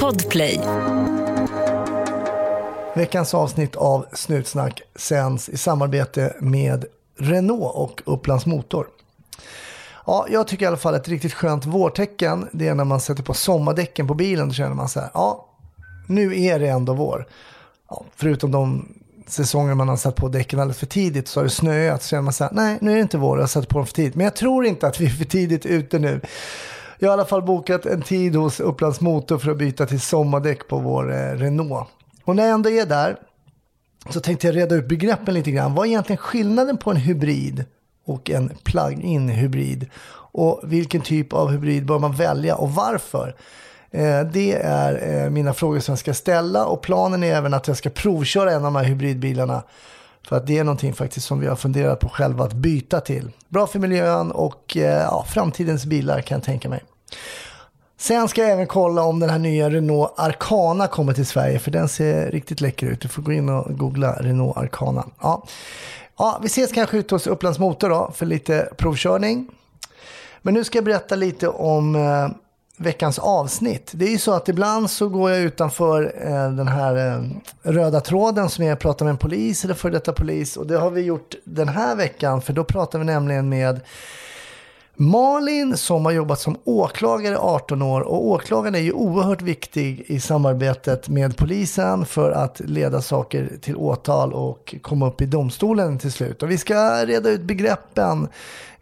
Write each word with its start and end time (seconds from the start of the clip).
Podplay. 0.00 0.60
Veckans 2.94 3.34
avsnitt 3.34 3.76
av 3.76 4.06
Snutsnack 4.12 4.82
sänds 4.94 5.48
i 5.48 5.56
samarbete 5.56 6.36
med 6.40 6.84
Renault 7.18 7.74
och 7.74 8.02
Upplands 8.04 8.46
Motor. 8.46 8.86
Ja, 10.06 10.26
jag 10.30 10.48
tycker 10.48 10.64
i 10.64 10.68
alla 10.68 10.76
fall 10.76 10.94
ett 10.94 11.08
riktigt 11.08 11.32
skönt 11.32 11.66
vårtecken, 11.66 12.48
det 12.52 12.68
är 12.68 12.74
när 12.74 12.84
man 12.84 13.00
sätter 13.00 13.22
på 13.22 13.34
sommardäcken 13.34 14.08
på 14.08 14.14
bilen. 14.14 14.48
Då 14.48 14.54
känner 14.54 14.74
man 14.74 14.88
så 14.88 15.00
här, 15.00 15.10
ja, 15.14 15.48
nu 16.06 16.42
är 16.42 16.58
det 16.58 16.68
ändå 16.68 16.94
vår. 16.94 17.26
Ja, 17.88 18.04
förutom 18.16 18.50
de 18.50 18.88
säsonger 19.26 19.74
man 19.74 19.88
har 19.88 19.96
satt 19.96 20.16
på 20.16 20.28
däcken 20.28 20.60
alldeles 20.60 20.78
för 20.78 20.86
tidigt 20.86 21.28
så 21.28 21.40
har 21.40 21.44
det 21.44 21.50
snöat. 21.50 22.02
Så 22.02 22.08
känner 22.08 22.22
man 22.22 22.32
så 22.32 22.44
här, 22.44 22.52
nej, 22.52 22.78
nu 22.80 22.90
är 22.90 22.96
det 22.96 23.02
inte 23.02 23.18
vår, 23.18 23.36
jag 23.36 23.42
har 23.42 23.48
satt 23.48 23.68
på 23.68 23.78
dem 23.78 23.86
för 23.86 23.94
tidigt. 23.94 24.14
Men 24.14 24.24
jag 24.24 24.36
tror 24.36 24.66
inte 24.66 24.86
att 24.86 25.00
vi 25.00 25.06
är 25.06 25.10
för 25.10 25.24
tidigt 25.24 25.66
ute 25.66 25.98
nu. 25.98 26.20
Jag 27.04 27.10
har 27.10 27.18
i 27.18 27.20
alla 27.20 27.28
fall 27.28 27.42
bokat 27.42 27.86
en 27.86 28.02
tid 28.02 28.36
hos 28.36 28.60
Upplands 28.60 29.00
Motor 29.00 29.38
för 29.38 29.50
att 29.50 29.56
byta 29.56 29.86
till 29.86 30.00
sommardäck 30.00 30.68
på 30.68 30.78
vår 30.78 31.12
eh, 31.12 31.16
Renault. 31.16 31.88
Och 32.24 32.36
när 32.36 32.42
jag 32.42 32.52
ändå 32.52 32.70
är 32.70 32.86
där 32.86 33.16
så 34.10 34.20
tänkte 34.20 34.46
jag 34.46 34.56
reda 34.56 34.74
ut 34.74 34.88
begreppen 34.88 35.34
lite 35.34 35.50
grann. 35.50 35.74
Vad 35.74 35.86
är 35.86 35.90
egentligen 35.90 36.18
skillnaden 36.18 36.76
på 36.76 36.90
en 36.90 36.96
hybrid 36.96 37.64
och 38.06 38.30
en 38.30 38.52
plug-in 38.62 39.28
hybrid? 39.28 39.86
Och 40.32 40.60
vilken 40.64 41.00
typ 41.00 41.32
av 41.32 41.50
hybrid 41.50 41.86
bör 41.86 41.98
man 41.98 42.12
välja 42.12 42.56
och 42.56 42.70
varför? 42.70 43.36
Eh, 43.90 44.20
det 44.20 44.52
är 44.52 45.24
eh, 45.24 45.30
mina 45.30 45.52
frågor 45.54 45.80
som 45.80 45.92
jag 45.92 45.98
ska 45.98 46.14
ställa 46.14 46.66
och 46.66 46.82
planen 46.82 47.22
är 47.22 47.34
även 47.34 47.54
att 47.54 47.68
jag 47.68 47.76
ska 47.76 47.90
provköra 47.90 48.50
en 48.50 48.56
av 48.56 48.62
de 48.62 48.76
här 48.76 48.84
hybridbilarna. 48.84 49.62
För 50.28 50.36
att 50.36 50.46
det 50.46 50.58
är 50.58 50.64
någonting 50.64 50.92
faktiskt 50.92 51.26
som 51.26 51.40
vi 51.40 51.46
har 51.46 51.56
funderat 51.56 52.00
på 52.00 52.08
själva 52.08 52.44
att 52.44 52.52
byta 52.52 53.00
till. 53.00 53.30
Bra 53.48 53.66
för 53.66 53.78
miljön 53.78 54.32
och 54.32 54.76
eh, 54.76 54.82
ja, 54.82 55.24
framtidens 55.28 55.86
bilar 55.86 56.20
kan 56.20 56.38
jag 56.38 56.44
tänka 56.44 56.68
mig. 56.68 56.82
Sen 57.98 58.28
ska 58.28 58.42
jag 58.42 58.50
även 58.50 58.66
kolla 58.66 59.02
om 59.02 59.20
den 59.20 59.30
här 59.30 59.38
nya 59.38 59.70
Renault 59.70 60.12
Arcana 60.16 60.86
kommer 60.86 61.12
till 61.12 61.26
Sverige, 61.26 61.58
för 61.58 61.70
den 61.70 61.88
ser 61.88 62.30
riktigt 62.30 62.60
läcker 62.60 62.86
ut. 62.86 63.00
Du 63.00 63.08
får 63.08 63.22
gå 63.22 63.32
in 63.32 63.48
och 63.48 63.78
googla 63.78 64.12
Renault 64.12 64.56
Arcana. 64.56 65.06
Ja. 65.20 65.44
Ja, 66.18 66.38
vi 66.42 66.46
ses 66.46 66.72
kanske 66.72 66.96
ute 66.96 67.14
hos 67.14 67.26
Upplands 67.26 67.58
Motor 67.58 67.88
då, 67.88 68.10
för 68.14 68.26
lite 68.26 68.68
provkörning. 68.76 69.48
Men 70.42 70.54
nu 70.54 70.64
ska 70.64 70.78
jag 70.78 70.84
berätta 70.84 71.16
lite 71.16 71.48
om 71.48 71.96
eh, 71.96 72.28
veckans 72.76 73.18
avsnitt. 73.18 73.90
Det 73.94 74.04
är 74.04 74.10
ju 74.10 74.18
så 74.18 74.32
att 74.32 74.48
ibland 74.48 74.90
så 74.90 75.08
går 75.08 75.30
jag 75.30 75.40
utanför 75.40 76.14
eh, 76.20 76.50
den 76.50 76.68
här 76.68 76.96
eh, 76.96 77.22
röda 77.62 78.00
tråden 78.00 78.48
som 78.48 78.64
jag 78.64 78.78
pratar 78.78 79.04
med 79.04 79.10
en 79.10 79.18
polis 79.18 79.64
eller 79.64 79.74
före 79.74 79.92
detta 79.92 80.12
polis. 80.12 80.56
Och 80.56 80.66
det 80.66 80.78
har 80.78 80.90
vi 80.90 81.00
gjort 81.00 81.34
den 81.44 81.68
här 81.68 81.96
veckan, 81.96 82.42
för 82.42 82.52
då 82.52 82.64
pratar 82.64 82.98
vi 82.98 83.04
nämligen 83.04 83.48
med 83.48 83.80
Malin 84.96 85.76
som 85.76 86.04
har 86.04 86.12
jobbat 86.12 86.40
som 86.40 86.56
åklagare 86.64 87.34
i 87.34 87.38
18 87.38 87.82
år 87.82 88.00
och 88.00 88.26
åklagaren 88.26 88.74
är 88.74 88.78
ju 88.78 88.92
oerhört 88.92 89.42
viktig 89.42 90.04
i 90.06 90.20
samarbetet 90.20 91.08
med 91.08 91.36
polisen 91.36 92.06
för 92.06 92.30
att 92.30 92.60
leda 92.60 93.02
saker 93.02 93.50
till 93.60 93.76
åtal 93.76 94.32
och 94.32 94.74
komma 94.82 95.06
upp 95.06 95.20
i 95.20 95.26
domstolen 95.26 95.98
till 95.98 96.12
slut. 96.12 96.42
Och 96.42 96.50
vi 96.50 96.58
ska 96.58 97.06
reda 97.06 97.30
ut 97.30 97.42
begreppen. 97.42 98.28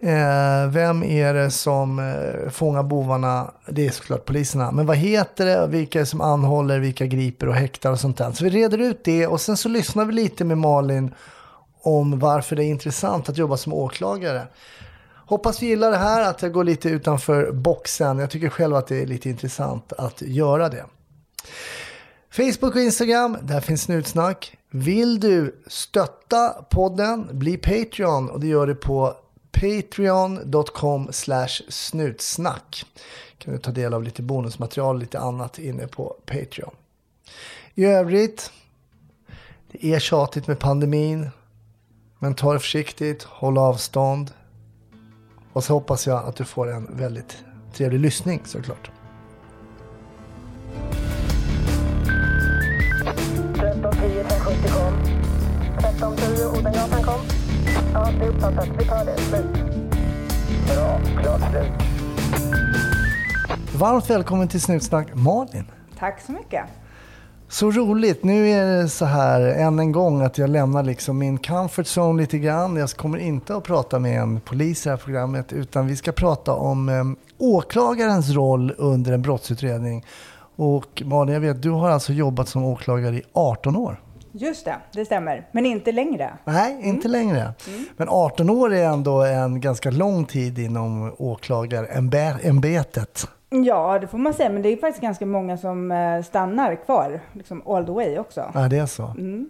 Eh, 0.01 0.71
vem 0.71 1.03
är 1.03 1.35
det 1.35 1.51
som 1.51 1.99
eh, 1.99 2.51
fångar 2.51 2.83
bovarna? 2.83 3.51
Det 3.69 3.87
är 3.87 3.91
såklart 3.91 4.25
poliserna. 4.25 4.73
Men 4.73 4.87
vad 4.87 4.97
heter 4.97 5.47
det? 5.47 5.67
Vilka 5.67 5.99
är 5.99 6.01
det 6.01 6.07
som 6.07 6.21
anhåller? 6.21 6.79
Vilka 6.79 7.07
griper 7.07 7.49
och 7.49 7.55
häktar 7.55 7.93
och 7.93 8.01
sånt 8.01 8.19
där. 8.19 8.33
Så 8.33 8.45
vi 8.45 8.51
reder 8.51 8.79
ut 8.79 9.05
det 9.05 9.27
och 9.27 9.41
sen 9.41 9.57
så 9.57 9.69
lyssnar 9.69 10.05
vi 10.05 10.13
lite 10.13 10.45
med 10.45 10.59
Malin 10.59 11.15
om 11.83 12.19
varför 12.19 12.57
det 12.57 12.65
är 12.65 12.69
intressant 12.69 13.29
att 13.29 13.39
jobba 13.39 13.57
som 13.57 13.73
åklagare. 13.73 14.43
Hoppas 15.33 15.63
vi 15.63 15.67
gillar 15.67 15.91
det 15.91 15.97
här, 15.97 16.31
att 16.31 16.43
jag 16.43 16.53
går 16.53 16.65
lite 16.65 16.89
utanför 16.89 17.53
boxen. 17.53 18.19
Jag 18.19 18.31
tycker 18.31 18.49
själv 18.49 18.75
att 18.75 18.87
det 18.87 19.03
är 19.03 19.07
lite 19.07 19.29
intressant 19.29 19.93
att 19.93 20.23
göra 20.23 20.69
det. 20.69 20.85
Facebook 22.31 22.75
och 22.75 22.81
Instagram, 22.81 23.39
där 23.43 23.61
finns 23.61 23.83
Snutsnack. 23.83 24.57
Vill 24.71 25.21
du 25.21 25.63
stötta 25.67 26.49
podden, 26.71 27.29
bli 27.33 27.57
Patreon 27.57 28.31
och 28.31 28.41
det 28.41 28.47
gör 28.47 28.67
du 28.67 28.75
på 28.75 29.17
patreon.com 29.53 31.09
snutsnack. 31.69 32.85
kan 33.39 33.53
du 33.53 33.59
ta 33.59 33.71
del 33.71 33.95
av 33.95 34.03
lite 34.03 34.23
bonusmaterial 34.23 34.95
och 34.95 35.01
lite 35.01 35.19
annat 35.19 35.59
inne 35.59 35.87
på 35.87 36.17
Patreon. 36.27 36.75
I 37.75 37.85
övrigt, 37.85 38.51
det 39.73 39.87
är 39.87 39.99
tjatigt 39.99 40.47
med 40.47 40.59
pandemin. 40.59 41.31
Men 42.19 42.35
ta 42.35 42.53
det 42.53 42.61
försiktigt, 42.61 43.23
håll 43.23 43.59
avstånd. 43.59 44.31
Och 45.53 45.65
så 45.65 45.73
hoppas 45.73 46.07
jag 46.07 46.25
att 46.25 46.37
du 46.37 46.45
får 46.45 46.71
en 46.71 46.97
väldigt 46.97 47.45
trevlig 47.73 48.01
lyssning 48.01 48.41
såklart. 48.45 48.91
1310 53.55 54.21
1070 54.21 54.69
kom. 54.73 54.95
1310 55.79 56.59
Odengatan 56.59 57.03
kom. 57.03 57.21
Ja, 57.95 58.11
det 58.19 58.25
är 58.25 58.29
uppfattat. 58.29 58.69
Vi 58.79 58.85
tar 58.85 59.05
det. 59.05 59.19
Slut. 59.19 59.47
Bra. 60.67 61.01
Klart 61.23 61.51
slut. 61.51 61.73
Varmt 63.77 64.11
välkommen 64.11 64.49
till 64.49 64.61
Snutsnack 64.61 65.15
Malin. 65.15 65.65
Tack 65.99 66.21
så 66.21 66.33
mycket. 66.33 66.65
Så 67.53 67.71
roligt. 67.71 68.25
Nu 68.25 68.49
är 68.49 68.67
det 68.67 68.89
så 68.89 69.05
här 69.05 69.41
än 69.41 69.79
en 69.79 69.93
gång 69.93 70.23
att 70.23 70.39
jag 70.39 70.51
lämnar 70.51 70.83
liksom 70.83 71.19
min 71.19 71.39
comfort 71.39 71.87
zone 71.87 72.23
lite 72.23 72.39
grann. 72.39 72.77
Jag 72.77 72.91
kommer 72.91 73.19
inte 73.19 73.57
att 73.57 73.65
prata 73.65 73.99
med 73.99 74.21
en 74.21 74.41
polis 74.41 74.87
i 74.87 74.89
det 74.89 74.91
här 74.91 74.97
programmet 74.97 75.53
utan 75.53 75.87
vi 75.87 75.97
ska 75.97 76.13
prata 76.13 76.53
om 76.53 76.89
eh, 76.89 77.05
åklagarens 77.39 78.31
roll 78.31 78.75
under 78.79 79.13
en 79.13 79.23
brottsutredning. 79.23 80.05
Och 80.57 81.03
Malin, 81.05 81.35
jag 81.35 81.41
vet, 81.41 81.63
du 81.63 81.71
har 81.71 81.91
alltså 81.91 82.13
jobbat 82.13 82.49
som 82.49 82.65
åklagare 82.65 83.17
i 83.17 83.23
18 83.33 83.77
år. 83.77 84.01
Just 84.33 84.65
det, 84.65 84.77
det 84.93 85.05
stämmer. 85.05 85.49
Men 85.53 85.67
inte 85.67 85.93
längre. 85.93 86.31
Nej, 86.45 86.79
inte 86.83 87.09
längre. 87.09 87.55
Men 87.97 88.09
18 88.09 88.51
år 88.51 88.75
är 88.75 88.85
ändå 88.85 89.23
en 89.23 89.61
ganska 89.61 89.91
lång 89.91 90.25
tid 90.25 90.59
inom 90.59 91.15
åklagarämbetet. 91.19 93.29
Ja, 93.51 93.99
det 93.99 94.07
får 94.07 94.19
man 94.19 94.35
säga. 94.35 94.51
Men 94.51 94.63
det 94.63 94.69
är 94.69 94.77
faktiskt 94.77 95.03
ganska 95.03 95.27
många 95.27 95.59
som 95.59 95.93
eh, 95.93 96.23
stannar 96.23 96.85
kvar, 96.85 97.21
liksom 97.33 97.63
all 97.67 97.87
the 97.87 97.93
way 97.93 98.19
också. 98.19 98.51
Ja, 98.55 98.69
det 98.69 98.79
är 98.79 98.87
så. 98.87 99.03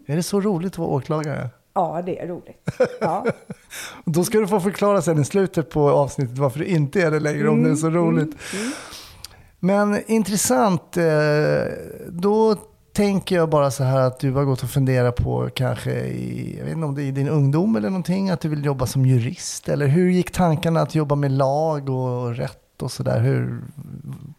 Är 0.07 0.17
det 0.17 0.23
så 0.23 0.41
roligt 0.41 0.73
att 0.73 0.79
vara 0.79 0.89
åklagare? 0.91 1.49
Ja, 1.75 2.03
det 2.07 2.21
är 2.21 2.27
roligt. 2.27 2.69
Ja. 3.01 3.27
Då 4.05 4.25
ska 4.25 4.39
du 4.39 4.49
få 4.49 4.61
förklara 4.61 5.03
sen 5.03 5.19
i 5.21 5.25
slutet 5.25 5.71
på 5.71 5.91
avsnittet 5.91 6.39
varför 6.39 6.59
det 6.59 6.71
inte 6.71 7.03
är 7.03 7.11
det 7.11 7.21
längre 7.21 7.49
om 7.49 7.63
det 7.63 7.71
är 7.71 7.75
så 7.75 7.91
roligt. 7.91 8.37
Men 9.59 10.01
intressant. 10.07 10.97
eh, 10.97 11.05
Då 12.09 12.57
tänker 12.93 13.37
jag 13.37 13.49
bara 13.49 13.71
så 13.71 13.85
här 13.85 14.01
att 14.01 14.19
du 14.21 14.33
har 14.33 14.45
gått 14.45 14.63
och 14.63 14.69
funderat 14.71 15.17
på 15.17 15.49
kanske 15.55 15.91
i, 15.93 16.57
jag 16.59 16.65
vet 16.65 16.75
inte 16.75 16.87
om 16.87 16.95
det 16.95 17.03
är 17.03 17.07
i 17.07 17.11
din 17.11 17.29
ungdom 17.29 17.77
eller 17.77 17.91
någonting, 17.91 18.31
att 18.31 18.41
du 18.41 18.49
vill 18.49 18.65
jobba 18.65 18.87
som 18.87 19.07
jurist. 19.07 19.69
Eller 19.69 19.87
hur 19.87 20.11
gick 20.11 20.31
tankarna 20.31 20.81
att 20.81 20.95
jobba 20.95 21.15
med 21.15 21.31
lag 21.33 21.91
och 21.91 22.37
rätt 22.37 22.83
och 22.83 22.91
sådär? 22.93 23.49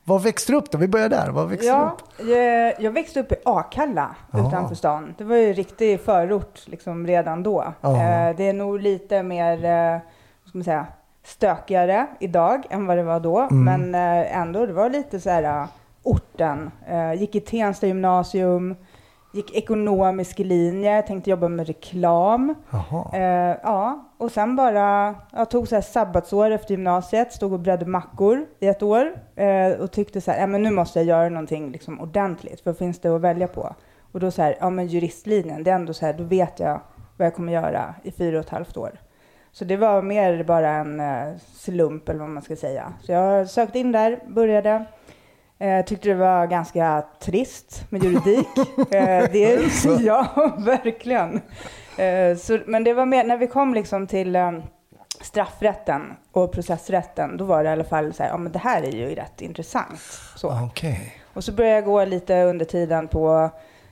Var 0.04 0.20
växte 0.20 0.52
du 0.52 0.58
upp 0.58 0.72
då? 0.72 0.78
Vi 0.78 0.88
börjar 0.88 1.10
där. 1.10 1.30
Var 1.30 1.46
växte 1.46 1.68
Ja, 1.68 1.96
upp? 1.98 2.28
jag, 2.30 2.74
jag 2.80 2.92
växte 2.92 3.20
upp 3.20 3.32
i 3.32 3.36
Akalla 3.46 4.16
Jaha. 4.32 4.48
utanför 4.48 4.76
stan. 4.76 5.14
Det 5.18 5.24
var 5.24 5.36
ju 5.36 5.54
riktig 5.54 6.02
förort 6.02 6.60
liksom 6.66 7.08
redan 7.08 7.44
då. 7.44 7.62
Eh, 7.62 8.36
det 8.38 8.44
är 8.50 8.54
nog 8.54 8.80
lite 8.80 9.24
mer, 9.24 9.66
eh, 9.66 9.92
vad 10.44 10.50
ska 10.50 10.58
man 10.58 10.64
säga, 10.64 10.86
stökigare 11.26 12.08
idag 12.20 12.64
än 12.70 12.86
vad 12.86 12.98
det 12.98 13.04
var 13.04 13.20
då. 13.20 13.40
Mm. 13.40 13.64
Men 13.64 13.96
eh, 13.96 14.38
ändå, 14.38 14.66
det 14.66 14.74
var 14.74 14.90
lite 14.90 15.20
så 15.20 15.30
här 15.30 15.68
orten. 16.04 16.72
Eh, 16.88 17.14
gick 17.14 17.36
i 17.36 17.40
Tensta 17.40 17.88
gymnasium, 17.88 18.76
gick 19.34 19.56
ekonomisk 19.56 20.40
linje, 20.40 21.02
tänkte 21.02 21.30
jobba 21.30 21.48
med 21.48 21.68
reklam. 21.68 22.56
Eh, 23.14 23.58
ja, 23.64 24.10
och 24.18 24.32
sen 24.32 24.56
bara, 24.56 25.16
jag 25.32 25.50
tog 25.50 25.68
så 25.68 25.76
här 25.76 25.82
sabbatsår 25.82 26.52
efter 26.52 26.72
gymnasiet, 26.72 27.34
stod 27.34 27.54
och 27.54 27.60
bredde 27.60 27.86
mackor 27.86 28.46
i 28.60 28.68
ett 28.68 28.84
år 28.84 29.14
eh, 29.36 29.72
och 29.72 29.92
tyckte 29.92 30.22
så 30.22 30.32
här, 30.32 30.40
ja, 30.40 30.48
men 30.48 30.64
nu 30.64 30.72
måste 30.72 31.00
jag 31.00 31.06
göra 31.06 31.30
någonting 31.30 31.72
liksom 31.72 32.02
ordentligt, 32.02 32.62
för 32.62 32.74
finns 32.74 33.00
det 33.00 33.16
att 33.16 33.22
välja 33.22 33.48
på? 33.48 33.76
Och 34.12 34.20
då 34.20 34.32
så 34.32 34.42
här, 34.42 34.58
ja 34.60 34.70
men 34.70 34.88
juristlinjen, 34.88 35.64
det 35.64 35.72
är 35.72 35.76
ändå 35.76 35.94
så 35.94 36.06
här, 36.06 36.14
då 36.14 36.24
vet 36.24 36.60
jag 36.60 36.82
vad 37.18 37.26
jag 37.26 37.36
kommer 37.36 37.54
göra 37.54 37.96
i 38.04 38.12
fyra 38.12 38.40
och 38.40 38.46
ett 38.46 38.50
halvt 38.50 38.78
år. 38.78 39.00
Så 39.52 39.66
det 39.66 39.78
var 39.78 40.02
mer 40.02 40.44
bara 40.44 40.70
en 40.70 41.00
eh, 41.00 41.38
slump 41.56 42.10
eller 42.10 42.20
vad 42.20 42.30
man 42.30 42.44
ska 42.44 42.56
säga. 42.56 42.94
Så 43.02 43.12
jag 43.12 43.50
sökte 43.50 43.80
in 43.80 43.92
där, 43.92 44.20
började. 44.28 44.86
Eh, 45.64 45.86
tyckte 45.86 46.10
det 46.10 46.16
var 46.16 46.48
ganska 46.48 47.04
trist 47.20 47.86
med 47.90 48.04
juridik. 48.04 48.48
eh, 48.92 49.32
det, 49.32 49.72
ja, 50.00 50.28
verkligen. 50.58 51.42
Eh, 51.98 52.38
så, 52.38 52.60
men 52.66 52.84
det 52.84 52.94
var 52.94 53.06
mer, 53.06 53.24
när 53.24 53.38
vi 53.38 53.48
kom 53.48 53.74
liksom 53.74 54.08
till 54.08 54.36
eh, 54.36 54.52
straffrätten 55.22 56.02
och 56.32 56.52
processrätten, 56.52 57.38
då 57.38 57.46
var 57.46 57.64
det 57.64 57.70
i 57.70 57.74
alla 57.74 57.84
fall 57.84 58.14
så 58.14 58.24
här, 58.24 58.30
ja 58.30 58.38
men 58.38 58.52
det 58.52 58.60
här 58.60 58.84
är 58.84 58.92
ju 58.92 59.16
rätt 59.16 59.42
intressant. 59.42 60.00
Så. 60.36 60.60
Okej. 60.66 61.16
Och 61.34 61.44
så 61.44 61.52
började 61.52 61.76
jag 61.76 61.86
gå 61.86 62.06
lite 62.06 62.44
under 62.44 62.66
tiden 62.66 63.08
på 63.08 63.50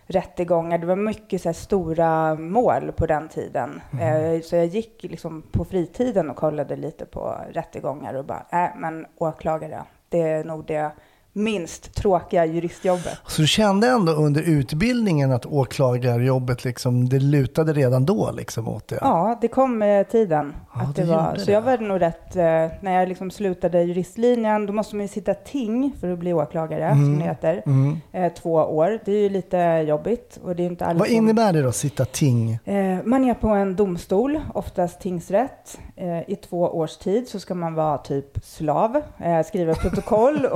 rättegångar. 0.08 0.78
Det 0.78 0.88
var 0.88 0.96
mycket 0.96 1.42
så 1.42 1.50
här 1.50 1.54
stora 1.54 2.36
mål 2.36 2.92
på 2.92 3.06
den 3.06 3.30
tiden. 3.30 3.82
Eh, 4.02 4.42
så 4.42 4.56
jag 4.56 4.66
gick 4.66 5.04
liksom 5.04 5.42
på 5.52 5.66
fritiden 5.66 6.30
och 6.30 6.36
kollade 6.36 6.76
lite 6.76 7.06
på 7.06 7.36
rättegångar 7.52 8.14
och 8.14 8.26
bara, 8.26 8.46
nej 8.52 8.72
men 8.78 9.06
åklagare, 9.18 9.84
det 10.10 10.22
är 10.22 10.44
nog 10.44 10.66
det 10.66 10.92
minst 11.34 11.94
tråkiga 11.96 12.46
juristjobbet. 12.46 13.18
Så 13.28 13.42
du 13.42 13.48
kände 13.48 13.88
ändå 13.88 14.12
under 14.12 14.42
utbildningen 14.42 15.32
att 15.32 15.46
åklagarjobbet, 15.46 16.64
liksom, 16.64 17.10
det 17.10 17.20
lutade 17.20 17.74
redan 17.74 18.06
då 18.06 18.32
liksom, 18.38 18.68
åt 18.68 18.88
det? 18.88 18.98
Ja, 19.02 19.38
det 19.42 19.48
kom 19.48 19.78
med 19.78 20.10
tiden. 20.10 20.54
Ja, 20.76 20.82
att 20.82 20.96
det 20.96 21.02
det 21.02 21.08
var. 21.08 21.36
Så 21.38 21.46
det. 21.46 21.52
jag 21.52 21.62
var 21.62 21.78
nog 21.78 22.02
rätt, 22.02 22.36
eh, 22.36 22.44
när 22.82 22.92
jag 23.00 23.10
liksom 23.10 23.32
slutade 23.32 23.84
juristlinjen, 23.84 24.66
då 24.66 24.74
måste 24.74 24.96
man 24.96 25.02
ju 25.02 25.08
sitta 25.08 25.34
ting 25.34 25.94
för 26.00 26.14
att 26.14 26.20
bli 26.20 26.34
åklagare, 26.34 26.90
som 26.92 27.20
det 27.20 27.26
heter. 27.26 27.64
Mm. 27.66 27.98
Eh, 28.12 28.34
två 28.34 28.54
år. 28.54 29.00
Det 29.06 29.12
är 29.12 29.20
ju 29.22 29.30
lite 29.30 29.58
jobbigt. 29.88 30.40
Och 30.44 30.56
det 30.56 30.64
är 30.64 30.68
inte 30.68 30.86
alla 30.86 31.00
Vad 31.00 31.08
som- 31.08 31.16
innebär 31.18 31.54
det 31.54 31.62
då, 31.62 31.72
sitta 31.72 32.06
ting? 32.06 32.60
Eh, 32.66 32.98
Man 33.06 33.24
är 33.26 33.34
på 33.34 33.48
en 33.48 33.76
domstol, 33.76 34.40
oftast 34.54 35.02
tingsrätt. 35.02 35.80
Eh, 36.02 36.30
I 36.30 36.36
två 36.36 36.60
års 36.62 36.98
tid 36.98 37.28
så 37.28 37.40
ska 37.40 37.56
man 37.56 37.74
vara 37.76 37.98
typ 37.98 38.38
slav, 38.44 39.02
eh, 39.20 39.44
skriva 39.44 39.74
protokoll 39.74 40.46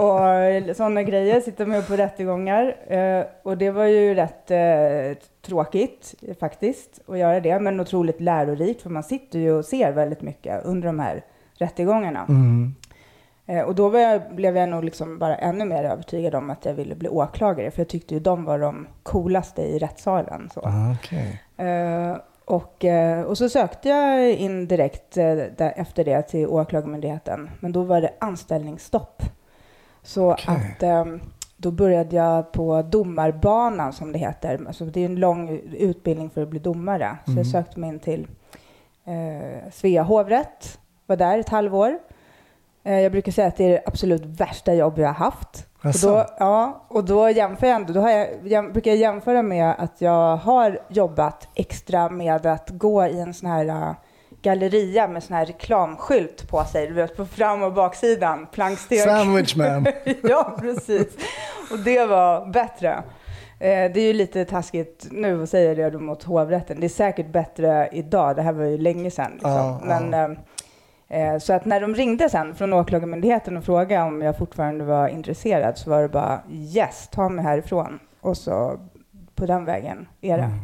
och 0.69 0.75
sådana 0.75 1.03
grejer, 1.03 1.41
sitta 1.41 1.65
med 1.65 1.87
på 1.87 1.95
rättegångar. 1.95 2.75
Eh, 2.87 3.25
Och 3.43 3.57
det 3.57 3.71
var 3.71 3.83
ju 3.85 4.13
rätt 4.15 4.51
eh, 4.51 5.17
tråkigt 5.45 6.15
eh, 6.27 6.35
faktiskt 6.35 6.99
att 7.07 7.17
göra 7.17 7.39
det, 7.39 7.59
men 7.59 7.79
otroligt 7.79 8.21
lärorikt 8.21 8.81
för 8.81 8.89
man 8.89 9.03
sitter 9.03 9.39
ju 9.39 9.51
och 9.51 9.65
ser 9.65 9.91
väldigt 9.91 10.21
mycket 10.21 10.65
under 10.65 10.87
de 10.87 10.99
här 10.99 11.23
rättegångarna. 11.57 12.25
Mm. 12.29 12.75
Eh, 13.45 13.61
Och 13.61 13.75
då 13.75 13.99
jag, 13.99 14.21
blev 14.35 14.57
jag 14.57 14.69
nog 14.69 14.83
liksom 14.83 15.19
bara 15.19 15.35
ännu 15.35 15.65
mer 15.65 15.83
övertygad 15.83 16.35
om 16.35 16.49
att 16.49 16.65
jag 16.65 16.73
ville 16.73 16.95
bli 16.95 17.09
åklagare, 17.09 17.71
för 17.71 17.79
jag 17.79 17.87
tyckte 17.89 18.13
ju 18.13 18.19
de 18.19 18.45
var 18.45 18.59
de 18.59 18.87
coolaste 19.03 19.61
i 19.61 19.79
rättssalen. 19.79 20.49
Så. 20.53 20.59
Ah, 20.59 20.95
okej. 20.99 21.41
Och, 22.45 22.85
eh, 22.85 23.21
och 23.21 23.37
så 23.37 23.49
sökte 23.49 23.89
jag 23.89 24.31
in 24.33 24.67
direkt 24.67 25.17
eh, 25.17 25.79
efter 25.79 26.03
det 26.05 26.21
till 26.21 26.47
Åklagarmyndigheten. 26.47 27.49
Men 27.59 27.71
då 27.71 27.83
var 27.83 28.01
det 28.01 28.13
anställningsstopp. 28.19 29.23
Så 30.03 30.31
Okej. 30.33 30.45
att 30.75 30.83
eh, 30.83 31.05
då 31.57 31.71
började 31.71 32.15
jag 32.15 32.51
på 32.51 32.81
domarbanan 32.81 33.93
som 33.93 34.11
det 34.11 34.19
heter. 34.19 34.61
Alltså 34.67 34.85
det 34.85 35.01
är 35.01 35.05
en 35.05 35.15
lång 35.19 35.49
utbildning 35.73 36.29
för 36.29 36.41
att 36.41 36.49
bli 36.49 36.59
domare. 36.59 37.17
Så 37.25 37.31
Mm. 37.31 37.37
jag 37.37 37.47
sökte 37.47 37.79
mig 37.79 37.89
in 37.89 37.99
till 37.99 38.27
eh, 39.05 39.71
Svea 39.71 40.03
hovrätt. 40.03 40.79
Var 41.05 41.15
där 41.15 41.39
ett 41.39 41.49
halvår. 41.49 41.99
Eh, 42.83 42.99
jag 42.99 43.11
brukar 43.11 43.31
säga 43.31 43.47
att 43.47 43.57
det 43.57 43.63
är 43.65 43.69
det 43.69 43.81
absolut 43.85 44.25
värsta 44.25 44.73
jobb 44.73 44.99
jag 44.99 45.07
har 45.07 45.13
haft. 45.13 45.67
Och 45.85 45.93
då, 46.01 46.25
ja, 46.39 46.85
och 46.87 47.03
då 47.03 47.29
jämför 47.29 47.67
jag 47.67 47.75
ändå, 47.75 47.93
då 47.93 48.09
jag, 48.09 48.27
jäm, 48.43 48.71
brukar 48.71 48.91
jag 48.91 48.97
jämföra 48.97 49.41
med 49.41 49.75
att 49.77 50.01
jag 50.01 50.37
har 50.37 50.79
jobbat 50.89 51.47
extra 51.55 52.09
med 52.09 52.45
att 52.45 52.69
gå 52.69 53.05
i 53.05 53.19
en 53.19 53.33
sån 53.33 53.49
här 53.49 53.65
äh, 53.65 53.91
galleria 54.41 55.07
med 55.07 55.23
sån 55.23 55.35
här 55.35 55.45
reklamskylt 55.45 56.49
på 56.49 56.63
sig, 56.63 56.87
du 56.87 56.93
vet 56.93 57.17
på 57.17 57.25
fram 57.25 57.63
och 57.63 57.73
baksidan, 57.73 58.47
planksteg. 58.51 58.99
Sandwich 58.99 59.55
man. 59.55 59.85
ja, 60.23 60.57
precis. 60.59 61.07
Och 61.71 61.79
det 61.79 62.05
var 62.05 62.45
bättre. 62.45 63.03
Eh, 63.59 63.91
det 63.93 63.99
är 63.99 64.07
ju 64.07 64.13
lite 64.13 64.45
taskigt 64.45 65.07
nu 65.11 65.43
att 65.43 65.49
säga 65.49 65.89
det 65.89 65.97
mot 65.97 66.23
hovrätten. 66.23 66.79
Det 66.79 66.87
är 66.87 66.89
säkert 66.89 67.31
bättre 67.31 67.89
idag, 67.91 68.35
det 68.35 68.41
här 68.41 68.53
var 68.53 68.65
ju 68.65 68.77
länge 68.77 69.11
sedan. 69.11 69.31
Liksom. 69.31 69.51
Ja, 69.51 69.79
ja. 69.81 69.99
Men, 70.01 70.13
Eh, 70.13 70.37
Så 71.41 71.53
att 71.53 71.65
när 71.65 71.81
de 71.81 71.95
ringde 71.95 72.29
sen 72.29 72.55
från 72.55 72.73
Åklagarmyndigheten 72.73 73.57
och 73.57 73.63
frågade 73.63 74.03
om 74.03 74.21
jag 74.21 74.37
fortfarande 74.37 74.83
var 74.83 75.07
intresserad 75.07 75.77
så 75.77 75.89
var 75.89 76.01
det 76.01 76.09
bara 76.09 76.39
yes, 76.51 77.09
ta 77.11 77.29
mig 77.29 77.43
härifrån. 77.45 77.99
Och 78.21 78.37
så 78.37 78.79
på 79.35 79.45
den 79.45 79.65
vägen 79.65 80.07
är 80.21 80.37
det. 80.37 80.43
Mm. 80.43 80.59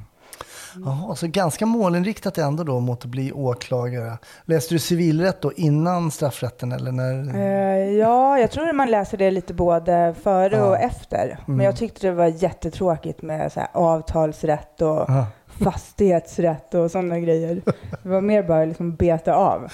Jaha, 0.86 1.16
så 1.16 1.28
ganska 1.28 1.66
målinriktat 1.66 2.38
ändå 2.38 2.64
då 2.64 2.80
mot 2.80 3.00
att 3.00 3.06
bli 3.06 3.32
åklagare. 3.32 4.18
Läste 4.46 4.76
du 4.76 4.80
civilrätt 4.80 5.42
då 5.42 5.52
innan 5.54 6.12
straffrätten 6.12 6.72
eller 6.72 6.92
när? 6.92 7.36
Eh, 7.36 7.90
ja, 7.98 8.40
jag 8.40 8.52
tror 8.52 8.70
att 8.70 8.76
man 8.76 8.92
läser 8.92 9.18
det 9.18 9.32
lite 9.32 9.54
både 9.54 10.16
före 10.24 10.56
Ja. 10.58 10.66
och 10.66 10.78
efter. 10.78 11.38
Men 11.46 11.54
Mm. 11.56 11.66
jag 11.66 11.76
tyckte 11.76 12.08
det 12.08 12.14
var 12.14 12.26
jättetråkigt 12.28 13.22
med 13.22 13.52
så 13.52 13.62
avtalsrätt 13.74 14.82
och 14.82 14.88
Ja. 15.08 15.26
Fastighetsrätt 15.64 16.74
och 16.74 16.92
sådana 16.92 17.20
grejer. 17.20 17.62
Det 18.04 18.10
var 18.10 18.22
mer 18.22 18.44
bara 18.44 18.66
liksom 18.66 18.96
beta 18.96 19.34
av. 19.36 19.72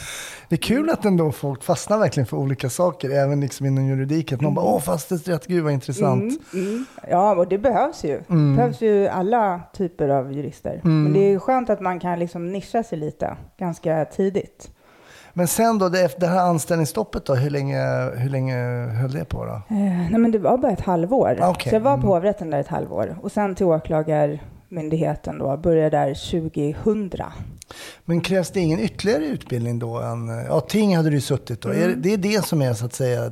Det 0.49 0.55
är 0.55 0.59
kul 0.59 0.89
att 0.89 1.05
ändå 1.05 1.31
folk 1.31 1.63
fastnar 1.63 1.97
verkligen 1.97 2.27
för 2.27 2.37
olika 2.37 2.69
saker, 2.69 3.09
även 3.09 3.39
liksom 3.41 3.65
inom 3.65 3.85
juridiken. 3.85 4.39
Någon 4.41 4.53
bara, 4.53 4.65
åh 4.65 4.79
fastighetsrätt, 4.79 5.47
gud 5.47 5.63
vad 5.63 5.73
intressant. 5.73 6.39
Mm, 6.53 6.67
mm. 6.67 6.85
Ja, 7.09 7.35
och 7.35 7.47
det 7.47 7.57
behövs 7.57 8.03
ju. 8.03 8.21
Mm. 8.29 8.51
Det 8.51 8.57
behövs 8.57 8.81
ju 8.81 9.07
alla 9.07 9.61
typer 9.73 10.09
av 10.09 10.33
jurister. 10.33 10.81
Mm. 10.83 11.03
Men 11.03 11.13
det 11.13 11.19
är 11.19 11.39
skönt 11.39 11.69
att 11.69 11.79
man 11.81 11.99
kan 11.99 12.19
liksom 12.19 12.51
nischa 12.51 12.83
sig 12.83 12.97
lite 12.97 13.37
ganska 13.57 14.05
tidigt. 14.05 14.69
Men 15.33 15.47
sen 15.47 15.77
då, 15.79 15.89
det, 15.89 16.19
det 16.19 16.27
här 16.27 16.39
anställningsstoppet 16.39 17.25
då, 17.25 17.35
hur 17.35 17.49
länge, 17.49 17.79
hur 18.15 18.29
länge 18.29 18.55
höll 19.01 19.11
det 19.11 19.25
på 19.25 19.45
då? 19.45 19.51
Eh, 19.51 19.61
nej, 20.11 20.17
men 20.17 20.31
det 20.31 20.39
var 20.39 20.57
bara 20.57 20.71
ett 20.71 20.81
halvår. 20.81 21.37
Ah, 21.41 21.49
okej. 21.49 21.69
Så 21.69 21.75
jag 21.75 21.81
var 21.81 21.91
på 21.91 21.97
Mm. 21.97 22.07
hovrätten 22.07 22.49
där 22.49 22.59
ett 22.59 22.67
halvår. 22.67 23.17
Och 23.21 23.31
sen 23.31 23.55
till 23.55 23.65
åklagarmyndigheten 24.71 25.37
då, 25.39 25.57
började 25.57 25.97
där 25.97 26.13
2000. 26.13 27.11
Men 28.05 28.21
krävs 28.21 28.51
det 28.51 28.59
ingen 28.59 28.79
ytterligare 28.79 29.25
utbildning 29.25 29.79
då? 29.79 29.99
Än, 29.99 30.27
ja, 30.27 30.59
ting 30.59 30.95
hade 30.95 31.09
du 31.09 31.21
suttit 31.21 31.61
då. 31.61 31.69
Är, 31.69 31.95
det 31.95 32.13
är 32.13 32.17
det 32.17 32.45
som 32.45 32.61
är 32.61 32.73
så 32.73 32.85
att 32.85 32.93
säga 32.93 33.31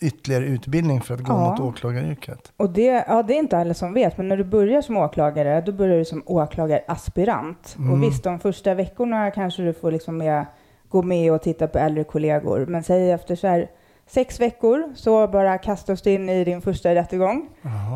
ytterligare 0.00 0.44
utbildning 0.44 1.00
för 1.00 1.14
att 1.14 1.20
gå 1.20 1.32
Ja. 1.32 1.50
mot 1.50 1.60
åklagaryrket? 1.60 2.52
Och 2.56 2.70
det, 2.70 3.04
ja, 3.08 3.22
det 3.22 3.34
är 3.34 3.38
inte 3.38 3.58
alla 3.58 3.74
som 3.74 3.94
vet, 3.94 4.16
men 4.16 4.28
när 4.28 4.36
du 4.36 4.44
börjar 4.44 4.82
som 4.82 4.96
åklagare, 4.96 5.60
då 5.60 5.72
börjar 5.72 5.98
du 5.98 6.04
som 6.04 6.22
åklagaraspirant. 6.26 7.74
Mm. 7.78 7.92
Och 7.92 8.02
visst, 8.02 8.24
de 8.24 8.38
första 8.38 8.74
veckorna 8.74 9.30
kanske 9.30 9.62
du 9.62 9.72
får 9.72 9.92
liksom 9.92 10.16
med, 10.18 10.46
gå 10.88 11.02
med 11.02 11.32
och 11.32 11.42
titta 11.42 11.66
på 11.68 11.78
äldre 11.78 12.04
kollegor. 12.04 12.66
Men 12.66 12.82
säg 12.82 13.10
efter 13.10 13.36
så 13.36 13.46
här 13.46 13.70
sex 14.10 14.40
veckor 14.40 14.92
så 14.94 15.28
bara 15.28 15.58
kastas 15.58 16.02
du 16.02 16.10
in 16.10 16.28
i 16.28 16.44
din 16.44 16.62
första 16.62 16.94
rättegång. 16.94 17.48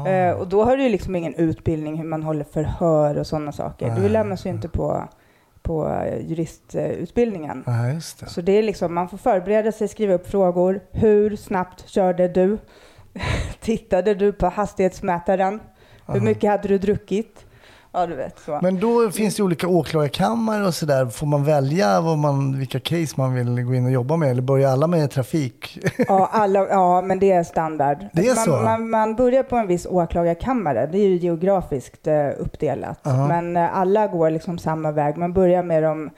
Eh, 0.06 0.32
och 0.32 0.49
då 0.49 0.64
har 0.64 0.76
du 0.76 0.88
liksom 0.88 1.16
ingen 1.16 1.34
utbildning 1.34 1.96
hur 1.96 2.05
man 2.05 2.22
håller 2.22 2.44
förhör 2.44 3.19
och 3.19 3.26
sådana 3.26 3.52
saker. 3.52 3.87
Nej. 3.87 4.00
Du 4.00 4.08
lämnas 4.08 4.46
ju 4.46 4.50
inte 4.50 4.69
på, 4.69 5.08
på 5.62 5.88
eh, 5.88 6.26
juristutbildningen. 6.26 7.64
Ja, 7.66 7.88
just 7.88 8.20
det. 8.20 8.26
Så 8.26 8.40
det 8.40 8.52
är 8.52 8.62
liksom, 8.62 8.94
man 8.94 9.08
får 9.08 9.19
förbereda 9.19 9.72
sig, 9.72 9.88
skriva 9.88 10.14
upp 10.14 10.31
frågor. 10.31 10.81
Hur 10.90 11.37
snabbt 11.37 11.88
körde 11.88 12.28
du? 12.28 12.58
Tittade 13.61 14.14
du 14.14 14.32
på 14.32 14.46
hastighetsmätaren? 14.46 15.61
Hur 16.06 16.20
mycket 16.20 16.50
hade 16.50 16.69
du 16.69 16.78
druckit? 16.78 17.46
Ja, 17.94 18.06
du 18.06 18.14
vet 18.14 18.38
så. 18.38 18.58
Men 18.62 18.81
då 18.81 19.11
finns 19.11 19.37
det 19.37 19.43
olika 19.43 19.69
åklagarkammare 19.69 20.67
och 20.67 20.75
sådär. 20.75 21.06
Får 21.06 21.26
man 21.26 21.44
välja 21.44 22.00
vad 22.00 22.19
man, 22.19 22.58
vilka 22.58 22.81
case 22.81 23.14
man 23.17 23.35
vill 23.35 23.62
gå 23.62 23.75
in 23.75 23.85
och 23.85 23.91
jobba 23.91 24.17
med? 24.17 24.31
Eller 24.31 24.43
börjar 24.43 24.70
alla 24.70 24.87
med 24.87 25.11
trafik? 25.11 25.79
Ja, 26.08 26.29
alla, 26.32 26.69
ja, 26.69 27.02
men 27.02 27.19
det 27.19 27.32
är 27.32 27.44
standard. 27.44 27.99
Det 28.12 28.26
är 28.29 28.35
man, 28.35 28.44
så? 28.44 28.50
Man, 28.50 28.91
man 28.91 29.14
börjar 29.14 29.43
på 29.43 29.56
en 29.56 29.67
viss 29.67 29.87
åklagarkammare. 29.87 30.88
Det 30.93 30.99
är 30.99 31.08
ju 31.08 31.16
geografiskt 31.16 32.07
eh, 32.07 32.28
uppdelat. 32.38 33.00
Ja. 33.02 33.28
Men 33.28 33.57
eh, 33.57 33.76
alla 33.76 34.07
går 34.07 34.30
liksom 34.30 34.59
samma 34.59 34.92
väg. 34.92 35.16
Man 35.16 35.33
börjar 35.33 35.62
med 35.62 35.83
de 35.83 36.11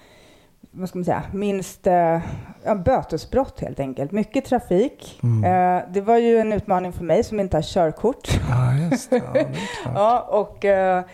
vad 0.71 0.89
ska 0.89 0.99
man 0.99 1.05
säga, 1.05 1.23
minst 1.33 1.87
eh, 1.87 2.21
ja, 2.65 2.75
bötesbrott 2.75 3.61
helt 3.61 3.81
enkelt. 3.81 4.13
Mycket 4.13 4.45
trafik. 4.45 5.21
Mm. 5.23 5.45
Eh, 5.45 5.85
det 5.93 6.01
var 6.01 6.17
ju 6.19 6.39
en 6.39 6.53
utmaning 6.53 6.93
för 6.93 7.05
mig 7.05 7.25
som 7.25 7.41
inte 7.41 7.57
har 7.57 7.63
körkort. 7.63 8.41
Ja, 8.51 8.89
just 8.91 9.11
det. 9.11 9.17
Ja, 9.17 9.33
det. 9.33 9.47
Ja, 9.95 10.21
och, 10.21 10.65
eh, 10.65 11.05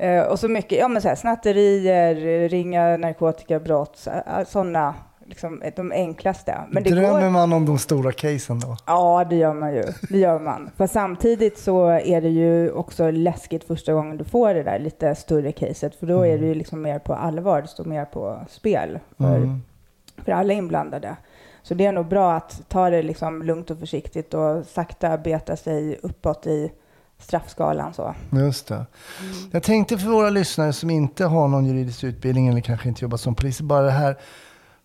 eh, 0.00 0.22
och 0.22 0.38
så 0.38 0.48
mycket, 0.48 0.78
ja 0.78 0.88
men 0.88 1.02
så 1.02 1.08
här, 1.08 1.14
snatterier, 1.14 2.48
ringa 2.48 2.96
narkotikabrott, 2.96 4.08
sådana, 4.46 4.94
liksom 5.24 5.62
de 5.76 5.92
enklaste. 5.92 6.54
Men 6.70 6.82
det 6.82 6.90
Drömmer 6.90 7.20
går, 7.22 7.30
man 7.30 7.52
om 7.52 7.66
de 7.66 7.78
stora 7.78 8.12
casen 8.12 8.60
då? 8.60 8.76
Ja, 8.86 9.26
det 9.30 9.36
gör 9.36 9.54
man 9.54 9.74
ju. 9.74 9.84
Det 10.10 10.18
gör 10.18 10.38
man. 10.38 10.70
För 10.76 10.86
samtidigt 10.86 11.58
så 11.58 11.86
är 11.88 12.20
det 12.20 12.28
ju 12.28 12.70
också 12.70 13.10
läskigt 13.10 13.64
första 13.64 13.92
gången 13.92 14.16
du 14.16 14.24
får 14.24 14.54
det 14.54 14.62
där 14.62 14.78
lite 14.78 15.14
större 15.14 15.52
caset, 15.52 15.94
för 15.94 16.06
då 16.06 16.26
är 16.26 16.38
det 16.38 16.46
ju 16.46 16.54
liksom 16.54 16.82
mer 16.82 16.98
på 16.98 17.14
allvar, 17.14 17.62
det 17.62 17.68
står 17.68 17.84
mer 17.84 18.04
på 18.04 18.40
spel 18.48 18.98
för, 19.18 19.36
Mm. 19.36 19.62
för 20.24 20.32
alla 20.32 20.52
inblandade. 20.52 21.16
Så 21.62 21.74
det 21.74 21.86
är 21.86 21.92
nog 21.92 22.06
bra 22.06 22.32
att 22.32 22.62
ta 22.68 22.90
det 22.90 23.02
liksom 23.02 23.42
lugnt 23.42 23.70
och 23.70 23.78
försiktigt 23.78 24.34
och 24.34 24.64
sakta 24.66 25.18
beta 25.18 25.56
sig 25.56 25.98
uppåt 26.02 26.46
i 26.46 26.70
straffskalan 27.20 27.94
så. 27.94 28.14
Just 28.32 28.66
det. 28.68 28.86
Jag 29.50 29.62
tänkte 29.62 29.98
för 29.98 30.08
våra 30.10 30.30
lyssnare 30.30 30.72
som 30.72 30.90
inte 30.90 31.24
har 31.24 31.48
någon 31.48 31.66
juridisk 31.66 32.04
utbildning 32.04 32.48
eller 32.48 32.60
kanske 32.60 32.88
inte 32.88 33.04
jobbar 33.04 33.16
som 33.18 33.34
polis, 33.34 33.60
bara 33.60 33.82
det 33.82 33.90
här 33.90 34.16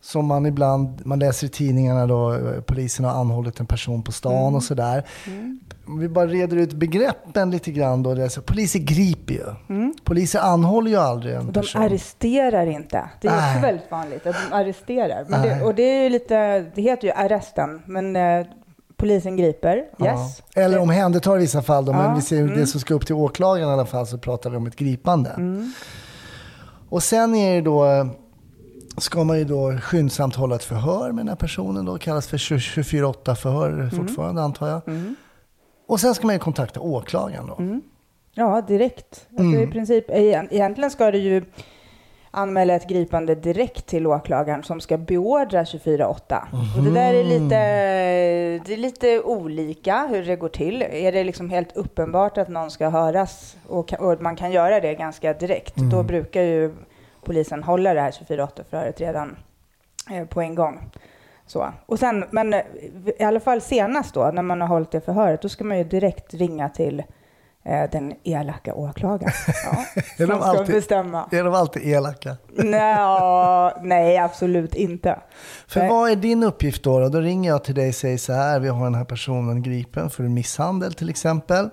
som 0.02 0.26
man 0.26 0.46
ibland, 0.46 1.02
man 1.06 1.20
läser 1.20 1.48
i 1.48 1.50
tidningarna 1.50 2.08
då, 2.08 2.34
eh, 2.34 2.62
polisen 2.62 3.06
har 3.06 3.12
anhållit 3.22 3.60
en 3.60 3.66
person 3.66 4.04
på 4.04 4.12
stan 4.12 4.34
Mm. 4.42 4.56
och 4.56 4.64
sådär. 4.64 5.04
Om 5.88 6.00
vi 6.00 6.10
bara 6.10 6.28
reder 6.28 6.58
ut 6.58 6.74
begreppen 6.74 7.52
lite 7.52 7.72
grann 7.72 8.04
då. 8.04 8.14
Det 8.14 8.24
är 8.24 8.30
så, 8.30 8.42
poliser 8.42 8.80
griper 8.80 9.34
ju. 9.34 9.44
Poliser 10.04 10.40
anhåller 10.40 10.92
ju 10.92 10.98
aldrig 10.98 11.34
en 11.34 11.42
Mm. 11.42 11.54
De 11.54 11.60
person. 11.62 11.82
arresterar 11.82 12.66
inte. 12.68 13.10
Det 13.22 13.28
är 13.28 13.32
också 13.50 13.62
väldigt 13.62 13.92
vanligt 13.92 14.28
att 14.28 14.36
de 14.50 14.56
arresterar. 14.56 15.26
Det, 15.44 15.62
och 15.64 15.76
det 15.76 15.84
är 15.84 16.04
ju 16.04 16.10
lite, 16.10 16.60
det 16.76 16.82
heter 16.82 17.08
ju 17.08 17.14
arresten, 17.14 17.82
men 17.86 18.16
eh, 18.16 18.46
polisen 18.98 19.38
griper. 19.38 19.76
Yes. 19.78 19.90
Ja. 20.54 20.62
Eller 20.62 20.80
omhändertar 20.80 21.36
i 21.38 21.40
vissa 21.40 21.62
fall 21.62 21.86
då, 21.86 21.94
men 21.94 22.02
Ja, 22.06 22.16
vi 22.16 22.22
ser 22.22 22.36
ju 22.36 22.42
mm. 22.42 22.58
det 22.58 22.68
som 22.68 22.80
ska 22.80 22.94
upp 22.94 23.06
till 23.06 23.16
åklagaren 23.16 23.70
i 23.70 23.74
alla 23.74 23.86
fall 23.86 24.08
så 24.08 24.18
pratar 24.18 24.50
vi 24.50 24.58
om 24.58 24.68
ett 24.68 24.76
gripande. 24.76 25.30
Mm. 25.30 25.72
Och 26.90 27.04
sen 27.04 27.36
är 27.36 27.56
det 27.56 27.62
då, 27.62 28.08
ska 28.98 29.24
man 29.24 29.38
ju 29.40 29.44
då 29.46 29.78
skyndsamt 29.82 30.36
hålla 30.36 30.56
ett 30.56 30.64
förhör 30.64 31.08
med 31.12 31.18
den 31.26 31.28
här 31.30 31.36
personen 31.36 31.86
då, 31.86 31.98
kallas 31.98 32.28
för 32.28 32.38
24-8 32.38 33.36
förhör 33.36 33.70
Mm. 33.72 33.90
fortfarande 33.92 34.42
antar 34.42 34.68
jag. 34.68 34.82
Och 35.88 36.00
sen 36.00 36.16
ska 36.16 36.26
man 36.28 36.36
ju 36.36 36.40
kontakta 36.40 36.80
åklagaren 36.80 37.48
då. 37.48 37.56
Mm. 37.60 37.82
Ja, 38.34 38.62
direkt. 38.62 39.28
Alltså 39.40 39.60
i 39.62 39.68
princip, 39.68 40.10
egent- 40.10 40.48
egentligen 40.52 40.92
ska 40.92 41.12
du 41.12 41.18
ju 41.18 41.46
anmäla 42.36 42.74
ett 42.74 42.88
gripande 42.88 43.36
direkt 43.36 43.86
till 43.86 44.08
åklagaren 44.08 44.64
som 44.64 44.82
ska 44.82 44.98
beordra 44.98 45.64
24-8. 45.64 46.42
Och 46.78 46.84
det 46.84 46.92
där 46.92 47.14
är 47.14 47.24
lite, 47.24 47.56
det 48.66 48.74
är 48.74 48.78
lite 48.78 49.22
olika 49.22 50.08
hur 50.10 50.26
det 50.26 50.36
går 50.36 50.50
till. 50.50 50.82
Är 50.82 51.12
det 51.12 51.24
liksom 51.24 51.50
helt 51.50 51.78
uppenbart 51.78 52.38
att 52.38 52.50
någon 52.50 52.72
ska 52.72 52.90
höras 52.90 53.58
och, 53.68 53.94
och 53.94 54.22
man 54.22 54.36
kan 54.36 54.52
göra 54.52 54.80
det 54.80 54.94
ganska 54.94 55.34
direkt, 55.34 55.76
då 55.76 56.04
brukar 56.04 56.42
ju 56.42 56.74
polisen 57.24 57.64
hålla 57.64 57.94
det 57.94 58.02
här 58.02 58.12
24-8-förhöret 58.12 59.00
redan 59.00 59.36
eh, 60.12 60.26
på 60.26 60.42
en 60.42 60.56
gång. 60.56 60.90
Så. 61.48 61.74
Och 61.86 62.00
sen, 62.00 62.26
men 62.32 62.54
eh, 62.54 62.62
i 63.20 63.24
alla 63.24 63.40
fall 63.40 63.62
senast 63.62 64.14
då, 64.14 64.32
när 64.34 64.42
man 64.42 64.62
har 64.62 64.68
hållit 64.68 64.92
det 64.92 65.02
förhöret, 65.02 65.42
då 65.42 65.50
ska 65.50 65.64
man 65.64 65.78
ju 65.78 65.84
direkt 65.84 66.34
ringa 66.34 66.70
till 66.70 67.04
den 67.66 68.14
elaka 68.24 68.74
åklagaren. 68.74 69.34
Ja, 69.66 69.86
Är 70.24 70.28
de 70.28 70.42
alltid- 70.42 70.76
bestämma. 70.76 71.30
Är 71.32 71.44
de 71.44 71.54
alltid 71.54 71.84
elaka? 71.88 72.38
Nå, 72.58 73.72
nej, 73.82 74.18
absolut 74.18 74.76
inte. 74.76 75.20
För 75.68 75.80
Nej. 75.80 75.90
vad 75.90 76.12
är 76.12 76.16
din 76.16 76.44
uppgift 76.44 76.84
då, 76.84 77.00
då? 77.00 77.10
Då 77.10 77.20
ringer 77.20 77.50
jag 77.50 77.64
till 77.64 77.76
dig 77.76 77.90
och 77.90 77.96
säger 77.96 78.18
så 78.18 78.34
här, 78.34 78.60
vi 78.60 78.68
har 78.70 78.84
den 78.84 78.96
här 78.96 79.06
personen 79.06 79.64
gripen 79.64 80.10
för 80.10 80.24
misshandel 80.24 80.94
till 80.94 81.10
exempel. 81.10 81.70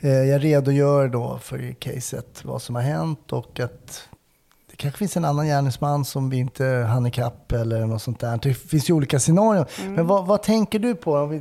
Eh, 0.00 0.10
Jag 0.10 0.44
redogör 0.44 1.08
då 1.08 1.38
för 1.42 1.72
caset, 1.72 2.44
vad 2.44 2.62
som 2.62 2.74
har 2.74 2.82
hänt 2.82 3.32
och 3.32 3.60
att 3.60 4.08
det 4.70 4.76
kanske 4.76 4.98
finns 4.98 5.16
en 5.16 5.24
annan 5.24 5.46
gärningsman 5.46 6.04
som 6.04 6.30
vi 6.30 6.36
inte 6.36 6.64
hann 6.66 7.06
ikapp 7.06 7.52
eller 7.52 7.86
något 7.86 8.02
sånt 8.02 8.20
där. 8.20 8.38
Det 8.42 8.54
finns 8.54 8.90
ju 8.90 8.94
olika 8.94 9.18
scenarion. 9.18 9.64
Mm. 9.80 9.94
Men 9.94 10.06
vad, 10.06 10.26
vad 10.26 10.42
tänker 10.42 10.78
du 10.78 10.94
på? 10.94 11.40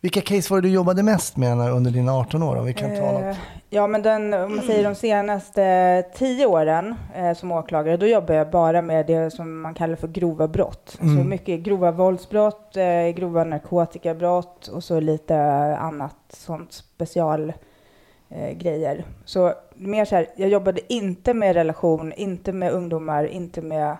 Vilka 0.00 0.20
case 0.20 0.54
var 0.54 0.60
det 0.60 0.68
du 0.68 0.74
jobbade 0.74 1.02
mest 1.02 1.36
med 1.36 1.58
under 1.70 1.90
dina 1.90 2.12
18 2.12 2.42
år? 2.42 2.56
Om 2.56 2.66
vi 2.66 2.74
kan 2.74 2.96
ta 2.96 3.12
något. 3.12 3.22
Eh, 3.22 3.36
Ja, 3.70 3.86
men 3.86 4.02
den, 4.02 4.34
om 4.34 4.56
man 4.56 4.64
säger 4.64 4.84
de 4.84 4.94
senaste 4.94 6.04
tio 6.14 6.46
åren 6.46 6.94
eh, 7.14 7.34
som 7.34 7.52
åklagare, 7.52 7.96
då 7.96 8.06
jobbar 8.06 8.34
jag 8.34 8.50
bara 8.50 8.82
med 8.82 9.06
det 9.06 9.30
som 9.30 9.60
man 9.60 9.74
kallar 9.74 9.96
för 9.96 10.08
grova 10.08 10.48
brott. 10.48 10.98
Mm. 11.00 11.18
Så 11.18 11.24
mycket 11.24 11.60
grova 11.60 11.90
våldsbrott, 11.90 12.76
eh, 12.76 13.08
grova 13.08 13.44
narkotikabrott 13.44 14.68
och 14.68 14.84
så 14.84 15.00
lite 15.00 15.36
annat 15.76 16.16
sånt 16.28 16.72
special 16.72 17.52
eh, 18.28 18.50
grejer. 18.52 19.04
Så 19.24 19.54
mer 19.74 20.04
så 20.04 20.14
här, 20.14 20.26
jag 20.36 20.48
jobbade 20.48 20.92
inte 20.92 21.34
med 21.34 21.54
relation, 21.54 22.12
inte 22.12 22.52
med 22.52 22.72
ungdomar, 22.72 23.24
inte 23.24 23.62
med 23.62 23.96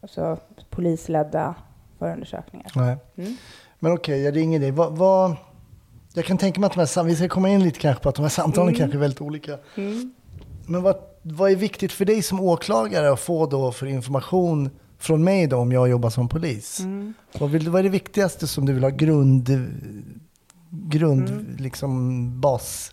alltså, 0.00 0.36
polisledda 0.70 1.54
förundersökningar. 1.98 2.72
Nej. 2.74 2.96
Mm. 3.16 3.36
Men 3.80 3.92
okej, 3.92 4.20
jag 4.22 4.36
ringer 4.36 4.60
dig. 4.60 4.70
Vad, 4.70 4.96
vad, 4.96 5.36
jag 6.14 6.24
kan 6.24 6.38
tänka 6.38 6.60
mig 6.60 6.66
att 6.66 6.74
de 6.74 6.80
här, 6.80 7.04
vi 7.04 7.16
ska 7.16 7.28
komma 7.28 7.48
in 7.48 7.64
lite 7.64 7.78
kanske 7.78 8.02
på 8.02 8.08
att 8.08 8.14
de 8.14 8.22
här 8.22 8.28
samtalen 8.28 8.68
Mm. 8.68 8.78
kanske 8.78 8.96
är 8.96 9.00
väldigt 9.00 9.20
olika. 9.20 9.58
Men 10.66 10.82
vad, 10.82 10.96
vad 11.22 11.50
är 11.50 11.56
viktigt 11.56 11.92
för 11.92 12.04
dig 12.04 12.22
som 12.22 12.40
åklagare 12.40 13.12
att 13.12 13.20
få 13.20 13.46
då 13.46 13.72
för 13.72 13.86
information 13.86 14.70
från 14.98 15.24
mig 15.24 15.46
då 15.46 15.56
om 15.56 15.72
jag 15.72 15.88
jobbar 15.88 16.10
som 16.10 16.28
polis? 16.28 16.80
Mm. 16.80 17.14
Vad, 17.38 17.50
vill, 17.50 17.68
vad 17.68 17.78
är 17.78 17.82
det 17.82 17.88
viktigaste 17.88 18.46
som 18.46 18.66
du 18.66 18.72
vill 18.72 18.82
ha 18.82 18.90
grund, 18.90 19.48
grund 20.70 21.28
Mm. 21.28 21.56
liksom 21.58 22.40
bas? 22.40 22.92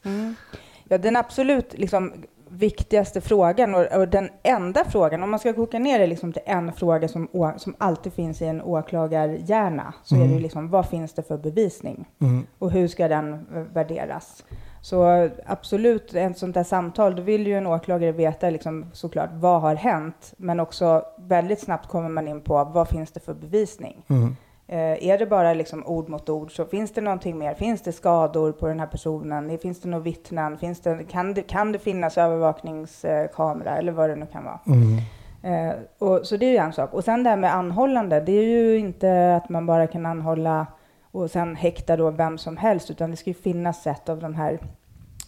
Ja, 0.89 0.97
den 0.97 1.15
absolut 1.15 1.73
liksom, 1.77 2.13
viktigaste 2.49 3.21
frågan 3.21 3.75
och, 3.75 3.85
och 3.99 4.07
den 4.07 4.29
enda 4.43 4.85
frågan, 4.85 5.23
om 5.23 5.29
man 5.29 5.39
ska 5.39 5.53
koka 5.53 5.79
ner 5.79 5.99
det 5.99 6.07
liksom 6.07 6.33
till 6.33 6.41
en 6.45 6.73
fråga 6.73 7.07
som, 7.07 7.27
å, 7.31 7.51
som 7.57 7.75
alltid 7.77 8.13
finns 8.13 8.41
i 8.41 8.45
en 8.45 8.61
åklagarhjärna, 8.61 9.93
så 10.03 10.15
är 10.15 10.19
det 10.19 10.33
ju 10.33 10.39
liksom 10.39 10.69
vad 10.69 10.85
finns 10.89 11.13
det 11.13 11.23
för 11.23 11.37
bevisning 11.37 12.07
Mm. 12.21 12.45
och 12.59 12.71
hur 12.71 12.87
ska 12.87 13.07
den 13.07 13.47
värderas? 13.73 14.43
Så 14.81 15.29
absolut, 15.45 16.13
ett 16.13 16.37
sånt 16.37 16.53
där 16.53 16.63
samtal, 16.63 17.15
då 17.15 17.21
vill 17.21 17.47
ju 17.47 17.57
en 17.57 17.67
åklagare 17.67 18.11
veta 18.11 18.49
liksom, 18.49 18.85
såklart 18.93 19.29
vad 19.33 19.61
har 19.61 19.75
hänt, 19.75 20.33
men 20.37 20.59
också 20.59 21.03
väldigt 21.17 21.59
snabbt 21.59 21.87
kommer 21.87 22.09
man 22.09 22.27
in 22.27 22.41
på 22.41 22.63
vad 22.63 22.87
finns 22.87 23.11
det 23.11 23.19
för 23.19 23.33
bevisning? 23.33 24.05
Mm. 24.09 24.35
Eh, 24.69 25.07
är 25.07 25.17
det 25.17 25.25
bara 25.25 25.53
liksom 25.53 25.87
ord 25.87 26.09
mot 26.09 26.29
ord 26.29 26.55
så 26.55 26.65
finns 26.65 26.91
det 26.91 27.01
någonting 27.01 27.37
mer? 27.37 27.53
Finns 27.53 27.81
det 27.81 27.91
skador 27.91 28.51
på 28.51 28.67
den 28.67 28.79
här 28.79 28.87
personen? 28.87 29.57
Finns 29.57 29.81
det 29.81 29.89
några 29.89 30.03
vittnen? 30.03 30.57
Finns 30.57 30.79
det, 30.79 31.03
kan, 31.03 31.33
det, 31.33 31.41
kan 31.41 31.71
det 31.71 31.79
finnas 31.79 32.17
övervakningskamera 32.17 33.77
eller 33.77 33.91
vad 33.91 34.09
det 34.09 34.15
nu 34.15 34.25
kan 34.25 34.43
vara? 34.43 34.59
Mm. 34.67 34.99
Eh, 35.43 35.75
och, 35.97 36.27
så 36.27 36.37
det 36.37 36.45
är 36.45 36.51
ju 36.51 36.57
en 36.57 36.73
sak. 36.73 36.93
Och 36.93 37.03
sen 37.03 37.23
det 37.23 37.29
här 37.29 37.37
med 37.37 37.55
anhållande, 37.55 38.19
det 38.21 38.31
är 38.31 38.43
ju 38.43 38.77
inte 38.77 39.35
att 39.35 39.49
man 39.49 39.65
bara 39.65 39.87
kan 39.87 40.05
anhålla 40.05 40.67
och 41.11 41.31
sen 41.31 41.55
häkta 41.55 41.97
då 41.97 42.09
vem 42.11 42.37
som 42.37 42.57
helst, 42.57 42.91
utan 42.91 43.11
det 43.11 43.17
ska 43.17 43.29
ju 43.29 43.33
finnas 43.33 43.83
sätt 43.83 44.09
av 44.09 44.19
de 44.19 44.35
här 44.35 44.59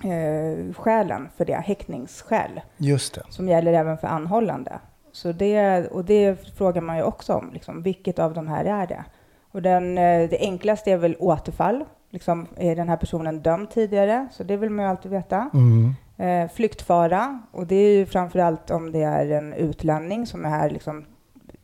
eh, 0.03 0.73
skälen 0.73 1.29
för 1.37 1.45
det, 1.45 1.53
häktningsskäl 1.53 2.61
Just 2.77 3.15
det. 3.15 3.23
som 3.29 3.49
gäller 3.49 3.73
även 3.73 3.97
för 3.97 4.07
anhållande. 4.07 4.79
Så 5.11 5.31
det, 5.31 5.87
och 5.87 6.05
det 6.05 6.35
frågar 6.57 6.81
man 6.81 6.97
ju 6.97 7.03
också 7.03 7.33
om, 7.33 7.49
liksom, 7.53 7.81
vilket 7.81 8.19
av 8.19 8.33
de 8.33 8.47
här 8.47 8.65
är 8.65 8.87
det? 8.87 9.03
Och 9.51 9.61
den, 9.61 9.97
eh, 9.97 10.29
det 10.29 10.37
enklaste 10.39 10.91
är 10.91 10.97
väl 10.97 11.15
återfall. 11.19 11.85
Liksom, 12.09 12.47
är 12.57 12.75
den 12.75 12.89
här 12.89 12.97
personen 12.97 13.39
dömd 13.39 13.69
tidigare? 13.69 14.27
Så 14.31 14.43
det 14.43 14.57
vill 14.57 14.69
man 14.69 14.85
ju 14.85 14.91
alltid 14.91 15.11
veta. 15.11 15.49
Mm. 15.53 15.95
Eh, 16.17 16.51
flyktfara, 16.51 17.39
och 17.51 17.67
det 17.67 17.75
är 17.75 17.97
ju 17.97 18.05
framför 18.05 18.39
allt 18.39 18.71
om 18.71 18.91
det 18.91 19.01
är 19.01 19.31
en 19.31 19.53
utlänning 19.53 20.25
som 20.25 20.45
är 20.45 20.49
här 20.49 20.69
liksom, 20.69 21.05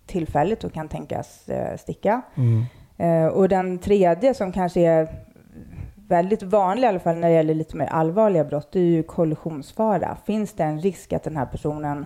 tillfälligt 0.06 0.63
och 0.63 0.74
kan 0.74 0.88
tänkas 0.88 1.50
eh, 1.50 1.77
sticka. 1.77 2.22
Mm. 2.36 2.65
Eh, 2.98 3.27
och 3.27 3.50
den 3.50 3.77
tredje 3.77 4.34
som 4.34 4.51
kanske 4.51 4.82
är 4.82 5.08
väldigt 6.08 6.44
vanlig 6.44 6.84
i 6.84 6.89
alla 6.89 7.00
fall 7.00 7.15
när 7.15 7.27
det 7.27 7.34
gäller 7.34 7.54
lite 7.54 7.77
mer 7.77 7.86
allvarliga 7.86 8.44
brott, 8.44 8.72
det 8.72 8.80
är 8.80 8.84
ju 8.84 9.04
kollisionsfara. 9.04 10.18
Finns 10.25 10.54
det 10.54 10.63
en 10.63 10.80
risk 10.80 11.13
att 11.13 11.24
den 11.24 11.38
här 11.38 11.46
personen 11.46 12.06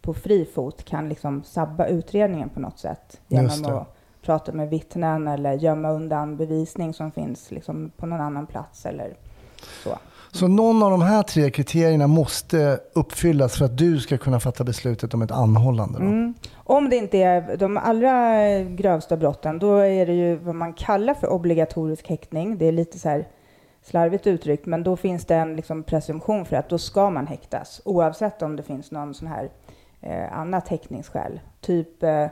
på 0.00 0.14
fri 0.14 0.44
fot 0.54 0.84
kan 0.84 1.08
liksom 1.08 1.42
sabba 1.42 1.86
utredningen 1.86 2.48
på 2.48 2.60
något 2.60 2.78
sätt 2.78 3.20
genom 3.28 3.64
att 3.64 3.97
prata 4.28 4.52
med 4.52 4.70
vittnen 4.70 5.28
eller 5.28 5.52
gömma 5.52 5.90
undan 5.90 6.36
bevisning 6.36 6.94
som 6.94 7.12
finns 7.12 7.50
liksom 7.50 7.90
på 7.96 8.06
någon 8.06 8.20
annan 8.20 8.46
plats 8.46 8.86
eller 8.86 9.16
så. 9.84 9.98
Så 10.30 10.48
någon 10.48 10.82
av 10.82 10.90
de 10.90 11.02
här 11.02 11.22
tre 11.22 11.50
kriterierna 11.50 12.06
måste 12.06 12.80
uppfyllas 12.92 13.58
för 13.58 13.64
att 13.64 13.78
du 13.78 14.00
ska 14.00 14.18
kunna 14.18 14.40
fatta 14.40 14.64
beslutet 14.64 15.14
om 15.14 15.22
ett 15.22 15.30
anhållande? 15.30 15.98
Mm. 15.98 16.34
Om 16.56 16.88
det 16.88 16.96
inte 16.96 17.18
är 17.18 17.56
de 17.56 17.76
allra 17.76 18.58
grövsta 18.62 19.16
brotten, 19.16 19.58
då 19.58 19.76
är 19.76 20.06
det 20.06 20.14
ju 20.14 20.36
vad 20.36 20.54
man 20.54 20.72
kallar 20.72 21.14
för 21.14 21.32
obligatorisk 21.32 22.08
häktning. 22.08 22.58
Det 22.58 22.66
är 22.66 22.72
lite 22.72 22.98
så 22.98 23.08
här 23.08 23.28
slarvigt 23.82 24.26
uttryckt, 24.26 24.66
men 24.66 24.82
då 24.82 24.96
finns 24.96 25.24
det 25.24 25.34
en 25.34 25.56
liksom 25.56 25.82
presumtion 25.82 26.44
för 26.44 26.56
att 26.56 26.68
då 26.68 26.78
ska 26.78 27.10
man 27.10 27.26
häktas, 27.26 27.80
oavsett 27.84 28.42
om 28.42 28.56
det 28.56 28.62
finns 28.62 28.90
någon 28.90 29.14
sån 29.14 29.28
här 29.28 29.50
eh, 30.00 30.38
annat 30.38 30.68
häktningsskäl. 30.68 31.40
Typ 31.60 32.02
eh, 32.02 32.26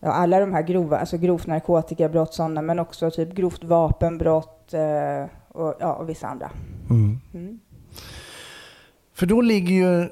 ja, 0.00 0.08
alla 0.08 0.40
de 0.40 0.52
här 0.52 0.62
grova, 0.62 0.98
alltså 0.98 1.18
grovt 1.18 1.46
narkotikabrott 1.46 2.34
sådana, 2.34 2.62
men 2.62 2.78
också 2.78 3.10
typ 3.10 3.34
grovt 3.34 3.64
vapenbrott 3.64 4.74
eh, 4.74 5.30
och, 5.48 5.74
ja, 5.80 5.94
och 5.94 6.08
vissa 6.08 6.26
andra. 6.26 6.50
Mm. 6.90 7.20
Mm. 7.34 7.60
För 9.14 9.26
då 9.26 9.40
ligger 9.40 9.74
ju 9.74 10.08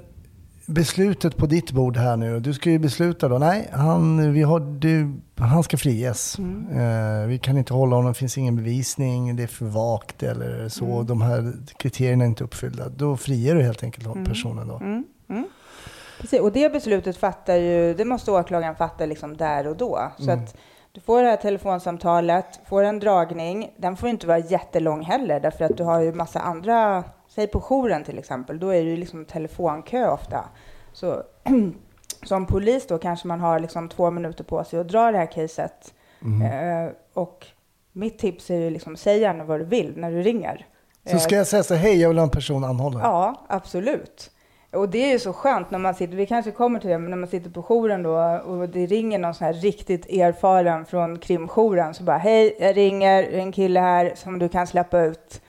beslutet 0.66 1.36
på 1.36 1.46
ditt 1.46 1.72
bord 1.72 1.96
här 1.96 2.16
nu. 2.16 2.40
Du 2.40 2.54
ska 2.54 2.70
ju 2.70 2.78
besluta 2.78 3.28
då. 3.28 3.38
Nej, 3.38 3.68
han, 3.72 4.32
vi 4.32 4.42
har, 4.42 4.60
du, 4.60 5.12
han 5.34 5.62
ska 5.62 5.76
friges. 5.76 6.38
Eh, 6.72 7.26
vi 7.26 7.38
kan 7.38 7.58
inte 7.58 7.74
hålla 7.74 7.96
honom, 7.96 8.12
det 8.12 8.18
finns 8.18 8.38
ingen 8.38 8.56
bevisning, 8.56 9.36
det 9.36 9.42
är 9.42 9.46
för 9.46 9.66
vagt 9.66 10.22
eller 10.22 10.68
så. 10.68 11.02
De 11.02 11.22
här 11.22 11.52
kriterierna 11.78 12.24
är 12.24 12.28
inte 12.28 12.44
uppfyllda. 12.44 12.88
Då 12.88 13.16
friger 13.16 13.54
du 13.54 13.62
helt 13.62 13.82
enkelt 13.82 14.24
personen 14.24 14.68
då. 14.68 14.76
Mm, 14.76 14.92
mm. 14.92 15.04
Precis, 16.20 16.40
och 16.40 16.52
det 16.52 16.72
beslutet 16.72 17.16
fattar 17.16 17.56
ju, 17.56 17.94
det 17.94 18.04
måste 18.04 18.32
åklagaren 18.32 18.76
fatta 18.76 19.06
liksom 19.06 19.36
där 19.36 19.66
och 19.66 19.76
då. 19.76 20.12
Så 20.18 20.30
att 20.30 20.56
du 20.92 21.00
får 21.00 21.22
det 21.22 21.28
här 21.28 21.36
telefonsamtalet, 21.36 22.60
får 22.66 22.82
en 22.82 22.98
dragning. 22.98 23.70
Den 23.76 23.96
får 23.96 24.08
inte 24.08 24.26
vara 24.26 24.38
jättelång 24.38 25.02
heller, 25.02 25.40
därför 25.40 25.64
att 25.64 25.76
du 25.76 25.84
har 25.84 26.00
ju 26.00 26.12
massa 26.12 26.40
andra, 26.40 27.04
säg 27.28 27.46
på 27.46 27.60
jouren 27.60 28.04
till 28.04 28.18
exempel, 28.18 28.58
då 28.58 28.68
är 28.68 28.84
det 28.84 28.90
ju 28.90 28.96
liksom 28.96 29.24
telefonkö 29.24 30.08
ofta. 30.08 30.44
Så 30.92 31.22
som 32.22 32.46
polis 32.46 32.86
då 32.86 32.98
kanske 32.98 33.28
man 33.28 33.40
har 33.40 33.60
liksom 33.60 33.88
två 33.88 34.10
minuter 34.10 34.44
på 34.44 34.64
sig 34.64 34.80
att 34.80 34.88
dra 34.88 35.12
det 35.12 35.18
här 35.18 35.32
caset. 35.32 35.94
Eh, 36.22 36.92
och 37.14 37.46
mitt 37.92 38.18
tips 38.18 38.50
är 38.50 38.56
ju 38.56 38.70
liksom, 38.70 38.96
säg 38.96 39.20
gärna 39.20 39.44
vad 39.44 39.60
du 39.60 39.64
vill 39.64 39.92
när 39.96 40.10
du 40.10 40.22
ringer. 40.22 40.66
Så 41.10 41.18
ska 41.18 41.36
jag 41.36 41.46
säga 41.46 41.62
så 41.62 41.74
hej 41.74 42.00
jag 42.00 42.08
vill 42.08 42.18
ha 42.18 42.24
en 42.24 42.30
person 42.30 42.64
anhållen. 42.64 43.00
Ja, 43.00 43.46
absolut. 43.48 44.30
Och 44.76 44.88
det 44.88 44.98
är 44.98 45.12
ju 45.12 45.18
så 45.18 45.32
skönt 45.32 45.70
när 45.70 45.78
man 45.78 45.94
sitter, 45.94 46.16
vi 46.16 46.26
kanske 46.26 46.50
kommer 46.50 46.80
till 46.80 46.90
det, 46.90 46.98
men 46.98 47.10
när 47.10 47.16
man 47.16 47.28
sitter 47.28 47.50
på 47.50 47.62
jouren 47.62 48.02
då 48.02 48.16
och 48.46 48.68
det 48.68 48.86
ringer 48.86 49.18
någon 49.18 49.34
sån 49.34 49.44
här 49.44 49.54
riktigt 49.54 50.06
erfaren 50.06 50.84
från 50.84 51.18
krimjouren 51.18 51.94
så 51.94 52.02
bara 52.02 52.18
hej, 52.18 52.56
jag 52.60 52.76
ringer, 52.76 53.22
det 53.22 53.36
är 53.36 53.38
en 53.38 53.52
kille 53.52 53.80
här 53.80 54.12
som 54.14 54.38
du 54.38 54.48
kan 54.48 54.66
släppa 54.66 55.00
ut. 55.00 55.40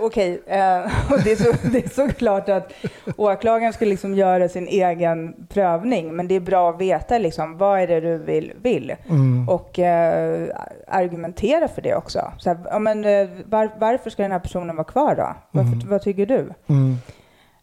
Okej, 0.00 0.42
eh, 0.46 0.80
och 1.12 1.22
det, 1.24 1.32
är 1.32 1.36
så, 1.36 1.68
det 1.72 1.84
är 1.84 1.88
såklart 1.88 2.48
att 2.48 2.72
åklagaren 3.16 3.72
ska 3.72 3.84
liksom 3.84 4.14
göra 4.14 4.48
sin 4.48 4.68
egen 4.68 5.46
prövning, 5.48 6.16
men 6.16 6.28
det 6.28 6.34
är 6.34 6.40
bra 6.40 6.70
att 6.70 6.80
veta 6.80 7.18
liksom, 7.18 7.58
vad 7.58 7.80
är 7.80 7.86
det 7.86 8.00
du 8.00 8.18
vill, 8.18 8.52
vill. 8.62 8.94
Mm. 9.08 9.48
och 9.48 9.78
eh, 9.78 10.48
argumentera 10.88 11.68
för 11.68 11.82
det 11.82 11.94
också. 11.94 12.32
Så 12.38 12.50
här, 12.50 12.58
ja, 12.70 12.78
men, 12.78 13.04
eh, 13.04 13.28
var, 13.44 13.70
varför 13.78 14.10
ska 14.10 14.22
den 14.22 14.32
här 14.32 14.38
personen 14.38 14.76
vara 14.76 14.84
kvar 14.84 15.14
då? 15.14 15.34
Varför, 15.50 15.88
Vad 15.88 16.02
tycker 16.02 16.26
du? 16.26 16.48
Mm. 16.66 16.96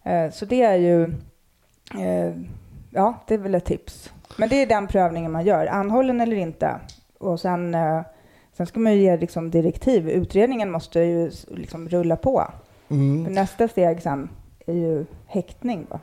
Eh, 0.04 0.32
så 0.32 0.46
det 0.46 0.62
är 0.62 0.76
ju, 0.76 1.04
eh, 2.00 2.34
ja, 2.92 3.14
det 3.28 3.34
är 3.34 3.38
väl 3.38 3.56
ett 3.56 3.66
tips. 3.66 4.14
Men 4.38 4.50
det 4.50 4.56
är 4.62 4.68
den 4.68 4.88
prövningen 4.88 5.32
man 5.32 5.46
gör, 5.46 5.66
anhållen 5.68 6.22
eller 6.22 6.36
inte. 6.38 6.76
Och 7.18 7.40
sen, 7.40 7.76
eh, 7.76 8.02
sen 8.54 8.66
ska 8.66 8.80
man 8.80 8.94
ju 8.94 9.00
ge 9.02 9.18
liksom, 9.18 9.52
direktiv. 9.52 10.10
Utredningen 10.10 10.72
måste 10.72 11.00
ju 11.00 11.32
liksom 11.48 11.90
rulla 11.90 12.16
på. 12.16 12.44
För 12.88 12.96
Mm. 12.96 13.24
nästa 13.34 13.68
steg 13.68 14.02
sen 14.02 14.30
är 14.68 14.74
ju 14.74 15.06
häktning. 15.28 15.88
Då. 15.90 16.00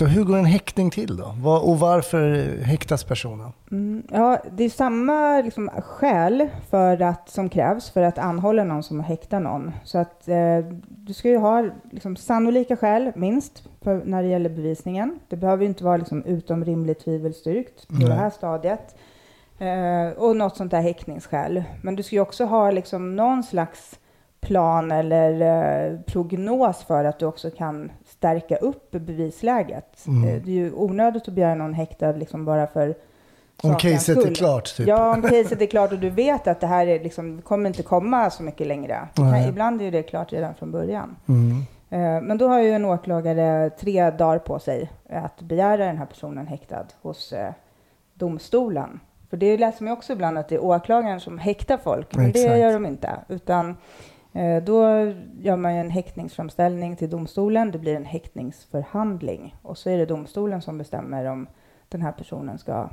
Så 0.00 0.06
hur 0.06 0.24
går 0.24 0.36
en 0.36 0.44
häktning 0.44 0.90
till 0.90 1.16
då? 1.16 1.24
Och 1.64 1.78
varför 1.78 2.56
häktas 2.62 3.04
personen? 3.04 3.52
Mm, 3.70 4.02
ja, 4.10 4.38
det 4.52 4.64
är 4.64 4.68
samma 4.70 5.40
liksom, 5.40 5.70
skäl 5.78 6.48
för 6.70 7.02
att, 7.02 7.28
som 7.28 7.48
krävs 7.48 7.90
för 7.90 8.02
att 8.02 8.18
anhålla 8.18 8.64
någon 8.64 8.82
som 8.82 9.00
häktar 9.00 9.40
någon. 9.40 9.72
Så 9.84 9.98
att 9.98 10.28
eh, 10.28 10.58
du 10.88 11.12
ska 11.12 11.28
ju 11.28 11.36
ha 11.36 11.68
liksom, 11.90 12.16
sannolika 12.16 12.76
skäl, 12.76 13.12
minst, 13.14 13.62
för, 13.82 14.02
när 14.04 14.22
det 14.22 14.28
gäller 14.28 14.50
bevisningen. 14.50 15.18
Det 15.28 15.36
behöver 15.36 15.62
ju 15.62 15.68
inte 15.68 15.84
vara 15.84 15.96
liksom, 15.96 16.24
utom 16.24 16.64
rimligt 16.64 17.04
tvivel 17.04 17.34
styrkt 17.34 17.88
på 17.88 17.94
Nej. 17.94 18.08
det 18.08 18.14
här 18.14 18.30
stadiet. 18.30 18.96
Eh, 19.58 20.22
och 20.22 20.36
något 20.36 20.56
sånt 20.56 20.70
där 20.70 20.82
häktningsskäl. 20.82 21.64
Men 21.82 21.96
du 21.96 22.02
ska 22.02 22.16
ju 22.16 22.22
också 22.22 22.44
ha 22.44 22.70
liksom, 22.70 23.16
någon 23.16 23.42
slags 23.42 23.98
plan 24.40 24.92
eller 24.92 25.40
eh, 25.40 26.00
prognos 26.00 26.84
för 26.84 27.04
att 27.04 27.18
du 27.18 27.26
också 27.26 27.50
kan 27.50 27.90
stärka 28.20 28.56
upp 28.56 28.90
bevisläget. 28.90 30.06
Mm. 30.06 30.28
Eh, 30.28 30.42
det 30.42 30.50
är 30.50 30.54
ju 30.54 30.72
onödigt 30.72 31.28
att 31.28 31.34
begära 31.34 31.54
någon 31.54 31.74
häktad 31.74 32.12
liksom 32.12 32.44
bara 32.44 32.66
för 32.66 32.94
Om 33.62 33.74
caset 33.76 34.16
är 34.16 34.20
skull. 34.20 34.34
klart 34.36 34.76
typ? 34.76 34.86
Ja, 34.88 35.14
om 35.14 35.22
caset 35.22 35.62
är 35.62 35.66
klart 35.66 35.92
och 35.92 35.98
du 35.98 36.10
vet 36.10 36.46
att 36.48 36.60
det 36.60 36.66
här 36.66 36.86
är 36.86 37.00
liksom, 37.00 37.42
kommer 37.42 37.66
inte 37.66 37.82
komma 37.82 38.30
så 38.30 38.42
mycket 38.42 38.66
längre. 38.66 39.08
Det 39.14 39.22
kan-. 39.22 39.48
Ibland 39.48 39.80
är 39.80 39.84
ju 39.84 39.90
det 39.90 40.02
klart 40.02 40.32
redan 40.32 40.54
från 40.54 40.72
början. 40.72 41.16
Mm. 41.28 41.56
Eh, 41.90 42.22
Men 42.22 42.38
då 42.38 42.48
har 42.48 42.60
ju 42.62 42.70
en 42.72 42.84
åklagare 42.84 43.70
tre 43.70 44.10
dagar 44.10 44.38
på 44.38 44.58
sig 44.58 44.90
att 45.10 45.40
begära 45.40 45.86
den 45.86 45.98
här 45.98 46.06
personen 46.06 46.46
häktad 46.46 46.86
hos 47.02 47.32
eh, 47.32 47.52
domstolen. 48.14 49.00
För 49.30 49.36
det 49.36 49.58
läser 49.58 49.84
man 49.84 49.92
ju 49.92 49.96
också 49.96 50.12
ibland 50.12 50.38
att 50.38 50.48
det 50.48 50.54
är 50.54 50.64
åklagaren 50.64 51.20
som 51.20 51.38
häktar 51.38 51.76
folk, 51.76 52.14
men 52.14 52.32
det 52.32 52.40
Exakt. 52.40 52.58
gör 52.58 52.72
de 52.72 52.86
inte. 52.86 53.10
Utan 53.28 53.76
då 54.64 54.84
gör 55.40 55.56
man 55.56 55.72
en 55.72 55.90
häktningsframställning 55.90 56.96
till 56.96 57.10
domstolen, 57.10 57.70
det 57.70 57.78
blir 57.78 57.96
en 57.96 58.04
häktningsförhandling 58.04 59.56
och 59.62 59.78
så 59.78 59.90
är 59.90 59.98
det 59.98 60.06
domstolen 60.06 60.62
som 60.62 60.78
bestämmer 60.78 61.24
om 61.24 61.46
den 61.88 62.02
här 62.02 62.12
personen 62.12 62.58
ska 62.58 62.90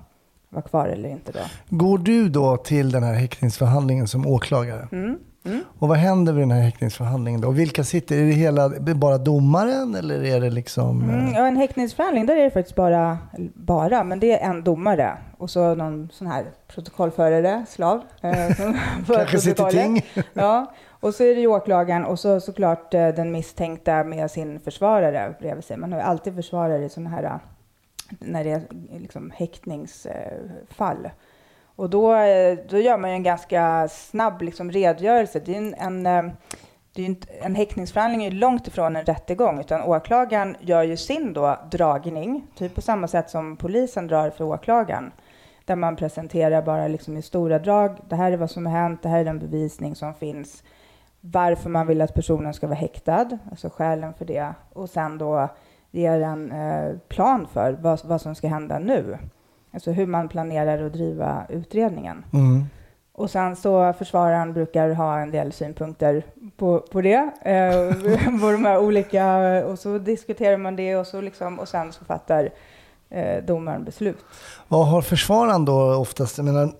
vara 0.50 0.62
kvar 0.62 0.88
eller 0.88 1.10
inte. 1.10 1.32
Då. 1.32 1.39
Går 1.77 1.98
du 1.98 2.29
då 2.29 2.58
till 2.58 2.91
den 2.91 3.03
här 3.03 3.13
häktningsförhandlingen 3.13 4.08
som 4.08 4.27
åklagare? 4.27 4.88
Mm. 4.91 5.20
Mm. 5.47 5.63
Och 5.79 5.87
vad 5.87 5.97
händer 5.97 6.33
vid 6.33 6.41
den 6.41 6.51
här 6.51 6.61
häktningsförhandlingen 6.61 7.41
då? 7.41 7.51
Vilka 7.51 7.83
sitter? 7.83 8.15
Är 8.15 8.25
det 8.25 8.31
hela, 8.31 8.69
bara 8.79 9.17
domaren 9.17 9.95
eller 9.95 10.23
är 10.23 10.41
det 10.41 10.49
liksom... 10.49 11.03
Mm, 11.03 11.27
eh, 11.27 11.33
ja, 11.33 11.47
en 11.47 11.57
häktningsförhandling, 11.57 12.25
där 12.25 12.35
är 12.35 12.43
det 12.43 12.51
faktiskt 12.51 12.75
bara, 12.75 13.17
bara, 13.53 14.03
men 14.03 14.19
det 14.19 14.39
är 14.41 14.49
en 14.49 14.63
domare 14.63 15.17
och 15.37 15.49
så 15.49 15.75
någon 15.75 16.09
sån 16.11 16.27
här 16.27 16.45
protokollförare, 16.67 17.65
slav. 17.69 18.01
Eh, 18.21 18.31
Kanske 19.07 19.39
sitter 19.39 19.69
ting? 19.69 20.05
Ja, 20.33 20.73
och 20.99 21.13
så 21.13 21.23
är 21.23 21.35
det 21.35 21.41
ju 21.41 21.47
åklagaren 21.47 22.05
och 22.05 22.19
så 22.19 22.39
såklart 22.39 22.93
eh, 22.93 23.07
den 23.07 23.31
misstänkta 23.31 24.03
med 24.03 24.31
sin 24.31 24.59
försvarare 24.59 25.33
bredvid 25.39 25.63
sig. 25.63 25.77
Man 25.77 25.91
har 25.91 25.99
ju 25.99 26.05
alltid 26.05 26.35
försvarare 26.35 26.85
i 26.85 26.89
sådana 26.89 27.09
här, 27.09 27.23
eh, 27.23 27.37
när 28.19 28.43
det 28.43 28.51
är 28.51 28.61
liksom 28.99 29.31
häktningsfall. 29.35 31.09
Och 31.77 31.89
då, 31.89 32.15
eh, 32.15 32.57
då 32.69 32.77
gör 32.77 32.98
man 32.98 33.10
ju 33.10 33.15
en 33.15 33.24
ganska 33.24 33.88
snabb 33.88 34.41
liksom 34.41 34.72
redogörelse. 34.72 35.39
Det 35.39 35.53
är 35.53 35.57
en, 35.57 35.74
en, 35.74 36.05
eh, 36.05 36.34
det 36.93 37.01
är 37.01 37.03
ju 37.03 37.05
inte, 37.05 37.27
en 37.34 37.55
häktningsförhandling 37.55 38.25
är 38.25 38.32
långt 38.32 38.67
ifrån 38.67 38.95
en 38.95 39.06
rättegång, 39.06 39.60
utan 39.60 39.82
åklagaren 39.82 40.56
gör 40.60 40.84
ju 40.84 40.97
sin 40.97 41.34
då 41.34 41.58
dragning, 41.71 42.47
typ 42.56 42.75
på 42.75 42.82
samma 42.82 43.08
sätt 43.08 43.30
som 43.30 43.58
polisen 43.58 44.08
drar 44.08 44.30
för 44.30 44.43
åklagaren, 44.43 45.12
där 45.65 45.75
man 45.75 45.95
presenterar 45.95 46.62
bara 46.62 46.88
liksom 46.88 47.17
i 47.17 47.21
stora 47.21 47.60
drag, 47.60 47.97
det 48.10 48.15
här 48.15 48.32
är 48.32 48.38
vad 48.38 48.51
som 48.51 48.65
har 48.65 48.73
hänt, 48.73 49.04
det 49.04 49.10
här 49.10 49.19
är 49.19 49.25
den 49.25 49.39
bevisning 49.39 49.95
som 49.95 50.13
finns, 50.13 50.63
varför 51.21 51.69
man 51.69 51.88
vill 51.88 52.01
att 52.01 52.13
personen 52.13 52.54
ska 52.54 52.67
vara 52.67 52.78
häktad, 52.78 53.38
alltså 53.51 53.69
skälen 53.69 54.13
för 54.13 54.25
det, 54.25 54.54
och 54.73 54.89
sen 54.89 55.17
då 55.17 55.47
ger 55.91 56.21
en 56.21 56.51
eh, 56.51 56.97
plan 57.08 57.47
för 57.54 57.73
vad, 57.73 58.06
vad 58.06 58.21
som 58.21 58.36
ska 58.36 58.47
hända 58.47 58.80
nu, 58.80 59.17
alltså 59.73 59.91
hur 59.91 60.06
man 60.06 60.27
planerar 60.30 60.86
att 60.86 60.93
driva 60.93 61.45
utredningen. 61.49 62.25
Mm. 62.34 62.65
Och 63.13 63.30
sen 63.30 63.56
så 63.56 63.93
försvararen 63.93 64.53
brukar 64.53 64.89
ha 64.89 65.19
en 65.19 65.32
del 65.32 65.51
synpunkter 65.51 66.23
på, 66.58 66.80
på 66.80 67.01
det, 67.01 67.32
eh, 67.41 68.39
på 68.41 68.51
de 68.51 68.65
här 68.65 68.77
olika, 68.80 69.38
och 69.65 69.80
så 69.80 69.97
diskuterar 69.97 70.58
man 70.58 70.75
det 70.75 70.95
och 70.95 71.08
så 71.08 71.21
liksom, 71.21 71.60
och 71.60 71.67
sen 71.67 71.91
så 71.93 72.06
fattar 72.06 72.49
eh, 73.10 73.43
domaren 73.43 73.84
beslut. 73.84 74.17
Vad 74.67 74.88
har 74.88 75.01
försvararen 75.01 75.65
då 75.65 75.95
oftast? 75.95 76.38
Jag 76.38 76.45
menar, 76.45 76.65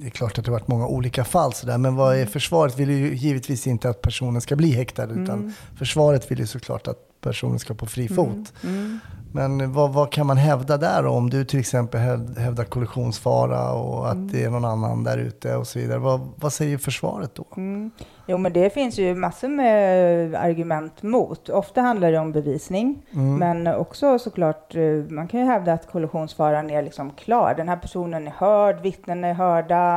det 0.00 0.06
är 0.06 0.10
klart 0.10 0.38
att 0.38 0.44
det 0.44 0.50
har 0.50 0.58
varit 0.58 0.68
många 0.68 0.86
olika 0.86 1.24
fall 1.24 1.52
sådär, 1.52 1.78
men 1.78 1.96
vad 1.96 2.16
är 2.16 2.26
försvaret 2.26 2.78
vill 2.78 2.90
ju 2.90 3.14
givetvis 3.14 3.66
inte 3.66 3.88
att 3.90 4.00
personen 4.00 4.40
ska 4.40 4.56
bli 4.56 4.72
häktad, 4.72 5.04
utan 5.04 5.38
Mm. 5.38 5.52
försvaret 5.78 6.30
vill 6.30 6.38
ju 6.38 6.46
såklart 6.46 6.88
att 6.88 6.98
personen 7.22 7.58
ska 7.58 7.74
på 7.74 7.86
fri 7.86 8.08
fot. 8.08 8.52
Mm. 8.64 8.98
Men 9.34 9.72
vad, 9.72 9.92
vad 9.92 10.12
kan 10.12 10.26
man 10.26 10.36
hävda 10.36 10.76
där 10.76 11.06
om 11.06 11.30
du 11.30 11.44
till 11.44 11.60
exempel 11.60 12.00
häv- 12.00 12.38
hävdar 12.38 12.64
kollisionsfara 12.64 13.72
och 13.72 14.06
att 14.08 14.14
Mm. 14.14 14.28
det 14.32 14.44
är 14.44 14.50
någon 14.50 14.64
annan 14.64 15.04
där 15.04 15.18
ute 15.18 15.56
och 15.56 15.66
så 15.66 15.78
vidare. 15.78 15.98
Vad, 15.98 16.20
vad 16.36 16.52
säger 16.52 16.78
försvaret 16.78 17.34
då? 17.34 17.44
Mm. 17.56 17.90
Jo, 18.26 18.38
men 18.38 18.52
det 18.52 18.70
finns 18.70 18.98
ju 18.98 19.14
massor 19.14 19.48
med 19.48 20.34
argument 20.34 21.02
mot. 21.02 21.48
Ofta 21.48 21.80
handlar 21.80 22.12
det 22.12 22.18
om 22.18 22.32
bevisning, 22.32 23.02
Mm. 23.14 23.36
men 23.36 23.74
också 23.74 24.18
såklart, 24.18 24.74
eh, 24.74 24.82
man 25.08 25.28
kan 25.28 25.40
ju 25.40 25.46
hävda 25.46 25.72
att 25.72 25.90
kollisionsfaran 25.92 26.70
är 26.70 26.82
liksom 26.82 27.10
klar. 27.10 27.54
Den 27.56 27.68
här 27.68 27.76
personen 27.76 28.26
är 28.26 28.32
hörd, 28.36 28.80
vittnen 28.82 29.24
är 29.24 29.34
hörda, 29.34 29.94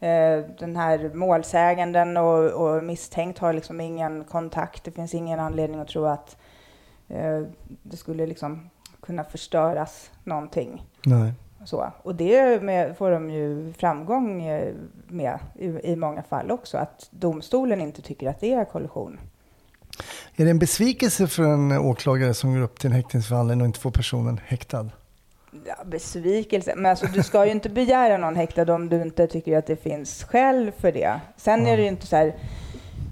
eh, 0.00 0.44
den 0.58 0.76
här 0.76 1.10
målsäganden 1.14 2.16
och, 2.16 2.44
och 2.50 2.84
misstänkt 2.84 3.38
har 3.38 3.52
liksom 3.52 3.80
ingen 3.80 4.24
kontakt. 4.24 4.84
Det 4.84 4.90
finns 4.90 5.14
ingen 5.14 5.40
anledning 5.40 5.80
att 5.80 5.88
tro 5.88 6.04
att 6.04 6.36
eh, 7.10 7.42
det 7.82 7.96
skulle 7.96 8.26
liksom 8.26 8.70
kunna 9.00 9.24
förstöras 9.24 10.10
någonting. 10.24 10.86
Nej. 11.04 11.32
Så. 11.64 11.92
Och 12.02 12.14
det 12.14 12.62
med, 12.62 12.96
får 12.96 13.10
de 13.10 13.30
ju 13.30 13.72
framgång 13.72 14.42
eh, 14.42 14.74
med 15.08 15.38
i, 15.58 15.66
i 15.66 15.96
många 15.96 16.22
fall 16.22 16.50
också, 16.50 16.78
att 16.78 17.08
domstolen 17.10 17.80
inte 17.80 18.02
tycker 18.02 18.30
att 18.30 18.40
det 18.40 18.52
är 18.52 18.64
kollision. 18.64 19.20
Är 20.36 20.44
det 20.44 20.50
en 20.50 20.58
besvikelse 20.58 21.26
för 21.26 21.42
en 21.42 21.72
åklagare 21.72 22.34
som 22.34 22.54
går 22.54 22.60
upp 22.60 22.80
till 22.80 22.90
en 22.90 22.96
häktningsförhandling 22.96 23.60
och 23.60 23.66
inte 23.66 23.80
får 23.80 23.90
personen 23.90 24.40
häktad? 24.46 24.90
Ja, 25.66 25.84
besvikelse, 25.84 26.74
men 26.76 26.90
alltså, 26.90 27.06
du 27.06 27.22
ska 27.22 27.44
ju 27.44 27.50
inte 27.50 27.68
begära 27.68 28.16
någon 28.16 28.36
häktad 28.36 28.74
om 28.74 28.88
du 28.88 29.02
inte 29.02 29.26
tycker 29.26 29.58
att 29.58 29.66
det 29.66 29.76
finns 29.76 30.24
skäl 30.24 30.72
för 30.78 30.92
det. 30.92 31.20
Sen 31.36 31.66
är 31.66 31.76
det 31.76 31.82
ju 31.82 31.88
inte 31.88 32.06
så 32.06 32.16
här, 32.16 32.34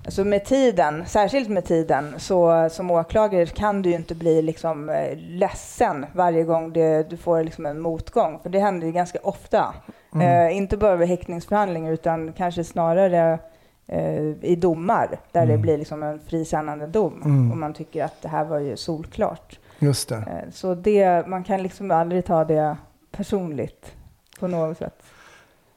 alltså 0.09 0.25
med 0.25 0.45
tiden, 0.45 1.07
särskilt 1.07 1.49
med 1.49 1.65
tiden, 1.65 2.15
så 2.19 2.69
som 2.71 2.91
åklagare 2.91 3.47
kan 3.47 3.83
du 3.83 3.91
ju 3.91 3.97
inte 3.97 4.15
bli 4.15 4.43
liksom 4.43 4.89
eh, 4.89 5.17
ledsen 5.19 6.07
varje 6.13 6.45
gång 6.45 6.73
det, 6.73 7.11
du 7.11 7.17
får 7.17 7.43
liksom 7.45 7.67
en 7.67 7.81
motgång, 7.81 8.39
för 8.43 8.51
det 8.51 8.59
händer 8.61 8.87
ju 8.87 8.93
ganska 8.93 9.19
ofta. 9.23 9.75
Eh, 10.23 10.57
inte 10.57 10.77
bara 10.77 10.97
vid 10.97 11.09
häktningsförhandlingar 11.09 11.93
utan 11.93 12.33
kanske 12.33 12.65
snarare 12.65 13.39
eh, 13.87 14.23
i 14.43 14.57
domar 14.57 15.19
där 15.33 15.47
det 15.47 15.59
blir 15.59 15.79
liksom 15.79 16.03
en 16.03 16.21
frikännande 16.21 16.87
dom 16.87 17.23
Mm. 17.25 17.51
och 17.51 17.57
man 17.57 17.75
tycker 17.75 18.05
att 18.05 18.23
det 18.23 18.29
här 18.29 18.45
var 18.45 18.59
ju 18.59 18.77
solklart. 18.77 19.59
Just 19.79 20.09
det. 20.09 20.17
Eh, 20.17 20.51
Så 20.53 20.75
det, 20.75 21.27
man 21.27 21.45
kan 21.45 21.63
liksom 21.63 21.91
aldrig 21.91 22.25
ta 22.25 22.45
det 22.45 22.77
personligt 23.13 23.93
på 24.41 24.49
något 24.49 24.79
sätt. 24.79 25.03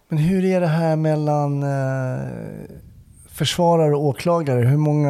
Men 0.07 0.17
hur 0.19 0.45
är 0.45 0.61
det 0.61 0.67
här 0.67 0.95
mellan 0.95 1.63
eh, 1.63 2.29
försvarare 3.33 3.95
och 3.95 4.05
åklagare? 4.05 4.59
Hur 4.65 4.77
många... 4.77 5.09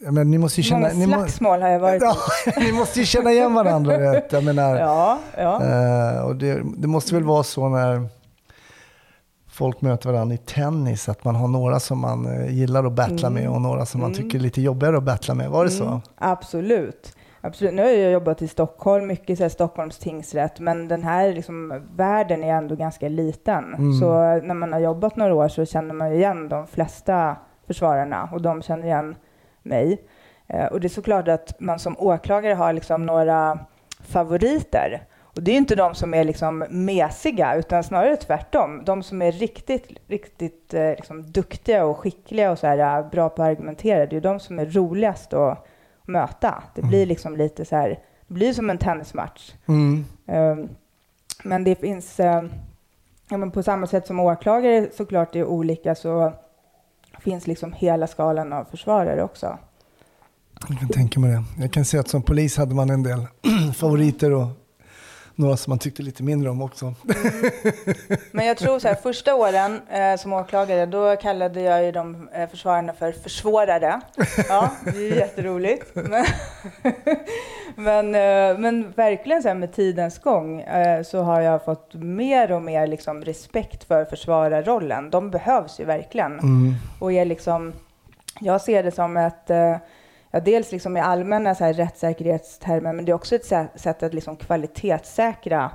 Menar, 0.00 0.24
ni 0.24 0.38
måste 0.38 0.60
ju 0.60 0.64
känna... 0.64 0.94
många 0.94 1.06
slagsmål 1.18 1.62
har 1.62 1.68
jag 1.68 1.80
varit 1.80 2.02
ja, 2.02 2.16
ni 2.56 2.72
måste 2.72 3.00
ju 3.00 3.06
känna 3.06 3.32
igen 3.32 3.54
varandra. 3.54 3.98
Vet. 3.98 4.32
Jag 4.32 4.44
menar, 4.44 4.76
Ja, 4.76 5.18
ja. 5.36 5.62
eh, 5.64 6.20
och 6.20 6.36
det, 6.36 6.62
det 6.76 6.88
måste 6.88 7.14
väl 7.14 7.24
vara 7.24 7.42
så 7.42 7.68
när 7.68 8.08
folk 9.50 9.80
möter 9.80 10.12
varandra 10.12 10.34
i 10.34 10.38
tennis, 10.38 11.08
att 11.08 11.24
man 11.24 11.34
har 11.36 11.48
några 11.48 11.80
som 11.80 11.98
man 11.98 12.26
eh, 12.26 12.54
gillar 12.54 12.84
att 12.84 12.92
battla 12.92 13.30
med 13.30 13.48
och 13.48 13.60
några 13.60 13.86
som 13.86 14.00
man 14.00 14.12
Mm. 14.12 14.22
tycker 14.22 14.38
är 14.38 14.42
lite 14.42 14.62
jobbigare 14.62 14.96
att 14.96 15.02
battla 15.02 15.34
med. 15.34 15.50
Var 15.50 15.64
det 15.64 15.70
så? 15.70 15.84
Mm, 15.84 16.00
absolut. 16.18 17.14
Absolut. 17.48 17.74
Nu 17.74 17.82
har 17.82 17.90
jag 17.90 18.12
jobbat 18.12 18.42
i 18.42 18.48
Stockholm, 18.48 19.06
mycket 19.06 19.40
i 19.40 19.50
Stockholms 19.50 19.98
tingsrätt, 19.98 20.60
men 20.60 20.88
den 20.88 21.02
här 21.02 21.32
liksom, 21.32 21.82
världen 21.96 22.44
är 22.44 22.54
ändå 22.54 22.74
ganska 22.74 23.08
liten. 23.08 23.74
Mm. 23.74 23.92
Så 23.92 24.06
när 24.46 24.54
man 24.54 24.72
har 24.72 24.80
jobbat 24.80 25.16
några 25.16 25.34
år 25.34 25.48
så 25.48 25.64
känner 25.64 25.94
man 25.94 26.12
igen 26.12 26.48
de 26.48 26.66
flesta 26.66 27.36
försvararna 27.66 28.28
och 28.32 28.42
de 28.42 28.62
känner 28.62 28.84
igen 28.84 29.16
mig. 29.62 30.02
Eh, 30.46 30.66
och 30.66 30.80
det 30.80 30.86
är 30.86 30.88
såklart 30.88 31.28
att 31.28 31.60
man 31.60 31.78
som 31.78 31.96
åklagare 31.98 32.54
har 32.54 32.72
liksom 32.72 33.06
några 33.06 33.58
favoriter. 34.00 35.02
Och 35.20 35.42
det 35.42 35.52
är 35.52 35.56
inte 35.56 35.76
de 35.76 35.94
som 35.94 36.14
är 36.14 36.24
liksom 36.24 36.64
mesiga, 36.70 37.54
utan 37.54 37.84
snarare 37.84 38.16
tvärtom. 38.16 38.82
De 38.84 39.02
som 39.02 39.22
är 39.22 39.32
riktigt, 39.32 39.88
riktigt 40.06 40.74
eh, 40.74 40.90
liksom 40.90 41.32
duktiga 41.32 41.84
och 41.84 41.98
skickliga 41.98 42.50
och 42.50 42.58
så 42.58 42.66
här, 42.66 42.98
eh, 42.98 43.10
bra 43.10 43.28
på 43.28 43.42
att 43.42 43.48
argumentera, 43.48 44.06
det 44.06 44.16
är 44.16 44.20
de 44.20 44.40
som 44.40 44.58
är 44.58 44.66
roligast 44.66 45.32
att 45.32 45.67
möta. 46.08 46.62
Det 46.74 46.82
blir 46.82 47.06
liksom 47.06 47.36
lite 47.36 47.64
så 47.64 47.76
här, 47.76 47.88
det 48.26 48.34
blir 48.34 48.52
som 48.52 48.70
en 48.70 48.78
tennismatch. 48.78 49.54
Mm. 49.66 50.04
Um, 50.26 50.68
men 51.44 51.64
det 51.64 51.74
finns, 51.80 52.20
eh, 52.20 52.42
ja, 53.28 53.36
men 53.36 53.50
på 53.50 53.62
samma 53.62 53.86
sätt 53.86 54.06
som 54.06 54.20
åklagare 54.20 54.88
såklart 54.96 55.36
är 55.36 55.44
olika 55.44 55.94
så 55.94 56.32
finns 57.20 57.46
liksom 57.46 57.72
hela 57.72 58.06
skalan 58.06 58.52
av 58.52 58.64
försvarare 58.64 59.22
också. 59.22 59.58
Jag 60.68 60.78
kan 60.78 60.88
tänka 60.88 61.20
mig 61.20 61.30
det. 61.30 61.62
Jag 61.62 61.72
kan 61.72 61.84
se 61.84 61.98
att 61.98 62.08
som 62.08 62.22
polis 62.22 62.56
hade 62.56 62.74
man 62.74 62.90
en 62.90 63.02
del 63.02 63.26
favoriter 63.74 64.32
och 64.32 64.48
några 65.38 65.56
som 65.56 65.70
man 65.70 65.78
tyckte 65.78 66.02
lite 66.02 66.22
mindre 66.22 66.50
om 66.50 66.62
också. 66.62 66.94
Men 68.32 68.46
jag 68.46 68.56
tror 68.56 68.78
så 68.78 68.88
här, 68.88 68.94
första 68.94 69.34
åren 69.34 69.80
eh, 69.90 70.16
som 70.16 70.32
åklagare, 70.32 70.86
då 70.86 71.16
kallade 71.16 71.60
jag 71.60 71.84
ju 71.84 71.92
de 71.92 72.28
eh, 72.32 72.48
försvararna 72.48 72.92
för 72.92 73.12
försvårare. 73.12 74.00
Ja, 74.48 74.70
det 74.84 74.90
är 74.90 75.00
ju 75.00 75.14
jätteroligt. 75.14 75.94
Men, 75.94 76.24
men, 77.74 78.14
eh, 78.14 78.58
men 78.58 78.90
verkligen 78.90 79.42
så 79.42 79.48
här, 79.48 79.54
med 79.54 79.72
tidens 79.72 80.18
gång 80.18 80.60
eh, 80.60 81.02
så 81.02 81.22
har 81.22 81.40
jag 81.40 81.64
fått 81.64 81.94
mer 81.94 82.52
och 82.52 82.62
mer 82.62 82.86
liksom, 82.86 83.24
respekt 83.24 83.84
för 83.84 84.04
försvararrollen. 84.04 85.10
De 85.10 85.30
behövs 85.30 85.80
ju 85.80 85.84
verkligen. 85.84 86.32
Mm. 86.32 86.74
Och 86.98 87.12
är 87.12 87.24
liksom, 87.24 87.72
jag 88.40 88.60
ser 88.60 88.82
det 88.82 88.90
som 88.90 89.16
ett 89.16 89.50
eh, 89.50 89.76
Ja, 90.30 90.40
dels 90.40 90.72
liksom 90.72 90.96
i 90.96 91.00
allmänna 91.00 91.54
så 91.54 91.64
här 91.64 91.72
rättssäkerhetstermer, 91.72 92.92
men 92.92 93.04
det 93.04 93.12
är 93.12 93.14
också 93.14 93.34
ett 93.34 93.50
sä- 93.50 93.68
sätt 93.78 94.02
att 94.02 94.14
liksom 94.14 94.36
kvalitetssäkra 94.36 95.70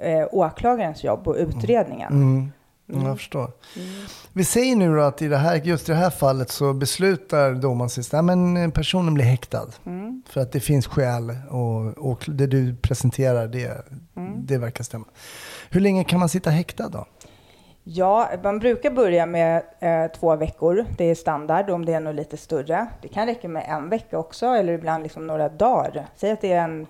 eh, 0.00 0.26
åklagarens 0.32 1.04
jobb 1.04 1.28
och 1.28 1.34
utredningen. 1.38 2.12
Mm. 2.12 2.52
Ja, 2.86 3.08
Jag 3.08 3.16
förstår. 3.18 3.50
Vi 4.32 4.44
säger 4.44 4.76
nu 4.76 5.02
att 5.02 5.22
i 5.22 5.28
det 5.28 5.36
här, 5.36 5.56
just 5.56 5.88
i 5.88 5.92
det 5.92 5.98
här 5.98 6.10
fallet 6.10 6.50
så 6.50 6.72
beslutar 6.72 7.54
domaren 7.54 7.90
sist, 7.90 8.14
att 8.14 8.74
personen 8.74 9.14
blir 9.14 9.24
häktad. 9.24 9.68
Mm. 9.86 10.22
För 10.28 10.40
att 10.40 10.52
det 10.52 10.60
finns 10.60 10.86
skäl 10.86 11.36
och, 11.50 12.10
och 12.10 12.24
det 12.28 12.46
du 12.46 12.76
presenterar, 12.76 13.48
det, 13.48 13.86
det 14.36 14.58
verkar 14.58 14.84
stämma. 14.84 15.04
Hur 15.70 15.80
länge 15.80 16.04
kan 16.04 16.20
man 16.20 16.28
sitta 16.28 16.50
häktad 16.50 16.88
då? 16.88 17.06
Ja, 17.86 18.30
man 18.42 18.58
brukar 18.58 18.90
börja 18.90 19.26
med 19.26 19.62
eh, 19.80 20.06
två 20.06 20.36
veckor. 20.36 20.84
Det 20.98 21.04
är 21.04 21.14
standard 21.14 21.70
om 21.70 21.84
det 21.84 21.92
är 21.92 22.00
något 22.00 22.14
lite 22.14 22.36
större. 22.36 22.86
Det 23.02 23.08
kan 23.08 23.26
räcka 23.26 23.48
med 23.48 23.64
en 23.68 23.88
vecka 23.88 24.18
också, 24.18 24.46
eller 24.46 24.72
ibland 24.72 25.02
liksom 25.02 25.26
några 25.26 25.48
dagar. 25.48 26.06
Säg 26.16 26.30
att 26.30 26.40
det 26.40 26.52
är 26.52 26.64
en 26.64 26.86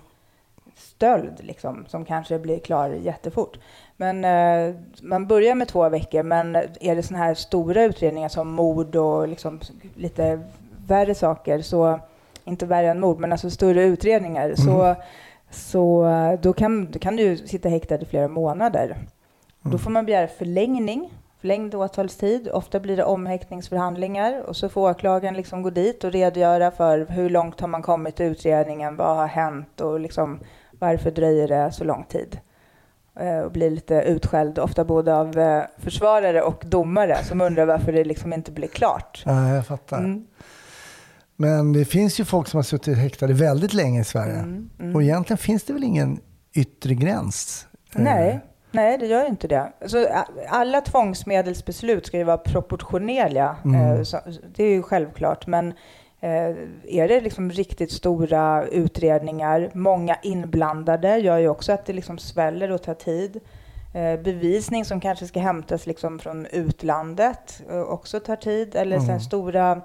stöld 0.75 1.33
liksom, 1.39 1.85
som 1.87 2.05
kanske 2.05 2.39
blir 2.39 2.59
klar 2.59 2.89
jättefort. 2.89 3.57
Men 3.97 4.25
eh, 4.25 4.75
man 5.01 5.27
börjar 5.27 5.55
med 5.55 5.67
två 5.67 5.89
veckor, 5.89 6.23
men 6.23 6.55
är 6.55 6.95
det 6.95 7.03
sådana 7.03 7.25
här 7.25 7.33
stora 7.33 7.83
utredningar 7.83 8.29
som 8.29 8.51
mord 8.51 8.95
och 8.95 9.27
liksom 9.27 9.59
lite 9.95 10.39
värre 10.87 11.15
saker, 11.15 11.61
så 11.61 11.99
inte 12.43 12.65
värre 12.65 12.91
än 12.91 12.99
mord, 12.99 13.19
men 13.19 13.31
alltså 13.31 13.49
större 13.49 13.83
utredningar, 13.83 14.55
så, 14.55 14.95
så 15.49 16.05
eh, 16.05 16.39
då 16.39 16.53
kan, 16.53 16.91
då 16.91 16.99
kan 16.99 17.15
du 17.15 17.37
sitta 17.37 17.69
häktad 17.69 18.01
i 18.01 18.05
flera 18.05 18.27
månader. 18.27 18.97
Då 19.71 19.77
får 19.77 19.91
man 19.91 20.05
begära 20.05 20.27
förlängning, 20.27 21.13
förlängd 21.41 21.75
åtalstid. 21.75 22.47
Ofta 22.53 22.79
blir 22.79 22.97
det 22.97 23.03
omhäktningsförhandlingar 23.03 24.41
och 24.41 24.55
så 24.55 24.69
får 24.69 24.89
åklagaren 24.89 25.33
liksom 25.33 25.61
gå 25.61 25.69
dit 25.69 26.03
och 26.03 26.11
redogöra 26.11 26.71
för 26.71 27.05
hur 27.09 27.29
långt 27.29 27.59
har 27.61 27.67
man 27.67 27.81
kommit 27.81 28.19
i 28.19 28.23
utredningen, 28.23 28.95
vad 28.95 29.15
har 29.17 29.27
hänt 29.27 29.81
och 29.81 29.99
liksom 29.99 30.39
varför 30.79 31.11
dröjer 31.11 31.47
det 31.47 31.71
så 31.71 31.83
lång 31.83 32.03
tid. 32.09 32.39
Eh, 33.19 33.39
Och 33.39 33.51
blir 33.51 33.69
lite 33.69 33.95
utskälld, 33.95 34.59
ofta 34.59 34.85
både 34.85 35.15
av 35.15 35.37
eh, 35.39 35.63
försvarare 35.77 36.41
och 36.41 36.63
domare 36.65 37.23
som 37.23 37.41
undrar 37.41 37.65
varför 37.65 37.91
det 37.91 38.03
liksom 38.03 38.33
inte 38.33 38.51
blir 38.51 38.67
klart. 38.67 39.23
Ja, 39.25 39.49
jag 39.49 39.67
fattar. 39.67 39.97
Mm. 39.99 40.27
Men 41.35 41.73
det 41.73 41.85
finns 41.85 42.19
ju 42.19 42.25
folk 42.25 42.47
som 42.47 42.57
har 42.57 42.63
suttit 42.63 42.97
häktade 42.97 43.33
väldigt 43.33 43.73
länge 43.73 44.01
i 44.01 44.03
Sverige. 44.03 44.35
Mm, 44.39 44.95
Och 44.95 45.03
egentligen 45.03 45.37
finns 45.37 45.63
det 45.63 45.73
väl 45.73 45.83
ingen 45.83 46.19
yttre 46.53 46.93
gräns? 46.93 47.67
Eh, 47.95 48.01
Nej, 48.01 48.39
nej, 48.75 48.97
det 48.97 49.05
gör 49.05 49.25
inte 49.27 49.47
det. 49.47 49.71
Alltså, 49.81 50.07
alla 50.49 50.81
tvångsmedelsbeslut 50.81 52.05
ska 52.05 52.17
ju 52.17 52.23
vara 52.23 52.37
proportionerliga. 52.37 53.55
Mm. 53.65 53.81
Eh, 53.81 54.05
det 54.55 54.63
är 54.63 54.69
ju 54.69 54.81
självklart. 54.83 55.47
Men 55.47 55.73
eh, 56.19 56.55
är 56.87 57.07
det 57.07 57.21
liksom 57.21 57.51
riktigt 57.51 57.91
stora 57.91 58.65
utredningar, 58.67 59.69
många 59.73 60.17
inblandade, 60.23 61.17
gör 61.17 61.37
ju 61.37 61.47
också 61.49 61.73
att 61.73 61.85
det 61.85 61.93
liksom 61.93 62.17
sväller 62.17 62.71
och 62.71 62.81
tar 62.83 62.93
tid. 62.93 63.39
Eh, 63.93 64.19
bevisning 64.19 64.85
som 64.85 64.99
kanske 65.01 65.25
ska 65.27 65.39
hämtas 65.39 65.87
liksom 65.87 66.19
från 66.19 66.45
utlandet 66.45 67.61
också 67.87 68.19
tar 68.19 68.35
tid. 68.35 68.75
Eller 68.75 68.97
Mm. 68.97 69.19
stora 69.19 69.81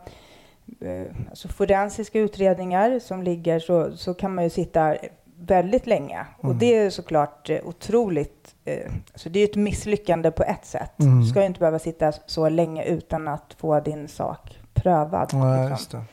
alltså 1.31 1.49
forensiska 1.49 2.19
utredningar 2.19 2.99
som 2.99 3.23
ligger 3.23 3.59
så, 3.59 3.97
så 3.97 4.15
kan 4.15 4.35
man 4.35 4.45
ju 4.45 4.51
sitta 4.51 4.97
väldigt 5.41 5.87
länge. 5.87 6.27
Och 6.39 6.45
Mm. 6.45 6.59
det 6.59 6.77
är 6.77 6.91
såklart 6.91 7.51
otroligt, 7.65 8.40
eh, 8.65 8.93
alltså 9.13 9.29
det 9.29 9.39
är 9.39 9.41
ju 9.41 9.51
ett 9.51 9.57
misslyckande 9.57 10.31
på 10.31 10.43
ett 10.43 10.67
sätt. 10.67 11.01
Mm. 11.01 11.21
Du 11.21 11.27
ska 11.27 11.41
ju 11.41 11.47
inte 11.47 11.61
behöva 11.61 11.79
sitta 11.79 12.13
så 12.27 12.49
länge 12.49 12.85
utan 12.85 13.29
att 13.29 13.57
få 13.59 13.81
din 13.81 14.09
sak 14.09 14.59
prövad. 14.75 15.31
Ja, 15.33 15.69
liksom. 15.69 16.05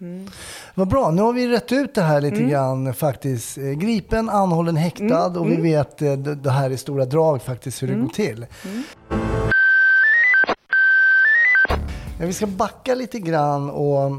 Mm. 0.00 0.28
Vad 0.74 0.88
bra, 0.88 1.10
nu 1.10 1.22
har 1.22 1.32
vi 1.32 1.48
rätt 1.48 1.72
ut 1.72 1.94
det 1.94 2.02
här 2.02 2.20
lite 2.20 2.36
Mm. 2.36 2.48
grann 2.50 2.94
faktiskt. 2.94 3.58
Eh, 3.58 3.64
Gripen, 3.64 4.28
anhållen, 4.30 4.76
häktad 4.76 5.26
Mm, 5.26 5.38
och 5.40 5.46
vi 5.46 5.50
mm. 5.54 5.62
vet 5.62 6.02
eh, 6.02 6.12
det 6.12 6.34
det 6.34 6.50
här 6.50 6.70
i 6.70 6.76
stora 6.76 7.04
drag 7.04 7.42
faktiskt 7.42 7.82
hur 7.82 7.86
det 7.88 7.92
Mm. 7.94 8.06
går 8.06 8.12
till. 8.14 8.46
Mm. 8.64 8.82
Ja, 12.20 12.26
vi 12.26 12.32
ska 12.32 12.46
backa 12.46 12.94
lite 12.94 13.18
grann 13.18 13.70
och 13.70 14.12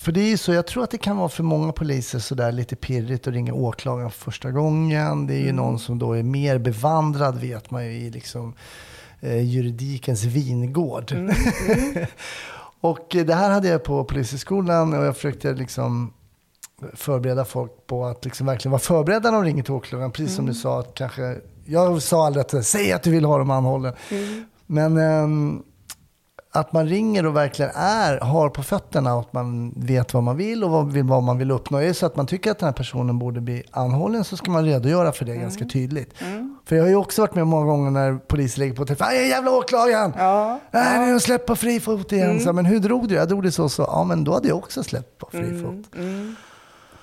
för 0.00 0.12
det 0.12 0.20
är 0.20 0.28
ju 0.28 0.36
så, 0.36 0.52
jag 0.52 0.66
tror 0.66 0.84
att 0.84 0.90
det 0.90 0.98
kan 0.98 1.16
vara 1.16 1.28
för 1.28 1.42
många 1.42 1.72
poliser 1.72 2.18
sådär 2.18 2.52
lite 2.52 2.76
pirrigt 2.76 3.26
att 3.26 3.34
ringa 3.34 3.54
åklagaren 3.54 4.10
för 4.10 4.20
första 4.20 4.50
gången. 4.50 5.26
Det 5.26 5.34
är 5.34 5.38
ju 5.38 5.42
Mm. 5.44 5.56
någon 5.56 5.78
som 5.78 5.98
då 5.98 6.12
är 6.12 6.22
mer 6.22 6.58
bevandrad 6.58 7.40
vet 7.40 7.70
man 7.70 7.84
ju 7.84 7.92
i 7.92 8.10
liksom 8.10 8.54
eh, 9.20 9.42
juridikens 9.42 10.24
vingård. 10.24 11.12
Mm. 11.12 11.34
och 12.80 13.16
eh, 13.16 13.26
det 13.26 13.34
här 13.34 13.50
hade 13.50 13.68
jag 13.68 13.84
på 13.84 14.04
polishögskolan 14.04 14.92
och 14.94 15.04
jag 15.04 15.16
försökte 15.16 15.52
liksom 15.52 16.12
förbereda 16.94 17.44
folk 17.44 17.86
på 17.86 18.06
att 18.06 18.24
liksom 18.24 18.46
verkligen 18.46 18.70
vara 18.70 18.80
förberedda 18.80 19.30
när 19.30 19.38
de 19.38 19.44
ringer 19.44 19.62
till 19.62 19.72
åklagaren. 19.72 20.10
Precis 20.10 20.36
som 20.36 20.46
du 20.46 20.54
sa, 20.54 20.80
att 20.80 20.94
kanske, 20.94 21.36
jag 21.64 22.02
sa 22.02 22.26
aldrig 22.26 22.40
att 22.44 22.66
säg 22.66 22.92
att 22.92 23.02
du 23.02 23.10
vill 23.10 23.24
ha 23.24 23.38
dem 23.38 23.50
anhållen. 23.50 23.94
Men 24.66 24.96
ehm, 24.98 25.62
att 26.52 26.72
man 26.72 26.86
ringer 26.88 27.26
och 27.26 27.36
verkligen 27.36 27.70
är, 27.74 28.18
har 28.20 28.48
på 28.48 28.62
fötterna 28.62 29.14
och 29.14 29.20
att 29.20 29.32
man 29.32 29.72
vet 29.76 30.14
vad 30.14 30.22
man 30.22 30.36
vill 30.36 30.64
och 30.64 30.70
vad, 30.70 30.96
vad 30.96 31.22
man 31.22 31.38
vill 31.38 31.50
uppnå. 31.50 31.78
Är 31.78 31.86
det 31.86 31.94
så 31.94 32.06
att 32.06 32.16
man 32.16 32.26
tycker 32.26 32.50
att 32.50 32.58
den 32.58 32.66
här 32.66 32.72
personen 32.72 33.18
borde 33.18 33.40
bli 33.40 33.62
anhållen 33.70 34.24
så 34.24 34.36
ska 34.36 34.50
man 34.50 34.64
redogöra 34.64 35.12
för 35.12 35.24
det 35.24 35.36
ganska 35.36 35.64
tydligt. 35.64 36.14
För 36.64 36.76
jag 36.76 36.82
har 36.82 36.88
ju 36.88 36.96
också 36.96 37.22
varit 37.22 37.34
med 37.34 37.46
många 37.46 37.66
gånger 37.66 37.90
när 37.90 38.14
polisen 38.14 38.60
lägger 38.60 38.74
på 38.74 38.84
telefon. 38.86 39.06
"Aj, 39.10 39.28
jävla 39.28 39.50
åklagaren! 39.50 40.12
Ja, 40.18 40.60
Nej, 40.70 40.98
nu 40.98 41.04
är 41.08 41.12
de 41.12 41.20
släppt 41.20 41.46
på 41.46 41.56
fri 41.56 41.80
fot 41.80 42.12
igen. 42.12 42.40
Så, 42.40 42.52
men 42.52 42.64
hur 42.64 42.78
drog 42.78 43.08
du? 43.08 43.14
Jag 43.14 43.28
drog 43.28 43.42
det 43.42 43.52
så 43.52 43.68
så. 43.68 43.82
Ja, 43.82 44.04
men 44.04 44.24
då 44.24 44.32
hade 44.32 44.48
jag 44.48 44.56
också 44.58 44.82
släppt 44.82 45.18
på 45.18 45.28
fri 45.30 45.62
fot. 45.62 45.86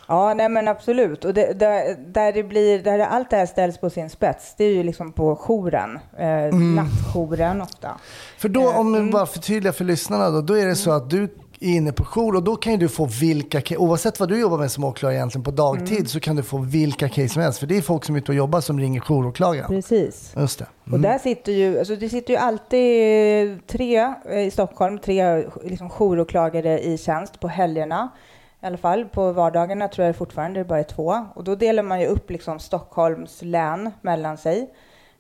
Ja, 0.10 0.34
nej 0.34 0.50
men 0.50 0.68
absolut. 0.68 1.26
Och 1.26 1.34
det, 1.34 1.54
där, 1.60 1.96
där, 2.14 2.34
det 2.34 2.44
blir, 2.44 2.84
där 2.84 3.00
allt 3.00 3.30
det 3.30 3.36
här 3.38 3.46
ställs 3.46 3.78
på 3.78 3.90
sin 3.90 4.10
spets, 4.10 4.56
det 4.58 4.64
är 4.64 4.74
ju 4.74 4.84
liksom 4.84 5.12
på 5.12 5.36
jouren. 5.36 6.00
Eh, 6.18 6.56
Nattjouren 6.56 7.62
ofta. 7.62 7.90
För 8.38 8.50
då, 8.50 8.70
om 8.72 8.94
vi 9.06 9.12
bara 9.12 9.26
förtydligar 9.26 9.74
för 9.74 9.86
lyssnarna 9.86 10.30
då, 10.30 10.42
då 10.42 10.54
är 10.58 10.66
det 10.66 10.76
så 10.76 10.92
att 10.92 11.10
du 11.10 11.24
är 11.24 11.30
inne 11.60 11.92
på 11.92 12.04
jour 12.06 12.36
och 12.36 12.44
då 12.44 12.56
kan 12.56 12.72
ju 12.74 12.78
du 12.80 12.90
få 12.90 13.06
vilka 13.06 13.60
ca- 13.60 13.78
oavsett 13.78 14.20
vad 14.20 14.30
du 14.30 14.40
jobbar 14.40 14.58
med 14.58 14.72
som 14.72 14.84
åklagare 14.84 15.18
egentligen 15.18 15.44
på 15.44 15.52
dagtid 15.52 16.10
så 16.10 16.20
kan 16.20 16.36
du 16.36 16.44
få 16.44 16.58
vilka 16.58 17.10
case 17.10 17.30
som 17.30 17.42
helst. 17.42 17.60
För 17.60 17.68
det 17.68 17.78
är 17.78 17.82
folk 17.82 18.06
som 18.06 18.16
är 18.16 18.20
ute 18.20 18.32
och 18.32 18.36
jobbar 18.36 18.62
som 18.62 18.80
ringer 18.80 19.02
jouråklagaren. 19.10 19.68
Precis. 19.68 20.34
Just 20.38 20.60
det. 20.60 20.66
Och 20.92 21.00
där 21.00 21.18
sitter 21.18 21.52
ju, 21.52 21.80
alltså 21.80 21.96
det 21.96 22.10
sitter 22.10 22.34
ju 22.34 22.38
alltid 22.40 23.68
tre 23.68 24.14
eh, 24.30 24.40
i 24.48 24.52
Stockholm, 24.52 25.00
tre 25.00 25.46
liksom 25.64 25.90
jouråklagare 26.00 26.80
i 26.80 26.98
tjänst 26.98 27.40
på 27.40 27.48
helgerna. 27.48 28.10
I 28.62 28.66
alla 28.66 28.78
fall 28.78 29.06
på 29.06 29.32
vardagarna 29.32 29.88
tror 29.88 30.08
jag 30.08 30.16
fortfarande 30.16 30.60
det 30.60 30.64
bara 30.66 30.80
är 30.80 30.84
två. 30.84 31.26
Och 31.36 31.44
då 31.44 31.56
delar 31.56 31.84
man 31.84 32.00
ju 32.02 32.08
upp 32.08 32.30
liksom 32.32 32.60
Stockholms 32.60 33.42
län 33.42 33.92
mellan 34.02 34.38
sig. 34.38 34.70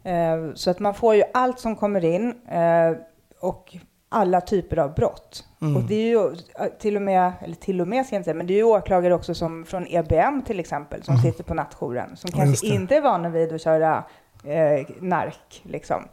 Eh, 0.07 0.53
så 0.53 0.69
att 0.69 0.79
man 0.79 0.93
får 0.93 1.15
ju 1.15 1.23
allt 1.33 1.59
som 1.59 1.75
kommer 1.75 2.05
in. 2.05 2.35
Eh, 2.47 2.91
och 3.39 3.77
alla 4.09 4.41
typer 4.41 4.79
av 4.79 4.93
brott. 4.93 5.43
Och 5.75 5.83
det 5.83 5.95
är 5.95 6.07
ju 6.07 6.31
eh, 6.59 6.65
till 6.79 6.95
och 6.95 7.01
med, 7.01 7.31
eller 7.41 7.55
till 7.55 7.81
och 7.81 7.87
med 7.87 8.05
ska 8.05 8.15
jag 8.15 8.19
inte 8.19 8.25
säga, 8.25 8.35
men 8.35 8.47
det 8.47 8.53
är 8.53 8.57
ju 8.57 8.63
åklagare 8.63 9.13
också 9.13 9.35
som 9.35 9.65
från 9.65 9.87
EBM 9.89 10.41
till 10.41 10.59
exempel, 10.59 11.03
som 11.03 11.17
sitter 11.17 11.43
på 11.43 11.53
nattjouren, 11.53 12.17
som 12.17 12.29
Ja, 12.33 12.37
kanske 12.37 12.67
inte 12.67 12.95
är 12.95 13.01
vana 13.01 13.29
vid 13.29 13.53
att 13.53 13.61
köra 13.61 14.03
eh, 14.43 14.85
nark. 14.99 15.61
Liksom. 15.63 16.03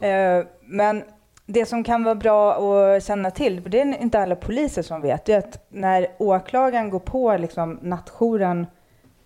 Eh, 0.00 0.44
men 0.60 1.02
det 1.46 1.66
som 1.66 1.84
kan 1.84 2.04
vara 2.04 2.14
bra 2.14 2.52
att 2.96 3.04
känna 3.04 3.30
till, 3.30 3.62
för 3.62 3.70
det 3.70 3.80
är 3.80 4.02
inte 4.02 4.20
alla 4.20 4.36
poliser 4.36 4.82
som 4.82 5.00
vet, 5.00 5.24
det 5.24 5.32
är 5.32 5.38
att 5.38 5.66
när 5.68 6.06
åklagaren 6.18 6.90
går 6.90 6.98
på 6.98 7.36
liksom, 7.36 7.78
nattjouren, 7.82 8.66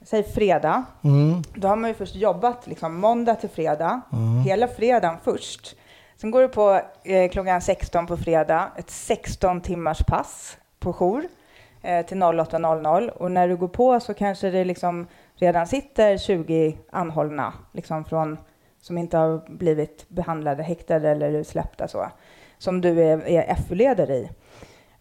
säg 0.04 0.22
fredag, 0.22 0.84
Mm. 1.04 1.42
då 1.54 1.68
har 1.68 1.76
man 1.76 1.90
ju 1.90 1.94
först 1.94 2.14
jobbat 2.16 2.66
liksom, 2.66 2.96
måndag 3.00 3.34
till 3.34 3.48
fredag, 3.50 4.00
hela 4.46 4.68
fredagen 4.68 5.16
först. 5.24 5.76
Sen 6.16 6.30
går 6.30 6.42
du 6.42 6.48
på 6.48 6.80
eh, 7.04 7.30
klockan 7.30 7.60
16 7.60 8.06
på 8.06 8.16
fredag, 8.16 8.68
ett 8.76 8.90
16 8.90 9.60
timmars 9.60 9.98
pass 10.06 10.56
på 10.78 10.92
jour 10.92 11.24
eh, 11.82 12.06
till 12.06 12.16
08.00 12.22 13.08
och 13.08 13.30
när 13.30 13.48
du 13.48 13.56
går 13.56 13.68
på 13.68 14.00
så 14.00 14.14
kanske 14.14 14.50
det 14.50 14.64
liksom 14.64 15.06
redan 15.36 15.66
sitter 15.66 16.16
20 16.18 16.78
anhållna 16.90 17.52
liksom 17.72 18.04
från, 18.04 18.38
som 18.80 18.98
inte 18.98 19.16
har 19.16 19.42
blivit 19.48 20.08
behandlade, 20.08 20.62
häktade 20.62 21.10
eller 21.10 21.42
släppta 21.42 21.88
så, 21.88 22.06
som 22.58 22.80
du 22.80 23.02
är, 23.02 23.28
är 23.28 23.54
FU-ledare 23.54 24.14
i. 24.14 24.30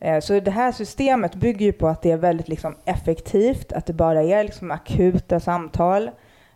Eh, 0.01 0.19
Så 0.19 0.39
det 0.39 0.51
här 0.51 0.71
systemet 0.71 1.35
bygger 1.35 1.65
ju 1.65 1.73
på 1.73 1.87
att 1.87 2.01
det 2.01 2.11
är 2.11 2.17
väldigt 2.17 2.47
liksom 2.47 2.75
effektivt, 2.85 3.71
att 3.73 3.85
det 3.85 3.93
bara 3.93 4.23
är 4.23 4.43
liksom 4.43 4.71
akuta 4.71 5.39
samtal 5.39 6.11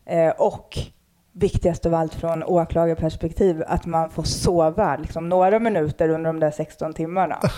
eh, 0.06 0.30
och 0.30 0.78
viktigast 1.38 1.86
av 1.86 1.94
allt 1.94 2.14
från 2.16 2.44
åklagarperspektiv, 2.44 3.64
att 3.68 3.86
man 3.86 4.10
får 4.10 4.24
sova 4.24 4.98
liksom, 4.98 5.30
några 5.30 5.60
minuter 5.60 6.10
under 6.10 6.26
de 6.34 6.40
där 6.40 6.52
16 6.52 6.94
timmarna. 6.94 7.40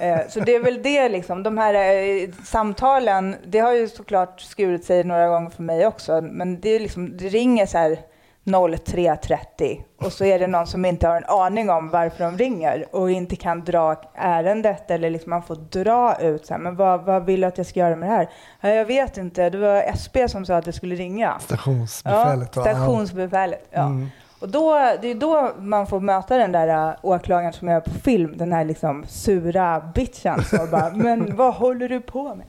Eh, 0.00 0.18
Så 0.28 0.40
det 0.40 0.54
är 0.54 0.60
väl 0.60 0.82
det, 0.82 1.08
liksom, 1.08 1.42
de 1.42 1.58
här 1.58 1.74
eh, 1.74 2.28
samtalen, 2.44 3.36
det 3.46 3.58
har 3.58 3.72
ju 3.72 3.88
såklart 3.88 4.40
skurit 4.40 4.84
sig 4.84 5.04
några 5.04 5.28
gånger 5.28 5.50
för 5.50 5.62
mig 5.62 5.86
också, 5.86 6.20
men 6.20 6.60
det, 6.60 6.68
är 6.68 6.80
liksom, 6.80 7.16
det 7.16 7.28
ringer 7.28 7.66
så 7.66 7.78
här 7.78 7.98
03.30 8.44 9.80
och 10.00 10.12
så 10.12 10.24
är 10.24 10.38
det 10.38 10.46
någon 10.46 10.66
som 10.66 10.84
inte 10.84 11.08
har 11.08 11.16
en 11.16 11.24
aning 11.24 11.70
om 11.70 11.88
varför 11.88 12.24
de 12.24 12.38
ringer 12.38 12.86
och 12.90 13.10
inte 13.10 13.36
kan 13.36 13.64
dra 13.64 13.96
ärendet 14.14 14.90
eller 14.90 15.10
liksom 15.10 15.30
man 15.30 15.42
får 15.42 15.56
dra 15.56 16.16
ut 16.20 16.46
så 16.46 16.54
här, 16.54 16.60
men 16.60 16.76
vad, 16.76 17.04
vad 17.04 17.24
vill 17.24 17.40
du 17.40 17.46
att 17.46 17.58
jag 17.58 17.66
ska 17.66 17.80
göra 17.80 17.96
med 17.96 18.08
det 18.08 18.14
här? 18.14 18.28
Ja, 18.60 18.68
jag 18.68 18.84
vet 18.84 19.16
inte, 19.16 19.50
det 19.50 19.58
var 19.58 19.82
SB 19.82 20.28
som 20.28 20.46
sa 20.46 20.56
att 20.56 20.66
jag 20.66 20.74
skulle 20.74 20.94
ringa. 20.94 21.38
Stationsbefälet. 21.38 22.56
Ja, 22.56 22.62
stationsbefälet. 22.62 23.68
Ja. 23.70 23.86
Mm. 23.86 24.08
Och 24.42 24.48
då, 24.48 24.74
det 25.00 25.08
är 25.08 25.14
då 25.14 25.50
man 25.58 25.86
får 25.86 26.00
möta 26.00 26.38
den 26.38 26.52
där 26.52 26.88
äh, 26.88 26.94
åklagaren 27.02 27.52
som 27.52 27.68
är 27.68 27.80
på 27.80 27.90
film, 27.90 28.36
den 28.36 28.52
här 28.52 28.64
liksom 28.64 29.04
sura 29.08 29.92
bitchen 29.94 30.44
som 30.44 30.70
bara, 30.70 30.90
men 30.90 31.36
vad 31.36 31.54
håller 31.54 31.88
du 31.88 32.00
på 32.00 32.34
med? 32.34 32.46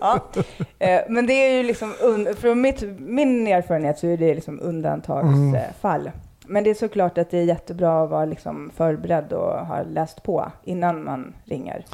Ja. 0.00 0.20
Eh, 0.78 1.00
men 1.08 1.26
det 1.26 1.32
är 1.32 1.56
ju 1.56 1.62
liksom, 1.62 1.94
från 2.38 2.60
mitt, 2.60 2.82
min 2.98 3.46
erfarenhet 3.46 3.98
så 3.98 4.06
är 4.06 4.16
det 4.16 4.34
liksom 4.34 4.60
undantagsfall. 4.62 6.10
Men 6.46 6.64
det 6.64 6.70
är 6.70 6.74
såklart 6.74 7.18
att 7.18 7.30
det 7.30 7.38
är 7.38 7.44
jättebra 7.44 8.02
att 8.02 8.10
vara 8.10 8.24
liksom 8.24 8.70
förberedd 8.76 9.32
och 9.32 9.66
ha 9.66 9.82
läst 9.82 10.22
på 10.22 10.52
innan 10.64 11.04
man 11.04 11.34
ringer. 11.44 11.84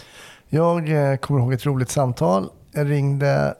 Jag 0.48 1.10
eh, 1.12 1.16
kommer 1.16 1.40
ihåg 1.40 1.52
ett 1.52 1.66
roligt 1.66 1.90
samtal. 1.90 2.50
Jag 2.72 2.90
ringde 2.90 3.54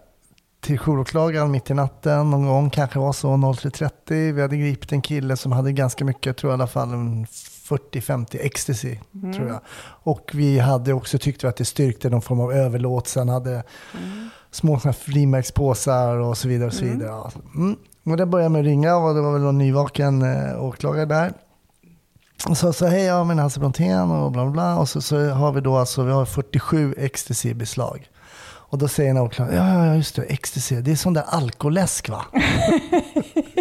till 0.61 0.79
jouråklagaren 0.87 1.51
mitt 1.51 1.71
i 1.71 1.75
natten 1.75 2.31
någon 2.31 2.47
gång, 2.47 2.71
kanske 2.71 2.99
var 2.99 3.12
så 3.12 3.29
03.30. 3.29 4.33
Vi 4.33 4.42
hade 4.42 4.57
gripit 4.57 4.92
en 4.92 5.03
kille 5.03 5.37
som 5.37 5.53
hade 5.53 5.73
ganska 5.73 6.05
mycket, 6.05 6.27
jag 6.27 6.37
tror 6.37 6.53
i 6.53 6.55
alla 6.55 6.66
fall 6.66 6.88
40-50 7.76 8.37
ecstasy. 8.40 8.96
Tror 9.35 9.48
jag. 9.48 9.61
Och 10.04 10.30
vi 10.35 10.58
hade 10.58 10.92
också 10.92 11.18
tyckt 11.18 11.44
att 11.44 11.56
det 11.56 11.64
styrkte 11.64 12.11
någon 12.11 12.22
form 12.22 12.40
av 12.40 12.52
överlåtelse. 12.52 13.20
Han 13.20 13.28
hade 13.28 13.62
små 14.50 14.78
såna 14.78 14.92
här 14.92 14.98
frimärkspåsar 14.98 16.16
och 16.16 16.38
så 16.38 16.48
vidare. 16.48 16.66
Och 16.66 16.74
så 16.74 16.85
vidare. 16.85 17.08
Ja. 17.08 17.30
Mm. 17.54 17.76
Och 18.04 18.16
det 18.16 18.26
började 18.26 18.50
med 18.50 18.61
att 18.61 18.66
ringa 18.66 18.96
och 18.96 19.14
det 19.14 19.20
var 19.20 19.32
väl 19.32 19.42
någon 19.42 19.58
nyvaken 19.58 20.22
eh, 20.22 20.64
åklagare 20.64 21.06
där. 21.06 21.32
Och 22.48 22.58
så 22.58 22.72
sa 22.72 22.87
hej, 22.87 23.04
jag 23.04 23.30
är 23.30 23.35
Hasse 23.35 23.61
Brontén 23.61 24.11
och 24.11 24.32
bla 24.32 24.44
bla 24.44 24.52
bla. 24.52 24.78
Och 24.78 24.88
så, 24.88 25.00
så 25.00 25.28
har 25.28 25.52
vi 25.52 25.61
då 25.61 25.76
alltså, 25.76 26.02
vi 26.02 26.12
har 26.12 26.24
47 26.24 26.94
ecstasy 26.98 27.54
beslag. 27.54 28.08
Och 28.72 28.78
då 28.78 28.88
säger 28.88 29.11
en 29.11 29.18
åklagare, 29.18 29.56
ja, 29.56 29.87
ja 29.87 29.94
just 29.94 30.16
det, 30.16 30.22
ecstasy, 30.22 30.80
det 30.80 30.90
är 30.90 30.96
sån 30.96 31.14
där 31.14 31.24
alkoläsk 31.26 32.08
va? 32.08 32.24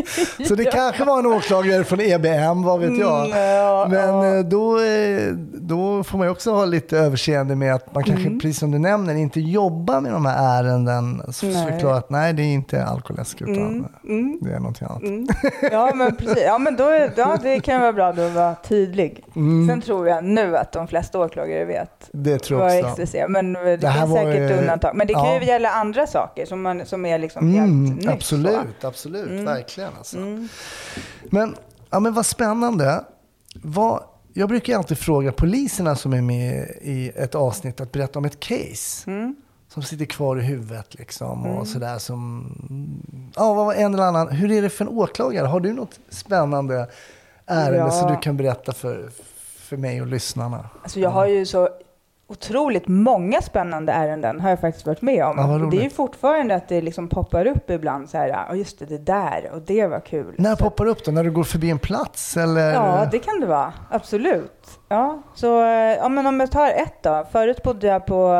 så 0.47 0.55
det 0.55 0.65
kanske 0.65 1.03
var 1.03 1.19
en 1.19 1.25
åklagare 1.25 1.83
från 1.83 2.01
EBM, 2.01 2.63
vad 2.63 2.79
vet 2.79 2.97
jag. 2.97 3.25
Mm, 3.25 3.89
Men 3.91 4.37
eh, 4.37 4.43
då, 4.45 4.79
eh, 4.79 5.27
då 5.53 6.03
får 6.03 6.17
man 6.17 6.27
ju 6.27 6.31
också 6.31 6.51
ha 6.53 6.65
lite 6.65 6.97
överseende 6.97 7.55
med 7.55 7.75
att 7.75 7.93
man 7.95 8.03
kanske, 8.03 8.29
precis 8.29 8.59
som 8.59 8.71
du 8.71 8.79
nämner, 8.79 9.15
inte 9.15 9.39
jobbar 9.39 10.01
med 10.01 10.11
de 10.11 10.25
här 10.25 10.63
ärenden. 10.63 11.21
Så 11.33 11.45
Mm. 11.51 11.65
Nej. 11.65 11.83
att 11.83 12.09
nej, 12.09 12.33
det 12.33 12.41
är 12.43 12.53
inte 12.53 12.85
alkoläsk 12.85 13.41
utan 13.41 13.85
mm. 14.03 14.39
det 14.41 14.51
är 14.53 14.59
någonting 14.59 14.87
annat. 14.89 15.01
Mm. 15.03 15.27
Ja, 15.71 15.91
men 15.95 16.15
precis. 16.15 16.43
Ja, 16.45 16.57
men 16.57 16.75
då 16.75 16.83
är, 16.83 17.11
ja, 17.17 17.37
det 17.43 17.59
kan 17.59 17.81
vara 17.81 17.93
bra 17.93 18.11
då 18.11 18.21
att 18.21 18.31
vara 18.33 18.55
tydlig. 18.55 19.23
Mm. 19.35 19.67
Sen 19.67 19.81
tror 19.81 20.07
jag 20.07 20.23
nu 20.23 20.57
att 20.57 20.71
de 20.71 20.87
flesta 20.87 21.19
åklagare 21.19 21.65
vet 21.65 22.09
Det 22.11 22.39
tror 22.39 22.59
vad 22.59 22.71
ecstasy 22.79 23.17
är. 23.17 23.27
Men 23.27 23.53
det, 23.53 23.77
Det 23.77 23.91
finns 23.91 24.13
säkert 24.13 24.51
ju- 24.51 24.57
undantag. 24.57 24.95
Men 24.95 25.07
det 25.07 25.13
kan 25.13 25.25
ja. 25.25 25.39
ju 25.41 25.45
gälla 25.47 25.69
andra 25.69 26.07
saker 26.07 26.45
som, 26.45 26.61
man, 26.61 26.85
som 26.85 27.05
är 27.05 27.19
liksom 27.19 27.53
Mm, 27.55 27.85
nytt. 27.85 28.03
så. 28.05 28.11
absolut, 28.11 28.83
absolut, 28.83 29.29
Mm. 29.29 29.45
Verkligen 29.95 30.39
alltså. 30.39 30.47
Men, 31.29 31.55
ja, 31.89 31.99
men 31.99 32.13
vad 32.13 32.25
spännande. 32.25 33.03
Vad, 33.55 34.03
jag 34.33 34.49
brukar 34.49 34.77
alltid 34.77 34.97
fråga 34.97 35.31
poliserna 35.31 35.95
som 35.95 36.13
är 36.13 36.21
med 36.21 36.69
i 36.81 37.11
ett 37.15 37.35
avsnitt 37.35 37.81
att 37.81 37.91
berätta 37.91 38.19
om 38.19 38.25
ett 38.25 38.39
case. 38.39 39.11
Mm. 39.11 39.35
Som 39.67 39.83
sitter 39.83 40.05
kvar 40.05 40.37
i 40.37 40.41
huvudet 40.41 40.93
liksom 40.95 41.45
och 41.45 41.67
sådär 41.67 41.97
som, 41.97 42.51
ja 43.35 43.53
vad 43.53 43.65
var 43.65 43.73
en 43.73 43.93
eller 43.93 44.03
annan, 44.03 44.27
hur 44.29 44.51
är 44.51 44.61
det 44.61 44.69
för 44.69 44.85
en 44.85 44.89
åklagare? 44.91 45.47
Har 45.47 45.59
du 45.59 45.73
något 45.73 45.99
spännande 46.09 46.87
ärende 47.45 47.77
Ja. 47.77 47.91
som 47.91 48.11
du 48.11 48.17
kan 48.17 48.37
berätta 48.37 48.73
för, 48.73 49.09
för 49.57 49.77
mig 49.77 50.01
och 50.01 50.07
lyssnarna? 50.07 50.69
Alltså 50.83 50.99
jag 50.99 51.09
har 51.09 51.27
ju 51.27 51.45
så 51.45 51.69
otroligt 52.31 52.87
många 52.87 53.41
spännande 53.41 53.91
ärenden 53.91 54.39
har 54.39 54.49
jag 54.49 54.59
faktiskt 54.59 54.85
varit 54.85 55.01
med 55.01 55.25
om. 55.25 55.37
Ja, 55.37 55.69
det 55.71 55.77
är 55.77 55.83
ju 55.83 55.89
fortfarande 55.89 56.55
att 56.55 56.67
det 56.67 56.81
liksom 56.81 57.07
poppar 57.07 57.45
upp 57.47 57.69
ibland 57.69 58.09
så 58.09 58.17
här, 58.17 58.27
ja 58.27 58.55
just 58.55 58.79
det, 58.79 58.85
det 58.85 58.97
där 58.97 59.49
och 59.53 59.61
det 59.61 59.87
var 59.87 59.99
kul. 59.99 60.35
När 60.37 60.55
så, 60.55 60.63
poppar 60.63 60.85
upp 60.85 61.05
då? 61.05 61.11
När 61.11 61.23
du 61.23 61.31
går 61.31 61.43
förbi 61.43 61.69
en 61.69 61.79
plats 61.79 62.37
eller? 62.37 62.73
Ja, 62.73 63.07
det 63.11 63.19
kan 63.19 63.39
det 63.39 63.45
vara. 63.45 63.73
Absolut. 63.89 64.79
Ja, 64.89 65.21
så, 65.33 65.47
ja, 65.97 66.09
men 66.09 66.27
om 66.27 66.39
jag 66.39 66.51
tar 66.51 66.69
ett 66.69 67.03
då. 67.03 67.25
Förut 67.31 67.63
bodde 67.63 67.87
jag 67.87 68.05
på, 68.05 68.35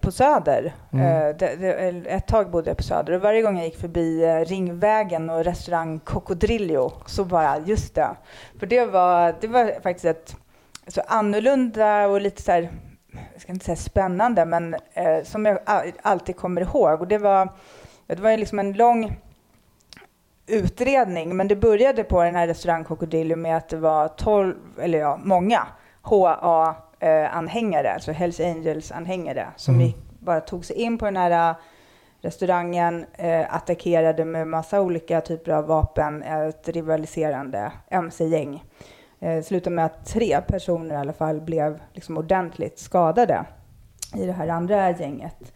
på 0.00 0.12
Söder. 0.12 0.74
Mm. 0.92 1.06
Eh, 1.06 1.36
det, 1.36 1.56
det, 1.56 2.10
ett 2.10 2.26
tag 2.26 2.50
bodde 2.50 2.70
jag 2.70 2.76
på 2.76 2.82
Söder 2.82 3.12
och 3.12 3.20
varje 3.20 3.42
gång 3.42 3.56
jag 3.56 3.64
gick 3.64 3.80
förbi 3.80 4.24
eh, 4.24 4.48
Ringvägen 4.48 5.30
och 5.30 5.44
restaurang 5.44 5.98
Cocodrillo 5.98 6.92
så 7.06 7.24
bara, 7.24 7.58
just 7.58 7.94
det. 7.94 8.10
För 8.58 8.66
det 8.66 8.84
var, 8.84 9.34
det 9.40 9.48
var 9.48 9.80
faktiskt 9.82 10.04
ett 10.04 10.36
så 10.86 11.00
annorlunda 11.06 12.06
och 12.06 12.20
lite 12.20 12.42
så 12.42 12.52
här, 12.52 12.70
jag 13.32 13.40
ska 13.42 13.52
inte 13.52 13.64
säga 13.64 13.76
spännande, 13.76 14.44
men 14.44 14.74
eh, 14.92 15.22
som 15.24 15.44
jag 15.44 15.58
alltid 16.02 16.36
kommer 16.36 16.60
ihåg. 16.60 17.00
Och 17.00 17.08
det 17.08 17.18
var, 17.18 17.48
det 18.06 18.20
var 18.20 18.36
liksom 18.36 18.58
en 18.58 18.72
lång 18.72 19.16
utredning, 20.46 21.36
men 21.36 21.48
det 21.48 21.56
började 21.56 22.04
på 22.04 22.22
den 22.22 22.34
här 22.34 22.46
restaurang 22.46 22.84
Cocodillo 22.84 23.36
med 23.36 23.56
att 23.56 23.68
det 23.68 23.76
var 23.76 24.08
12, 24.08 24.54
eller 24.80 24.98
ja, 24.98 25.20
många 25.24 25.66
HA-anhängare, 26.02 27.92
alltså 27.94 28.12
Hells 28.12 28.40
Angels-anhängare, 28.40 29.46
som 29.56 29.74
Mm. 29.74 29.86
gick, 29.86 29.96
bara 30.18 30.40
tog 30.40 30.64
sig 30.64 30.76
in 30.76 30.98
på 30.98 31.04
den 31.04 31.16
här 31.16 31.50
eh, 31.50 31.56
restaurangen, 32.20 33.06
eh, 33.12 33.54
attackerade 33.54 34.24
med 34.24 34.48
massa 34.48 34.80
olika 34.80 35.20
typer 35.20 35.52
av 35.52 35.66
vapen, 35.66 36.22
ett 36.22 36.68
rivaliserande 36.68 37.72
mc-gäng. 37.90 38.64
Eh, 39.22 39.42
slutade 39.42 39.76
med 39.76 39.84
att 39.84 40.06
tre 40.06 40.40
personer 40.40 40.94
i 40.94 40.98
alla 40.98 41.12
fall 41.12 41.40
blev 41.40 41.80
liksom 41.92 42.16
ordentligt 42.16 42.78
skadade 42.78 43.44
i 44.16 44.26
det 44.26 44.32
här 44.32 44.48
andra 44.48 44.90
gänget. 44.90 45.52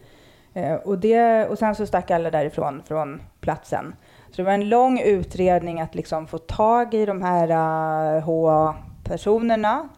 Eh, 0.53 0.73
och, 0.73 0.97
det, 0.97 1.47
och 1.47 1.59
sen 1.59 1.75
så 1.75 1.85
stack 1.85 2.11
alla 2.11 2.31
därifrån 2.31 2.83
från 2.87 3.21
platsen. 3.39 3.95
Så 4.29 4.35
det 4.35 4.43
var 4.43 4.51
en 4.51 4.69
lång 4.69 4.99
utredning 4.99 5.81
att 5.81 5.95
liksom 5.95 6.27
få 6.27 6.37
tag 6.37 6.93
i 6.93 7.05
de 7.05 7.21
här 7.21 7.49
eh, 7.49 8.17
uh, 8.17 8.23
HA-personerna. 8.23 9.89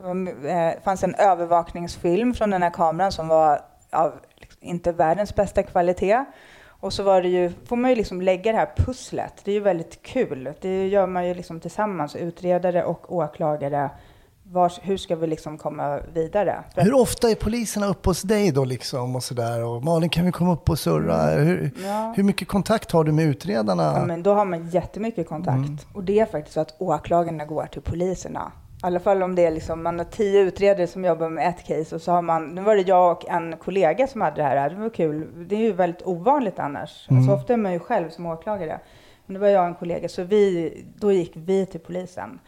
Det 0.41 0.51
eh, 0.51 0.84
fanns 0.84 1.03
en 1.03 1.15
övervakningsfilm 1.15 2.34
från 2.34 2.49
den 2.49 2.63
här 2.63 2.69
kameran 2.69 3.12
som 3.12 3.27
var 3.27 3.62
av 3.91 4.13
liksom, 4.36 4.63
inte 4.63 4.91
världens 4.91 5.36
bästa 5.36 5.63
kvalitet. 5.63 6.25
Och 6.79 6.93
så 6.93 7.03
var 7.03 7.21
det 7.21 7.27
ju, 7.29 7.51
får 7.65 7.75
man 7.75 7.89
ju 7.89 7.95
liksom 7.95 8.21
lägga 8.21 8.51
det 8.51 8.57
här 8.57 8.69
pusslet. 8.77 9.33
Det 9.43 9.51
är 9.51 9.55
ju 9.55 9.59
väldigt 9.61 10.01
kul. 10.01 10.53
Det 10.61 10.87
gör 10.87 11.07
man 11.07 11.27
ju 11.27 11.33
liksom 11.33 11.59
tillsammans, 11.59 12.15
utredare 12.15 12.83
och 12.83 13.15
åklagare. 13.15 13.89
Vars, 14.51 14.79
hur 14.83 14.97
ska 14.97 15.15
vi 15.15 15.27
liksom 15.27 15.57
komma 15.57 15.99
vidare? 16.13 16.63
För 16.75 16.81
Hur 16.81 16.93
ofta 16.93 17.29
är 17.29 17.35
poliserna 17.35 17.87
uppe 17.87 18.09
hos 18.09 18.21
dig 18.21 18.51
då 18.51 18.65
liksom 18.65 19.15
och 19.15 19.23
sådär? 19.23 19.63
Och 19.63 19.83
Malin, 19.83 20.09
kan 20.09 20.25
vi 20.25 20.31
komma 20.31 20.53
upp 20.53 20.69
och 20.69 20.79
surra? 20.79 21.29
Hur, 21.29 21.59
Mm. 21.59 21.71
Ja. 21.83 22.13
hur 22.17 22.23
mycket 22.23 22.47
kontakt 22.47 22.91
har 22.91 23.03
du 23.03 23.11
med 23.11 23.25
utredarna? 23.25 23.83
Ja, 23.83 24.05
men 24.05 24.23
då 24.23 24.33
har 24.33 24.45
man 24.45 24.69
jättemycket 24.69 25.27
kontakt. 25.27 25.57
Mm. 25.57 25.77
Och 25.93 26.03
det 26.03 26.19
är 26.19 26.25
faktiskt 26.25 26.53
så 26.53 26.59
att 26.59 26.75
åklagarna 26.77 27.45
går 27.45 27.65
till 27.65 27.81
poliserna 27.81 28.51
I 28.83 28.85
alla 28.85 28.99
fall 28.99 29.23
om 29.23 29.35
det 29.35 29.45
är 29.45 29.51
liksom, 29.51 29.83
man 29.83 29.97
har 29.99 30.05
tio 30.05 30.41
utredare 30.41 30.87
som 30.87 31.05
jobbar 31.05 31.29
med 31.29 31.49
ett 31.49 31.63
case 31.67 31.95
och 31.95 32.01
så 32.01 32.11
har 32.11 32.21
man, 32.21 32.47
nu 32.55 32.61
var 32.61 32.75
det 32.75 32.81
jag 32.81 33.11
och 33.11 33.29
en 33.29 33.57
kollega 33.57 34.07
som 34.07 34.21
hade 34.21 34.35
det 34.35 34.43
här. 34.43 34.69
Det 34.69 34.75
var 34.75 34.89
kul. 34.89 35.27
Det 35.47 35.55
är 35.55 35.59
ju 35.59 35.71
väldigt 35.71 36.07
ovanligt 36.07 36.59
annars. 36.59 37.07
Mm. 37.09 37.19
Alltså, 37.19 37.35
ofta 37.35 37.53
är 37.53 37.57
man 37.57 37.73
ju 37.73 37.79
själv 37.79 38.09
som 38.09 38.25
åklagare. 38.25 38.79
Men 39.25 39.33
det 39.33 39.39
var 39.39 39.47
jag 39.47 39.61
och 39.61 39.67
en 39.67 39.75
kollega, 39.75 40.09
så 40.09 40.23
vi, 40.23 40.73
då 40.95 41.11
gick 41.11 41.31
vi 41.35 41.65
till 41.65 41.79
polisen. 41.79 42.39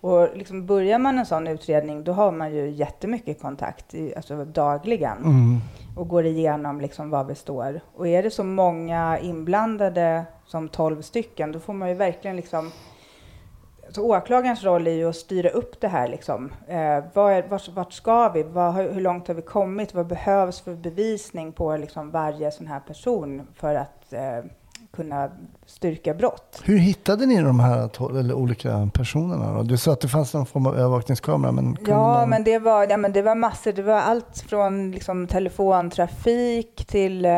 Och 0.00 0.36
liksom 0.36 0.66
börjar 0.66 0.98
man 0.98 1.18
en 1.18 1.26
sån 1.26 1.46
utredning, 1.46 2.04
då 2.04 2.12
har 2.12 2.32
man 2.32 2.54
ju 2.54 2.70
jättemycket 2.70 3.40
kontakt, 3.42 3.94
alltså 4.16 4.44
dagligen 4.44 5.16
Mm. 5.18 5.60
och 5.96 6.08
går 6.08 6.26
igenom 6.26 6.80
liksom 6.80 7.10
var 7.10 7.24
vi 7.24 7.34
står. 7.34 7.80
Och 7.94 8.08
är 8.08 8.22
det 8.22 8.30
så 8.30 8.44
många 8.44 9.18
inblandade 9.18 10.24
som 10.46 10.68
12 10.68 11.02
stycken, 11.02 11.52
då 11.52 11.60
får 11.60 11.72
man 11.72 11.88
ju 11.88 11.94
verkligen 11.94 12.36
liksom 12.36 12.72
så 13.96 14.02
åklagarens 14.02 14.64
roll 14.64 14.86
är 14.86 14.90
ju 14.90 15.08
att 15.08 15.16
styra 15.16 15.48
upp 15.48 15.80
det 15.80 15.88
här. 15.88 16.08
Liksom. 16.08 16.52
Eh, 16.68 17.04
vad 17.14 17.32
är, 17.32 17.48
vart, 17.48 17.68
vart 17.68 17.92
ska 17.92 18.28
vi? 18.28 18.42
Vad, 18.42 18.74
hur 18.74 19.00
långt 19.00 19.28
har 19.28 19.34
vi 19.34 19.42
kommit? 19.42 19.94
Vad 19.94 20.06
behövs 20.06 20.60
för 20.60 20.74
bevisning 20.74 21.52
på 21.52 21.76
liksom 21.76 22.10
varje 22.10 22.50
sån 22.50 22.66
här 22.66 22.80
person 22.80 23.42
för 23.54 23.74
att 23.74 24.12
eh, 24.12 24.50
kunna 24.96 25.30
styrka 25.66 26.14
brott? 26.14 26.62
Hur 26.64 26.78
hittade 26.78 27.26
ni 27.26 27.42
de 27.42 27.60
här 27.60 28.18
eller 28.18 28.34
olika 28.34 28.90
personerna? 28.94 29.52
Då? 29.52 29.62
Du 29.62 29.76
sa 29.76 29.92
att 29.92 30.00
det 30.00 30.08
fanns 30.08 30.34
någon 30.34 30.46
form 30.46 30.66
av 30.66 30.76
övervakningskamera. 30.76 31.52
Men 31.52 31.76
Ja, 31.86 32.14
man... 32.14 32.30
men 32.30 32.44
det 32.44 32.58
var, 32.58 32.86
ja, 32.90 32.96
men 32.96 33.12
det 33.12 33.22
var 33.22 33.34
massor. 33.34 33.72
Det 33.72 33.82
var 33.82 34.00
allt 34.00 34.44
från 34.48 34.90
liksom, 34.90 35.26
telefontrafik 35.26 36.86
till... 36.86 37.24
Eh, 37.24 37.32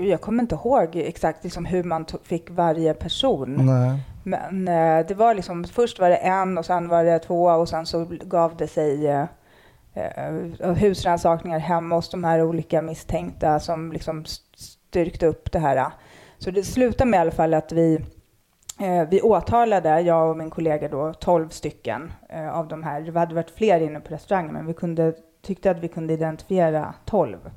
jag 0.00 0.20
kommer 0.20 0.42
inte 0.42 0.54
ihåg 0.54 0.96
exakt 0.96 1.44
liksom, 1.44 1.64
hur 1.64 1.84
man 1.84 2.06
fick 2.22 2.50
varje 2.50 2.94
person. 2.94 3.66
Nej. 3.66 4.00
Men 4.22 4.68
eh, 4.68 5.06
det 5.06 5.14
var 5.14 5.34
liksom, 5.34 5.64
först 5.64 5.98
var 5.98 6.10
det 6.10 6.16
en 6.16 6.58
och 6.58 6.66
sen 6.66 6.88
var 6.88 7.04
det 7.04 7.18
två 7.18 7.44
och 7.44 7.68
sen 7.68 7.86
så 7.86 8.06
gav 8.10 8.56
det 8.56 8.68
sig 8.68 9.06
eh, 9.06 9.26
eh, 9.94 10.72
husrannsakningar 10.74 11.58
hemma 11.58 11.94
hos 11.94 12.10
de 12.10 12.24
här 12.24 12.42
olika 12.42 12.82
misstänkta 12.82 13.60
som 13.60 13.92
liksom 13.92 14.24
styrkte 14.56 15.26
upp 15.26 15.52
det 15.52 15.58
här. 15.58 15.92
Så 16.38 16.50
det 16.50 16.62
slutade 16.62 17.10
med 17.10 17.18
i 17.18 17.20
alla 17.20 17.30
fall 17.30 17.54
att 17.54 17.72
vi, 17.72 17.94
eh, 18.80 19.08
vi 19.10 19.22
åtalade, 19.22 20.00
jag 20.00 20.30
och 20.30 20.36
min 20.36 20.50
kollega 20.50 20.88
då, 20.88 21.12
12 21.12 21.48
stycken 21.48 22.12
eh, 22.28 22.58
av 22.58 22.68
de 22.68 22.82
här. 22.82 23.00
Det 23.00 23.18
hade 23.18 23.34
varit 23.34 23.50
fler 23.50 23.80
inne 23.80 24.00
på 24.00 24.14
restaurangen 24.14 24.52
men 24.52 24.66
vi 24.66 24.74
kunde, 24.74 25.14
tyckte 25.42 25.70
att 25.70 25.80
vi 25.80 25.88
kunde 25.88 26.12
identifiera 26.12 26.94
12. 27.04 27.50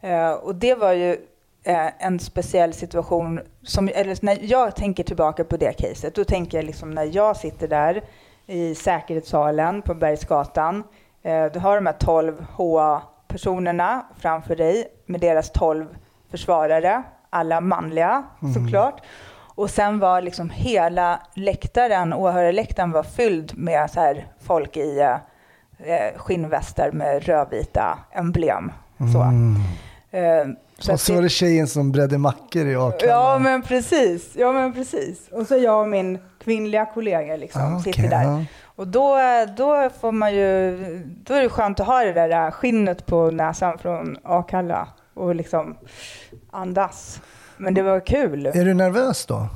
Eh, 0.00 0.32
och 0.32 0.54
det 0.54 0.74
var 0.74 0.92
ju 0.92 1.16
eh, 1.66 1.88
en 1.98 2.18
speciell 2.18 2.72
situation. 2.72 3.40
Som, 3.62 3.90
eller 3.94 4.24
när 4.24 4.38
jag 4.40 4.76
tänker 4.76 5.04
tillbaka 5.04 5.44
på 5.44 5.56
det 5.56 5.72
caset, 5.72 6.14
då 6.14 6.24
tänker 6.24 6.58
jag 6.58 6.64
liksom 6.64 6.90
när 6.90 7.16
jag 7.16 7.36
sitter 7.36 7.68
där 7.68 8.02
i 8.46 8.74
säkerhetssalen 8.74 9.82
på 9.82 9.94
Bergsgatan. 9.94 10.84
Eh, 11.22 11.44
du 11.44 11.58
har 11.58 11.76
de 11.76 11.86
här 11.86 11.96
12 11.98 12.46
HA-personerna 12.52 14.06
framför 14.18 14.56
dig 14.56 14.86
med 15.06 15.20
deras 15.20 15.50
12 15.50 15.86
försvarare, 16.30 17.02
alla 17.30 17.60
manliga 17.60 18.24
såklart. 18.54 19.00
Och 19.54 19.70
sen 19.70 19.98
var 19.98 20.22
liksom 20.22 20.50
hela 20.50 21.20
läktaren, 21.34 22.12
åhörarläktaren 22.12 22.90
var 22.90 23.02
fylld 23.02 23.58
med 23.58 23.90
så 23.90 24.00
här 24.00 24.26
folk 24.40 24.76
i 24.76 25.00
eh, 25.78 26.18
skinnvästar 26.18 26.90
med 26.92 27.24
rödvita 27.24 27.98
emblem. 28.12 28.72
Så. 29.12 29.22
Eh, 30.18 30.46
så 30.46 30.65
Och 30.78 31.00
så 31.00 31.14
var 31.14 31.22
det 31.22 31.28
tjejen 31.28 31.66
som 31.66 31.92
bredde 31.92 32.18
mackor 32.18 32.66
i 32.66 32.76
Akalla. 32.76 33.12
Ja 33.12 33.38
men 33.38 33.62
precis, 33.62 34.30
ja 34.36 34.52
men 34.52 34.72
precis. 34.72 35.28
Och 35.32 35.46
så 35.46 35.56
jag 35.56 35.80
och 35.80 35.88
min 35.88 36.18
kvinnliga 36.44 36.86
kollega 36.86 37.36
liksom 37.36 37.62
Ah, 37.62 37.78
okej, 37.80 37.92
sitter 37.92 38.08
där. 38.10 38.22
ja. 38.22 38.44
Och 38.64 38.88
då, 38.88 39.16
då 39.56 39.90
får 40.00 40.12
man 40.12 40.34
ju, 40.34 40.76
då 41.24 41.34
är 41.34 41.42
det 41.42 41.48
skönt 41.48 41.80
att 41.80 41.86
ha 41.86 42.04
det 42.04 42.12
där 42.12 42.50
skinnet 42.50 43.06
på 43.06 43.30
näsan 43.30 43.78
från 43.78 44.16
Akalla 44.22 44.88
och 45.14 45.34
liksom 45.34 45.76
andas. 46.50 47.20
Men 47.56 47.74
det 47.74 47.82
var 47.82 48.00
kul. 48.06 48.46
Är 48.46 48.64
du 48.64 48.74
nervös 48.74 49.26
då? 49.26 49.46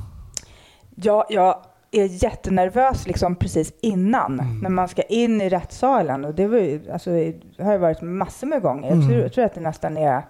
Ja, 0.95 1.25
jag 1.29 1.55
är 1.91 2.23
jättenervös 2.23 3.07
liksom 3.07 3.35
precis 3.35 3.73
innan 3.81 4.39
Mm. 4.39 4.59
när 4.59 4.69
man 4.69 4.87
ska 4.87 5.01
in 5.01 5.41
i 5.41 5.49
rättssalen. 5.49 6.25
Och 6.25 6.33
det, 6.35 6.47
var 6.47 6.57
ju, 6.57 6.91
alltså, 6.91 7.09
det 7.57 7.63
har 7.63 7.71
jag 7.71 7.79
varit 7.79 8.01
massor 8.01 8.47
med 8.47 8.61
gånger. 8.61 8.87
Jag, 8.89 8.97
Mm. 8.97 9.07
tror, 9.09 9.21
jag 9.21 9.33
tror 9.33 9.45
att 9.45 9.53
det 9.55 9.61
nästan 9.61 9.97
är 9.97 10.21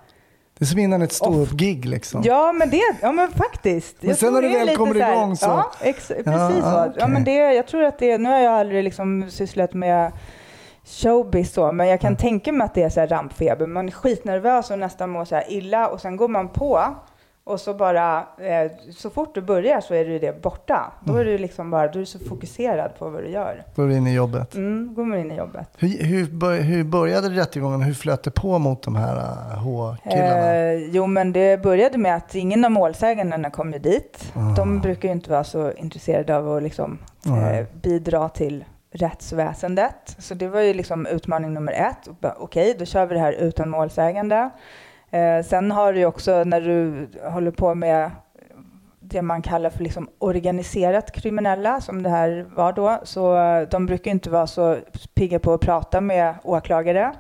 Det 0.62 0.66
är 0.66 0.68
som 0.68 0.80
innan 0.80 1.02
ett 1.02 1.12
ståuppgig 1.12 1.86
liksom. 1.86 2.22
Ja, 2.26 2.52
men 2.52 2.70
det, 2.70 2.82
ja 3.02 3.12
men 3.12 3.32
faktiskt. 3.32 3.96
Men 4.00 4.10
Jag 4.10 4.18
sen 4.18 4.34
när 4.34 4.42
du 4.42 4.50
väl 4.50 4.76
kommer 4.76 4.94
så 4.94 5.00
här- 5.02 5.14
igång 5.14 5.36
så- 5.38 5.46
Ja, 5.46 5.72
ex, 5.82 6.08
precis 6.08 6.26
Ja, 6.26 6.92
så. 6.94 7.00
Ja, 7.00 7.08
men 7.08 7.24
det, 7.24 7.32
jag 7.54 7.68
tror 7.68 7.84
att 7.84 8.00
det, 8.00 8.18
nu 8.18 8.30
har 8.30 8.40
jag 8.40 8.54
aldrig 8.54 8.84
liksom 8.84 9.26
sysslat 9.30 9.74
med 9.74 10.12
showbiz 10.86 11.54
så, 11.54 11.72
men 11.72 11.88
jag 11.88 12.02
kan 12.02 12.16
tänka 12.16 12.52
mig 12.52 12.66
att 12.66 12.74
det 12.74 12.84
är 12.84 12.90
så 12.90 13.00
här 13.00 13.08
rampfeber. 13.08 13.68
Man 13.68 13.88
är 13.88 13.92
skitnervös 13.92 14.72
och 14.72 14.80
nästan 14.80 15.10
mår 15.10 15.26
så 15.26 15.42
illa 15.48 15.88
och 15.88 16.02
sen 16.02 16.18
går 16.18 16.28
man 16.28 16.50
på 16.50 16.96
och 17.52 17.60
så 17.60 17.74
bara, 17.74 18.18
eh, 18.18 18.72
så 18.92 19.10
fort 19.10 19.36
du 19.36 19.42
börjar 19.42 19.82
så 19.82 19.94
är 19.94 20.06
du 20.06 20.20
det 20.20 20.42
borta. 20.42 20.94
Då 21.04 21.16
är 21.16 21.26
du 21.26 21.38
liksom 21.38 21.72
bara, 21.72 21.88
du 21.88 22.02
är 22.02 22.06
så 22.06 22.20
fokuserad 22.20 22.92
på 23.00 23.10
vad 23.10 23.24
du 23.24 23.30
gör. 23.30 23.64
Du 23.76 23.94
inne 23.94 24.12
i 24.12 24.14
jobbet. 24.14 24.56
Mm, 24.56 24.94
går 24.94 25.06
man 25.06 25.20
in 25.20 25.32
i 25.32 25.36
jobbet. 25.36 25.68
Hur, 25.78 26.04
hur, 26.04 26.62
hur 26.62 26.84
började 26.84 27.30
rättegången? 27.30 27.82
Hur 27.82 27.94
flöt 27.94 28.24
det 28.24 28.32
på 28.32 28.60
mot 28.60 28.84
de 28.84 28.96
här 28.96 29.16
uh, 29.16 29.58
H-killarna? 29.58 30.56
Eh, 30.56 30.90
jo, 30.92 31.08
men 31.08 31.34
det 31.34 31.62
började 31.62 31.98
med 31.98 32.16
att 32.16 32.36
ingen 32.36 32.66
av 32.66 32.72
målsägandena 32.72 33.50
kom 33.50 33.74
ju 33.74 33.80
dit. 33.80 34.32
Ah. 34.36 34.56
De 34.56 34.80
brukar 34.80 35.08
ju 35.10 35.14
inte 35.14 35.30
vara 35.30 35.44
så 35.44 35.72
intresserade 35.72 36.38
av 36.38 36.56
att 36.56 36.64
liksom, 36.64 36.98
eh, 37.26 37.66
bidra 37.82 38.30
till 38.30 38.66
rättsväsendet. 38.94 40.16
Så 40.18 40.34
det 40.34 40.48
var 40.48 40.62
ju 40.62 40.74
liksom 40.74 41.06
utmaning 41.06 41.54
nummer 41.54 41.74
ett. 41.74 42.10
Okej, 42.38 42.76
då 42.80 42.86
kör 42.86 43.06
vi 43.06 43.14
det 43.14 43.22
här 43.22 43.34
utan 43.34 43.70
målsägande. 43.70 44.50
Eh, 45.12 45.44
sen 45.46 45.72
har 45.72 45.94
du 45.94 46.06
också 46.06 46.44
när 46.44 46.62
du 46.62 47.08
håller 47.30 47.52
på 47.52 47.76
med 47.76 48.12
det 49.00 49.22
man 49.22 49.42
kallar 49.42 49.70
för 49.70 49.84
liksom 49.84 50.10
organiserat 50.20 51.12
kriminella, 51.12 51.82
som 51.82 52.04
det 52.04 52.10
här 52.10 52.46
var 52.56 52.74
då, 52.74 53.00
så 53.04 53.36
de 53.72 53.86
brukar 53.86 54.12
inte 54.12 54.30
vara 54.30 54.48
så 54.48 54.78
pigga 55.14 55.40
på 55.40 55.54
att 55.54 55.62
prata 55.62 56.02
med 56.02 56.36
åklagare 56.44 57.12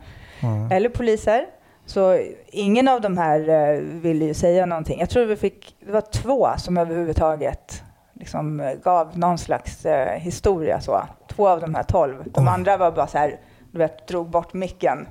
Mm. 0.43 0.71
eller 0.71 0.89
poliser. 0.89 1.45
Så 1.85 2.19
ingen 2.47 2.87
av 2.87 3.01
de 3.01 3.17
här 3.17 3.49
eh, 3.49 3.79
ville 3.81 4.25
ju 4.25 4.33
säga 4.33 4.65
någonting. 4.65 4.99
Jag 4.99 5.09
tror 5.09 5.25
vi 5.25 5.35
fick, 5.35 5.75
det 5.85 5.91
var 5.91 6.01
två 6.01 6.47
som 6.57 6.77
överhuvudtaget 6.77 7.83
liksom 8.13 8.71
gav 8.83 9.17
någon 9.17 9.37
slags 9.37 9.85
eh, 9.85 10.19
historia 10.19 10.81
så. 10.81 11.01
Två 11.27 11.47
av 11.49 11.59
de 11.61 11.75
här 11.75 11.83
tolv. 11.83 12.23
De 12.25 12.47
andra 12.47 12.77
var 12.77 12.91
bara 12.91 13.07
så 13.07 13.17
här, 13.17 13.39
du 13.71 13.77
vet, 13.77 14.07
drog 14.07 14.29
bort 14.29 14.53
micken. 14.53 15.07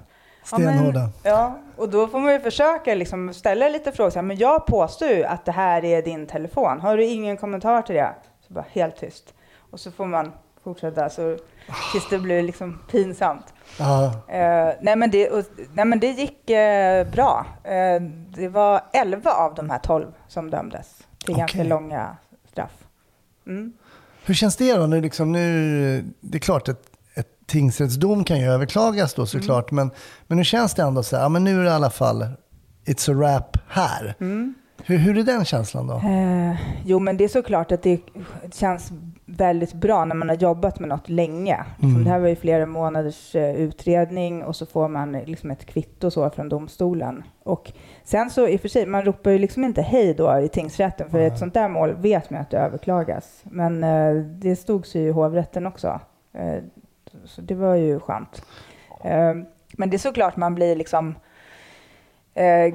Ja, 0.53 0.59
men- 0.59 0.75
Stenhårda. 0.75 1.09
Ja, 1.23 1.59
och 1.77 1.89
då 1.89 2.09
får 2.09 2.19
man 2.21 2.33
ju 2.33 2.41
försöka 2.41 2.95
liksom 2.95 3.35
ställa 3.35 3.69
lite 3.69 3.93
frågor. 3.93 4.11
Så 4.11 4.19
här, 4.19 4.23
men 4.23 4.37
jag 4.37 4.67
påstår 4.67 5.09
ju 5.09 5.25
att 5.25 5.45
det 5.45 5.53
här 5.53 5.85
är 5.85 6.03
din 6.03 6.27
telefon. 6.27 6.81
Har 6.81 6.97
du 6.97 7.05
ingen 7.05 7.37
kommentar 7.37 7.83
till 7.83 7.95
det? 7.95 8.15
Så 8.49 8.53
bara 8.55 8.65
helt 8.73 8.97
tyst. 8.97 9.35
Och 9.71 9.81
så 9.81 9.91
får 9.91 10.07
man 10.07 10.33
fortsätta 10.65 11.11
så, 11.11 11.37
tills 11.93 12.09
det 12.11 12.19
blir 12.19 12.43
liksom 12.43 12.79
pinsamt. 12.91 13.45
Eh, 14.29 14.69
nej, 14.81 14.97
men 14.97 15.11
det, 15.11 15.31
och, 15.31 15.45
nej 15.75 15.85
men 15.85 16.01
det 16.01 16.07
gick 16.07 16.51
eh, 16.51 17.07
bra. 17.11 17.47
Eh, 17.65 18.03
det 18.37 18.49
var 18.49 18.81
11 18.93 19.33
av 19.33 19.55
de 19.55 19.71
här 19.71 19.79
12 19.79 20.07
som 20.29 20.51
dömdes 20.51 21.07
till 21.25 21.37
ganska 21.37 21.59
Okej. 21.59 21.69
långa 21.69 22.17
straff. 22.53 22.73
Mm. 23.47 23.73
Hur 24.25 24.35
känns 24.35 24.57
det 24.57 24.75
då? 24.75 24.87
Nu, 24.87 25.01
liksom, 25.01 25.33
nu, 25.33 26.05
det 26.21 26.39
är 26.39 26.41
klart 26.41 26.69
att 26.69 26.90
tingsrättsdom 27.51 28.25
kan 28.25 28.41
ju 28.41 28.47
överklagas 28.47 29.15
då 29.15 29.27
såklart. 29.27 29.71
Men, 29.71 29.91
men 30.27 30.39
nu 30.39 30.45
känns 30.45 30.75
det 30.75 30.83
ändå 30.83 31.03
så 31.03 31.17
här, 31.17 31.23
ja, 31.23 31.29
men 31.29 31.45
nu 31.45 31.61
är 31.61 31.65
det 31.65 31.71
i 31.71 31.73
alla 31.73 31.91
fall 31.91 32.25
it's 32.87 33.11
a 33.11 33.15
wrap 33.15 33.57
här. 33.69 34.15
Hur, 34.85 34.99
hur 34.99 35.19
är 35.19 35.23
den 35.23 35.45
känslan 35.45 35.87
då? 35.87 35.95
Eh, 35.95 36.57
jo, 36.85 36.99
men 36.99 37.17
det 37.17 37.25
är 37.25 37.29
såklart 37.29 37.73
att 37.73 37.83
det 37.83 38.01
känns 38.53 38.93
väldigt 39.27 39.73
bra 39.75 40.05
när 40.05 40.15
man 40.15 40.29
har 40.29 40.37
jobbat 40.37 40.81
med 40.81 40.89
något 40.89 41.09
länge. 41.09 41.65
Liksom, 41.71 41.91
Mm. 41.91 42.05
Det 42.05 42.11
här 42.11 42.19
var 42.19 42.29
ju 42.29 42.37
flera 42.37 42.67
månaders 42.67 43.35
eh, 43.35 43.55
utredning 43.55 44.45
och 44.45 44.57
så 44.57 44.67
får 44.67 44.89
man 44.89 45.13
liksom 45.13 45.51
ett 45.51 45.67
kvitto 45.67 46.11
så 46.11 46.31
från 46.31 46.49
domstolen. 46.49 47.23
Och 47.45 47.73
sen 48.05 48.31
så 48.31 48.49
i 48.49 48.57
och 48.57 48.61
för 48.61 48.69
sig, 48.69 48.87
man 48.87 49.05
ropar 49.05 49.31
ju 49.31 49.39
liksom 49.39 49.65
inte 49.65 49.83
hej 49.83 50.15
då 50.15 50.39
i 50.39 50.49
tingsrätten 50.49 51.11
för 51.11 51.19
Nej. 51.19 51.27
ett 51.27 51.39
sånt 51.39 51.55
där 51.55 51.69
mål 51.69 51.95
vet 51.95 52.31
man 52.31 52.41
att 52.41 52.51
det 52.51 52.59
överklagas. 52.59 53.41
Men 53.45 53.85
eh, 53.85 54.15
det 54.25 54.57
stod 54.57 54.87
sig 54.87 55.03
ju 55.03 55.09
i 55.09 55.13
hovrätten 55.13 55.67
också. 55.67 56.01
Eh, 56.35 56.63
så 57.25 57.41
det 57.41 57.55
var 57.55 57.75
ju 57.75 58.01
skönt. 58.01 58.43
Eh, 59.05 59.35
men 59.73 59.91
det 59.91 59.97
är 59.97 59.99
såklart 59.99 60.37
man 60.37 60.55
blir 60.55 60.77
liksom 60.77 61.15
eh, 62.35 62.75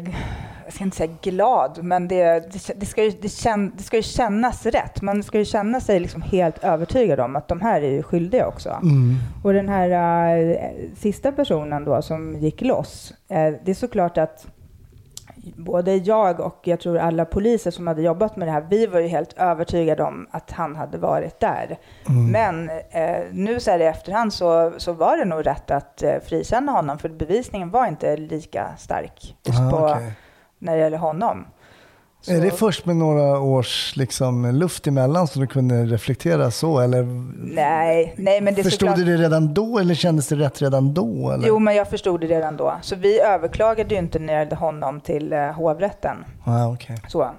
jag 0.65 0.73
ska 0.73 0.83
inte 0.83 0.97
säga 0.97 1.13
glad, 1.21 1.79
men 1.83 2.07
det, 2.07 2.23
det, 2.23 2.79
det, 2.79 2.85
ska 2.85 3.03
ju, 3.03 3.11
det, 3.21 3.29
kän, 3.29 3.71
det 3.77 3.83
ska 3.83 3.97
ju 3.97 4.03
kännas 4.03 4.65
rätt. 4.65 5.01
Man 5.01 5.23
ska 5.23 5.37
ju 5.37 5.45
känna 5.45 5.79
sig 5.79 5.99
liksom 5.99 6.21
helt 6.21 6.63
övertygad 6.63 7.19
om 7.19 7.35
att 7.35 7.47
de 7.47 7.61
här 7.61 7.81
är 7.81 7.91
ju 7.91 8.03
skyldiga 8.03 8.47
också. 8.47 8.69
Mm. 8.69 9.15
Och 9.43 9.53
den 9.53 9.69
här 9.69 9.89
eh, 10.49 10.95
sista 10.95 11.31
personen 11.31 11.85
då 11.85 12.01
som 12.01 12.35
gick 12.35 12.61
loss, 12.61 13.13
eh, 13.29 13.53
det 13.65 13.71
är 13.71 13.73
såklart 13.73 14.17
att 14.17 14.47
både 15.55 15.95
jag 15.95 16.39
och 16.39 16.59
jag 16.63 16.79
tror 16.79 16.97
alla 16.97 17.25
poliser 17.25 17.71
som 17.71 17.87
hade 17.87 18.01
jobbat 18.01 18.35
med 18.35 18.47
det 18.47 18.51
här, 18.51 18.65
vi 18.69 18.85
var 18.85 18.99
ju 18.99 19.07
helt 19.07 19.33
övertygade 19.37 20.03
om 20.03 20.27
att 20.31 20.51
han 20.51 20.75
hade 20.75 20.97
varit 20.97 21.39
där. 21.39 21.77
Mm. 22.09 22.31
Men 22.31 22.69
eh, 22.89 23.23
nu 23.31 23.59
så 23.59 23.71
här 23.71 23.79
i 23.79 23.85
efterhand 23.85 24.33
så, 24.33 24.73
så 24.77 24.93
var 24.93 25.17
det 25.17 25.25
nog 25.25 25.45
rätt 25.47 25.71
att 25.71 26.03
eh, 26.03 26.19
frikänna 26.25 26.71
honom, 26.71 26.97
för 26.97 27.09
bevisningen 27.09 27.69
var 27.69 27.87
inte 27.87 28.17
lika 28.17 28.67
stark 28.77 29.35
Ah, 29.49 29.71
på, 29.71 29.77
okej. 29.77 30.11
när 30.59 30.75
det 30.75 30.81
gäller 30.81 30.97
honom. 30.97 31.45
Så- 32.25 32.31
Är 32.33 32.41
det 32.41 32.51
först 32.51 32.85
med 32.85 32.95
några 32.95 33.39
års 33.39 33.95
liksom, 33.95 34.45
luft 34.55 34.87
emellan 34.87 35.27
som 35.27 35.41
du 35.41 35.47
kunde 35.47 35.85
reflektera 35.85 36.51
så? 36.51 36.79
Eller 36.79 37.03
Nej, 37.55 38.13
nej 38.17 38.41
men 38.41 38.53
det 38.55 38.63
förstod 38.63 38.89
såklart... 38.89 39.05
du 39.05 39.17
det 39.17 39.23
redan 39.23 39.53
då 39.53 39.79
eller 39.79 39.95
kändes 39.95 40.27
det 40.27 40.35
rätt 40.35 40.61
redan 40.61 40.93
då? 40.93 41.31
Eller? 41.31 41.47
Jo, 41.47 41.59
men 41.59 41.75
jag 41.75 41.87
förstod 41.89 42.21
det 42.21 42.27
redan 42.27 42.57
då. 42.57 42.73
Så 42.81 42.95
vi 42.95 43.19
överklagade 43.21 43.95
ju 43.95 43.99
inte 43.99 44.19
gällde 44.19 44.55
honom 44.55 45.01
till 45.01 45.33
eh, 45.33 45.39
hovrätten. 45.51 46.17
Ah, 46.43 46.67
okej. 46.67 46.97
Så, 47.07 47.21
eh, 47.23 47.29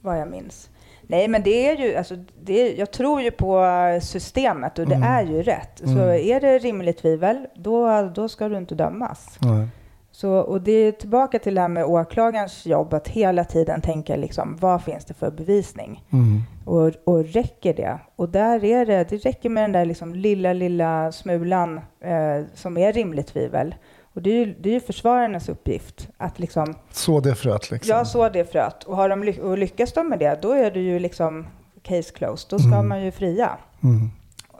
vad 0.00 0.20
jag 0.20 0.30
minns. 0.30 0.70
Nej, 1.06 1.28
men 1.28 1.42
det 1.42 1.68
är 1.70 1.76
ju, 1.76 1.96
alltså, 1.96 2.16
det 2.42 2.60
är, 2.60 2.78
jag 2.78 2.90
tror 2.90 3.20
ju 3.22 3.30
på 3.30 3.64
systemet 4.02 4.78
och 4.78 4.86
det 4.86 4.94
Mm. 4.94 5.08
är 5.12 5.22
ju 5.22 5.42
rätt. 5.42 5.70
Så 5.84 5.84
Mm. 5.90 6.08
är 6.28 6.40
det 6.40 6.58
rimligt 6.58 6.98
tvivel, 7.02 7.46
då, 7.54 8.10
då 8.14 8.28
ska 8.28 8.48
du 8.48 8.56
inte 8.58 8.74
dömas. 8.74 9.36
Nej. 9.38 9.68
Så, 10.16 10.30
och 10.32 10.60
det 10.60 10.72
är 10.72 10.92
tillbaka 10.92 11.38
till 11.38 11.54
det 11.54 11.60
här 11.60 11.68
med 11.68 11.84
åklagarens 11.84 12.66
jobb, 12.66 12.94
att 12.94 13.08
hela 13.08 13.44
tiden 13.44 13.80
tänka 13.80 14.16
liksom, 14.16 14.56
vad 14.60 14.82
finns 14.82 15.04
det 15.04 15.14
för 15.14 15.30
bevisning? 15.30 16.04
Mm. 16.12 16.42
Och, 16.64 16.92
och 17.04 17.24
räcker 17.24 17.74
det? 17.74 17.98
Och 18.16 18.28
där 18.28 18.64
är 18.64 18.86
det, 18.86 19.08
det 19.08 19.16
räcker 19.16 19.48
med 19.48 19.64
den 19.64 19.72
där 19.72 19.84
liksom 19.84 20.14
lilla, 20.14 20.52
lilla 20.52 21.12
smulan 21.12 21.80
eh, 22.00 22.44
som 22.54 22.76
är 22.78 22.92
rimligt 22.92 23.26
tvivel. 23.26 23.74
Och 24.14 24.22
det 24.22 24.30
är 24.30 24.46
ju, 24.46 24.54
det 24.60 24.68
är 24.68 24.72
ju 24.74 24.80
försvararnas 24.80 25.48
uppgift 25.48 26.08
att 26.16 26.38
liksom, 26.38 26.74
Så 26.90 27.20
det 27.20 27.34
fröt 27.34 27.70
liksom? 27.70 27.96
ja 27.96 28.04
så 28.04 28.28
det 28.28 28.52
fröt. 28.52 28.84
Och, 28.84 28.96
har 28.96 29.08
de, 29.08 29.24
ly- 29.24 29.40
och 29.40 29.58
lyckas 29.58 29.92
de 29.92 30.08
med 30.08 30.18
det, 30.18 30.38
då 30.42 30.52
är 30.52 30.70
det 30.70 30.80
ju 30.80 30.98
liksom 30.98 31.46
case 31.82 32.12
closed. 32.14 32.50
Då 32.50 32.58
ska 32.58 32.68
Mm. 32.74 32.88
man 32.88 33.04
ju 33.04 33.10
fria. 33.10 33.50
Mm. 33.82 34.10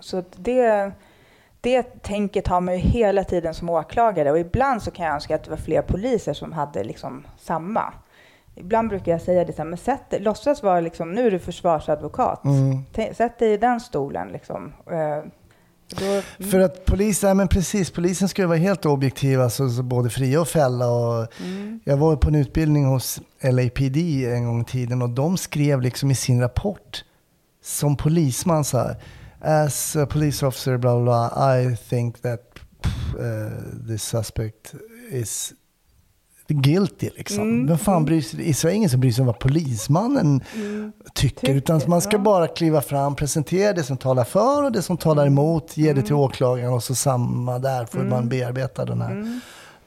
Så 0.01 0.23
det, 0.37 0.91
det 1.65 2.03
tänket 2.03 2.47
har 2.47 2.61
man 2.61 2.75
ju 2.75 2.81
hela 2.81 3.25
tiden 3.25 3.55
som 3.55 3.69
åklagare. 3.69 4.31
Och 4.31 4.39
ibland 4.39 4.83
så 4.83 4.91
kan 4.91 5.07
jag 5.07 5.15
önska 5.15 5.35
att 5.35 5.45
det 5.45 5.51
var 5.51 5.57
fler 5.57 5.83
poliser 5.83 6.33
som 6.33 6.53
hade 6.53 6.85
liksom 6.85 7.27
samma. 7.39 7.93
Ibland 8.57 8.89
brukar 8.89 9.13
jag 9.13 9.23
säga 9.23 9.45
det 9.45 9.53
så 9.53 9.63
här, 9.63 9.65
men 9.65 9.79
sätt, 9.79 10.15
låtsas 10.19 10.63
vara 10.63 10.81
liksom, 10.81 11.13
nu 11.13 11.27
är 11.27 11.31
du 11.31 11.39
försvarsadvokat. 11.39 12.45
Mm. 12.45 13.15
Sätt 13.15 13.39
dig 13.39 13.53
i 13.53 13.57
den 13.57 13.81
stolen 13.81 14.29
liksom. 14.29 14.73
Eh, 14.91 15.31
Då, 15.89 16.23
För 16.45 16.61
att 16.61 16.85
polisen, 16.85 17.37
men 17.37 17.49
precis, 17.49 17.91
polisen 17.91 18.29
ska 18.29 18.43
ju 18.43 18.49
vara 18.49 18.59
helt 18.59 18.87
objektiv, 18.87 19.41
alltså, 19.41 19.69
så 19.69 19.83
både 19.83 20.11
fria 20.11 20.41
och 20.41 20.49
fälla. 20.49 20.91
Och 20.91 21.41
mm, 21.41 21.81
Jag 21.85 21.97
var 21.97 22.17
på 22.17 22.29
en 22.29 22.35
utbildning 22.35 22.85
hos 22.85 23.21
LAPD 23.43 23.97
en 24.25 24.47
gång 24.47 24.61
i 24.61 24.65
tiden 24.65 25.03
och 25.03 25.11
de 25.11 25.37
skrev 25.37 25.81
liksom 25.81 26.11
i 26.11 26.15
sin 26.15 26.41
rapport 26.41 27.05
som 27.63 27.97
polisman 27.97 28.65
så 28.65 28.79
här. 28.79 28.97
As 29.45 29.97
a 29.97 30.07
police 30.07 30.47
officer, 30.47 30.79
bla 30.79 31.01
bla, 31.01 31.05
bla 31.05 31.61
I 31.61 31.77
think 31.77 32.23
that 32.23 32.41
uh, 33.19 33.89
this 33.89 34.03
suspect 34.03 34.75
is 35.11 35.53
guilty 36.49 37.11
liksom. 37.17 37.43
Mm, 37.43 37.67
Vem 37.67 37.79
fan 37.79 37.95
mm. 37.95 38.05
bryr 38.05 38.21
sig? 38.21 38.49
I 38.49 38.55
Sverige 38.55 38.77
ingen 38.77 38.91
som 38.91 39.01
bryr 39.01 39.13
sig 39.13 39.23
om 39.23 39.27
vad 39.27 39.39
polismannen 39.39 40.43
mm, 40.55 40.93
tycker, 41.15 41.41
Tycker, 41.41 41.55
utan 41.55 41.81
man 41.87 42.01
ska 42.01 42.13
ja. 42.13 42.19
bara 42.19 42.47
kliva 42.47 42.81
fram, 42.81 43.17
presentera 43.17 43.73
det 43.73 43.83
som 43.83 43.97
talar 43.97 44.25
för 44.25 44.63
och 44.63 44.73
det 44.73 44.83
som 44.83 44.97
talar 44.97 45.27
emot, 45.27 45.77
ge 45.77 45.93
det 45.93 46.03
till 46.03 46.15
åklagaren 46.15 46.73
och 46.73 46.83
så 46.83 46.95
samma 46.95 47.59
där 47.59 47.87
får 47.87 47.99
man 47.99 48.29
bearbeta 48.29 48.85
den 48.85 49.01
här, 49.01 49.11
mm. 49.11 49.41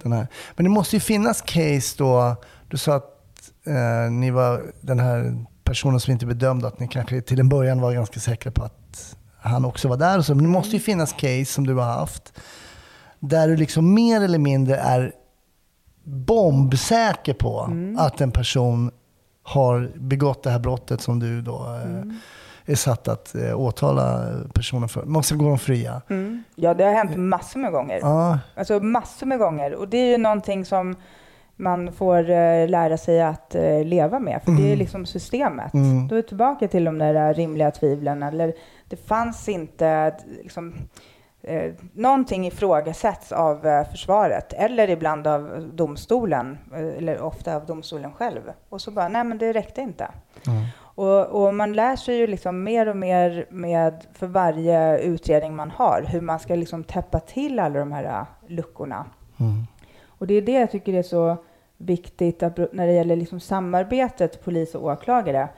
den 0.04 0.12
här. 0.12 0.28
Men 0.56 0.64
det 0.64 0.70
måste 0.70 0.96
ju 0.96 1.00
finnas 1.00 1.42
case 1.42 1.96
då, 1.98 2.36
du 2.68 2.78
sa 2.78 2.96
att 2.96 3.14
eh, 3.66 4.12
ni 4.12 4.32
var 4.32 4.64
den 4.82 5.00
här 5.00 5.46
personen 5.64 6.00
som 6.00 6.14
inte 6.14 6.26
bedömde 6.26 6.68
att 6.68 6.80
ni 6.80 6.88
kanske 6.88 7.22
till 7.22 7.40
en 7.40 7.50
början 7.50 7.82
var 7.82 7.94
ganska 7.94 8.20
säkra 8.20 8.52
på 8.52 8.64
att 8.64 8.87
han 9.48 9.66
också 9.66 9.88
var 9.88 9.98
där. 9.98 10.18
och 10.18 10.26
Så, 10.26 10.36
men 10.36 10.44
det 10.44 10.50
måste 10.50 10.76
ju 10.76 10.80
finnas 10.80 11.14
case 11.14 11.46
som 11.46 11.68
du 11.68 11.74
har 11.74 11.84
haft 11.94 12.34
där 13.20 13.48
du 13.48 13.56
liksom 13.58 13.94
mer 13.94 14.22
eller 14.22 14.40
mindre 14.40 14.76
är 14.78 15.14
bombsäker 16.04 17.34
på 17.34 17.62
Mm. 17.62 17.98
att 18.00 18.22
en 18.22 18.32
person 18.32 18.92
har 19.44 19.92
begått 19.96 20.44
det 20.44 20.50
här 20.50 20.60
brottet 20.60 21.02
som 21.02 21.20
du 21.20 21.42
då 21.42 21.66
eh, 21.66 21.84
Mm. 21.96 22.14
är 22.66 22.76
satt 22.76 23.08
att 23.08 23.36
eh, 23.36 23.60
åtala 23.60 24.26
personen 24.54 24.90
för. 24.90 25.04
Måste 25.06 25.36
gå 25.36 25.46
de 25.50 25.60
fria. 25.60 26.02
Mm. 26.10 26.44
Ja, 26.56 26.74
det 26.74 26.84
har 26.84 26.92
hänt 26.94 27.18
massor 27.18 27.60
med 27.60 27.72
gånger. 27.72 28.00
Ja, 28.02 28.40
Alltså 28.56 28.80
massor 28.80 29.26
med 29.26 29.40
gånger. 29.40 29.74
Och 29.76 29.88
det 29.88 29.98
är 29.98 30.12
ju 30.12 30.18
någonting 30.18 30.66
som 30.66 30.96
man 31.58 31.92
får 31.92 32.30
eh, 32.30 32.68
lära 32.70 32.98
sig 32.98 33.22
att 33.22 33.56
eh, 33.56 33.84
leva 33.86 34.20
med. 34.20 34.42
För 34.44 34.52
det 34.52 34.62
är 34.62 34.66
Mm. 34.68 34.80
liksom 34.80 35.06
systemet. 35.06 35.74
Mm. 35.74 36.08
Då 36.08 36.16
är 36.16 36.22
vi 36.22 36.28
tillbaka 36.28 36.68
till 36.68 36.84
de 36.84 36.98
där 36.98 37.30
eh, 37.30 37.34
rimliga 37.34 37.72
tvivlen. 37.72 38.24
Eller 38.24 38.54
det 38.90 39.08
fanns 39.08 39.50
inte 39.50 39.88
eh, 39.88 40.14
liksom, 40.44 40.74
eh, 41.42 41.72
någonting 41.94 42.48
ifrågasätts 42.48 43.32
av 43.32 43.68
eh, 43.68 43.90
försvaret. 43.90 44.54
Eller 44.54 44.90
ibland 44.90 45.28
av 45.28 45.70
domstolen. 45.74 46.58
Eh, 46.74 46.98
eller 46.98 47.22
ofta 47.22 47.56
av 47.56 47.66
domstolen 47.66 48.14
själv. 48.14 48.42
Och 48.70 48.82
så 48.82 48.92
bara, 48.92 49.08
nej 49.08 49.24
men 49.24 49.38
det 49.38 49.54
räckte 49.54 49.82
inte. 49.82 50.08
Mm. 50.48 50.64
Och, 50.96 51.26
och 51.26 51.54
man 51.54 51.74
lär 51.74 51.96
sig 51.96 52.18
ju 52.18 52.28
liksom 52.28 52.64
mer 52.64 52.88
och 52.88 52.98
mer 52.98 53.46
med 53.50 54.06
för 54.14 54.28
varje 54.28 55.00
utredning 55.00 55.56
man 55.56 55.72
har 55.72 56.06
hur 56.08 56.22
man 56.22 56.40
ska 56.40 56.56
liksom 56.56 56.84
täppa 56.84 57.20
till 57.20 57.60
alla 57.60 57.80
de 57.80 57.92
här 57.92 58.04
äh, 58.04 58.26
luckorna. 58.48 59.06
Mm. 59.40 59.68
Och 60.20 60.28
det 60.28 60.34
är 60.34 60.42
det 60.42 60.52
jag 60.52 60.72
tycker 60.72 60.94
är 60.94 61.04
så 61.04 61.38
viktigt 61.78 62.44
att, 62.44 62.74
när 62.74 62.88
det 62.88 62.94
gäller 62.94 63.16
liksom 63.16 63.40
samarbetet 63.40 64.46
polis 64.46 64.76
och 64.76 64.84
åklagare. 64.84 65.50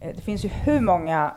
Eh, 0.00 0.14
Det 0.14 0.22
finns 0.22 0.44
ju 0.44 0.48
hur 0.48 0.80
många 0.80 1.32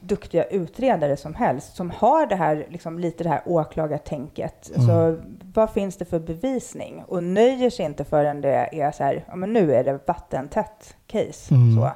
duktiga 0.00 0.44
utredare 0.44 1.16
som 1.16 1.34
helst 1.34 1.76
som 1.76 1.90
har 1.90 2.26
det 2.26 2.36
här, 2.36 2.66
liksom 2.68 2.98
lite 2.98 3.24
det 3.24 3.30
här 3.30 3.42
åklagartänket. 3.46 4.70
Mm. 4.76 4.86
Så 4.86 5.22
vad 5.54 5.70
finns 5.70 5.96
det 5.96 6.04
för 6.04 6.18
bevisning? 6.18 7.02
Och 7.06 7.24
nöjer 7.24 7.70
sig 7.70 7.84
inte 7.86 8.04
förrän 8.04 8.40
det 8.40 8.68
är 8.72 8.92
så 8.92 9.04
här, 9.04 9.24
ja 9.28 9.36
men 9.36 9.52
nu 9.52 9.74
är 9.74 9.84
det 9.84 9.98
vattentätt 10.06 10.96
case. 11.06 11.54
Mm. 11.54 11.76
Så. 11.76 11.90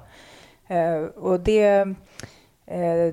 Eh, 0.74 1.00
och 1.02 1.40
det, 1.40 1.94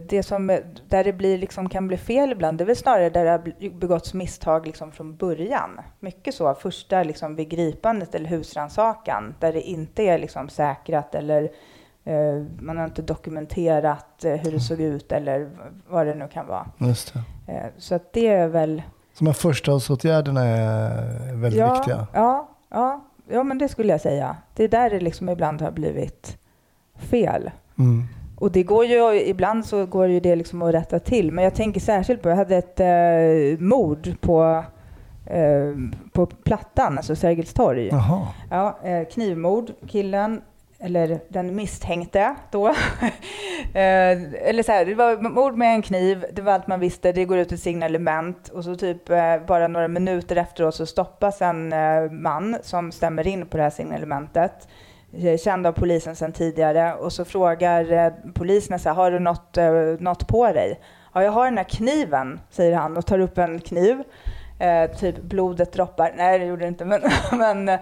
det 0.08 0.26
som, 0.26 0.48
där 0.88 1.04
det 1.04 1.14
blir, 1.14 1.38
liksom, 1.38 1.70
kan 1.70 1.88
bli 1.88 1.98
fel 1.98 2.32
ibland, 2.32 2.58
det 2.58 2.64
är 2.64 2.66
väl 2.66 2.76
snarare 2.76 3.10
där 3.10 3.26
det 3.26 3.32
har 3.32 3.70
begåtts 3.80 4.14
misstag 4.14 4.66
liksom, 4.66 4.92
från 4.92 5.16
början. 5.16 5.82
Mycket 6.00 6.36
så, 6.36 6.54
första 6.54 7.04
liksom, 7.04 7.36
vid 7.36 7.50
gripandet 7.50 8.16
eller 8.16 8.30
husrannsakan, 8.30 9.36
där 9.40 9.54
det 9.54 9.62
inte 9.62 10.04
är 10.04 10.18
liksom, 10.18 10.50
säkrat 10.50 11.16
eller 11.16 11.44
eh, 12.04 12.46
man 12.60 12.78
har 12.78 12.86
inte 12.86 13.02
dokumenterat 13.02 14.26
eh, 14.26 14.34
hur 14.34 14.52
det 14.52 14.60
såg 14.60 14.82
ut 14.82 15.12
eller 15.12 15.50
vad 15.88 16.08
det 16.08 16.16
nu 16.16 16.28
kan 16.28 16.48
vara. 16.48 16.68
just 16.78 17.14
det. 17.14 17.54
Eh, 17.54 17.66
så 17.78 17.96
att 17.96 18.14
det 18.14 18.28
är 18.28 18.48
väl... 18.48 18.82
Så 19.14 19.24
de 19.24 19.28
här 19.28 19.34
förstaåtgärderna 19.34 20.44
är 20.44 21.34
väldigt 21.34 21.60
ja, 21.60 21.74
viktiga. 21.74 22.08
Ja, 22.14 22.50
ja, 22.70 23.06
ja, 23.28 23.44
men 23.44 23.58
det 23.58 23.70
skulle 23.70 23.92
jag 23.92 24.02
säga. 24.02 24.38
Det 24.54 24.64
är 24.64 24.68
där 24.68 24.90
det 24.90 25.00
liksom 25.00 25.30
ibland 25.30 25.62
har 25.62 25.72
blivit 25.72 26.38
fel. 26.98 27.52
Mm. 27.78 28.08
Och 28.40 28.52
det 28.52 28.64
går 28.64 28.86
ju, 28.86 29.22
ibland 29.22 29.66
så 29.66 29.86
går 29.86 30.08
ju 30.08 30.20
det 30.20 30.36
liksom 30.36 30.62
att 30.62 30.74
rätta 30.74 31.00
till. 31.00 31.32
Men 31.32 31.44
jag 31.44 31.56
tänker 31.56 31.80
särskilt 31.80 32.22
på, 32.22 32.30
jag 32.30 32.36
hade 32.36 32.58
ett 32.58 32.80
eh, 32.80 33.60
mord 33.60 34.22
på, 34.22 34.64
eh, 35.26 35.72
på 36.12 36.26
Plattan, 36.26 36.98
alltså 36.98 37.16
Sergels 37.16 37.54
torg. 37.54 37.88
Jaha. 37.88 38.28
Ja, 38.50 38.80
eh, 38.84 39.08
knivmord, 39.08 39.72
killen, 39.88 40.42
eller 40.80 41.20
den 41.30 41.56
misstänkte 41.56 42.36
då. 42.52 42.68
eh, 43.74 44.24
eller 44.44 44.64
så 44.64 44.72
här, 44.72 44.86
det 44.86 44.96
var 44.96 45.18
mord 45.30 45.58
med 45.58 45.76
en 45.76 45.82
kniv, 45.82 46.26
det 46.34 46.42
var 46.42 46.54
allt 46.54 46.68
man 46.68 46.80
visste, 46.80 47.12
det 47.12 47.26
går 47.26 47.38
ut 47.38 47.52
ett 47.52 47.60
signalement 47.60 48.50
och 48.50 48.64
så 48.64 48.76
typ 48.76 49.10
eh, 49.10 49.38
bara 49.48 49.68
några 49.68 49.88
minuter 49.88 50.36
efteråt 50.36 50.76
så 50.76 50.86
stoppas 50.86 51.42
en 51.42 51.74
eh, 51.74 52.12
man 52.12 52.58
som 52.64 52.92
stämmer 52.92 53.28
in 53.28 53.46
på 53.46 53.58
det 53.58 53.64
här 53.64 53.70
signalementet. 53.70 54.68
Eh, 55.24 55.38
Känd 55.38 55.68
av 55.68 55.72
polisen 55.72 56.16
sedan 56.16 56.32
tidigare 56.32 56.94
och 56.94 57.14
så 57.14 57.26
frågar 57.26 57.92
eh, 57.92 58.14
polisen 58.34 58.80
så 58.80 58.90
här, 58.90 58.96
har 58.96 59.12
du 59.12 59.20
något, 59.20 59.58
eh, 59.58 59.72
något 60.00 60.28
på 60.28 60.48
dig? 60.48 60.80
Ja, 61.14 61.24
jag 61.24 61.32
har 61.32 61.46
den 61.46 61.58
här 61.58 61.64
kniven, 61.64 62.40
säger 62.50 62.76
han 62.76 62.98
och 62.98 63.06
tar 63.06 63.20
upp 63.20 63.38
en 63.38 63.60
kniv. 63.60 64.04
Eh, 64.60 64.92
typ 64.92 65.22
blodet 65.22 65.74
droppar. 65.74 66.14
Nej, 66.18 66.40
det 66.40 66.46
gjorde 66.46 66.62
det 66.62 66.68
inte. 66.68 66.86
Men, 66.86 67.02
men, 67.32 67.80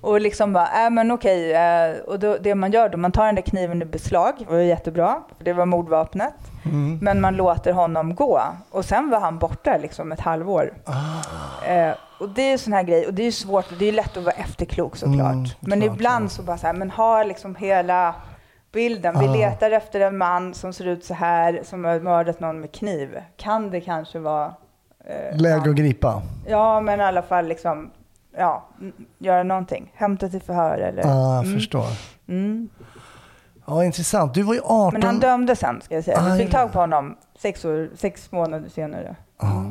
och 0.00 0.20
liksom 0.20 0.52
bara, 0.52 0.84
äh, 0.84 0.90
men 0.90 1.10
okej. 1.10 1.56
Och 2.00 2.18
då, 2.18 2.36
det 2.40 2.54
man 2.54 2.72
gör 2.72 2.88
då, 2.88 2.98
man 2.98 3.12
tar 3.12 3.26
den 3.26 3.34
där 3.34 3.42
kniven 3.42 3.82
i 3.82 3.84
beslag. 3.84 4.34
Det 4.38 4.44
var 4.54 4.58
jättebra, 4.58 5.22
för 5.38 5.44
det 5.44 5.52
var 5.52 5.66
mordvapnet. 5.66 6.34
Mm. 6.64 6.98
Men 7.02 7.20
man 7.20 7.36
låter 7.36 7.72
honom 7.72 8.14
gå. 8.14 8.40
Och 8.70 8.84
sen 8.84 9.10
var 9.10 9.20
han 9.20 9.38
borta 9.38 9.76
liksom 9.76 10.12
ett 10.12 10.20
halvår. 10.20 10.72
Ah. 10.84 11.92
Och 12.22 12.28
det 12.28 12.42
är 12.52 12.58
sån 12.58 12.72
här 12.72 12.82
grej, 12.82 13.06
och 13.06 13.14
det 13.14 13.22
är 13.22 13.30
svårt, 13.30 13.64
det 13.78 13.86
är 13.88 13.92
lätt 13.92 14.16
att 14.16 14.24
vara 14.24 14.34
efterklok 14.34 14.96
såklart. 14.96 15.32
Mm, 15.32 15.46
men 15.60 15.80
klart, 15.80 15.94
ibland 15.94 16.24
ja. 16.24 16.28
så 16.28 16.42
bara 16.42 16.58
så 16.58 16.66
här, 16.66 16.74
men 16.74 16.90
ha 16.90 17.22
liksom 17.22 17.54
hela 17.56 18.14
bilden. 18.72 19.18
Vi 19.20 19.28
Ah. 19.28 19.32
letar 19.32 19.70
efter 19.70 20.00
en 20.00 20.18
man 20.18 20.54
som 20.54 20.72
ser 20.72 20.84
ut 20.86 21.04
så 21.04 21.14
här, 21.14 21.60
som 21.64 21.84
har 21.84 22.00
mördat 22.00 22.40
någon 22.40 22.60
med 22.60 22.72
kniv. 22.72 23.22
Kan 23.36 23.70
det 23.70 23.80
kanske 23.80 24.18
vara... 24.18 24.54
eh, 25.04 25.36
Läge 25.40 25.70
att 25.70 25.76
gripa. 25.76 26.22
Ja, 26.46 26.80
men 26.80 27.00
i 27.00 27.02
alla 27.02 27.22
fall 27.22 27.46
liksom 27.46 27.90
ja, 28.36 28.68
göra 29.18 29.42
någonting. 29.42 29.92
Hämta 29.94 30.28
till 30.28 30.42
förhör 30.42 30.78
eller... 30.78 31.02
Ja, 31.02 31.34
jag 31.34 31.44
Mm. 31.44 31.54
förstår. 31.58 31.86
Mm. 32.28 32.68
Ja, 33.66 33.84
intressant. 33.84 34.34
Du 34.34 34.42
var 34.42 34.54
ju 34.54 34.60
18. 34.64 34.92
Men 34.92 35.02
han 35.02 35.20
dömdes 35.20 35.58
sen, 35.58 35.80
ska 35.84 35.94
jag 35.94 36.04
säga. 36.04 36.18
Ah, 36.20 36.32
Vi 36.34 36.38
fick 36.44 36.54
ja. 36.54 36.58
tag 36.58 36.72
på 36.72 36.78
honom 36.78 37.16
sex, 37.38 37.64
år, 37.64 37.90
sex 37.96 38.32
månader 38.32 38.68
senare. 38.68 39.16
Ja. 39.40 39.64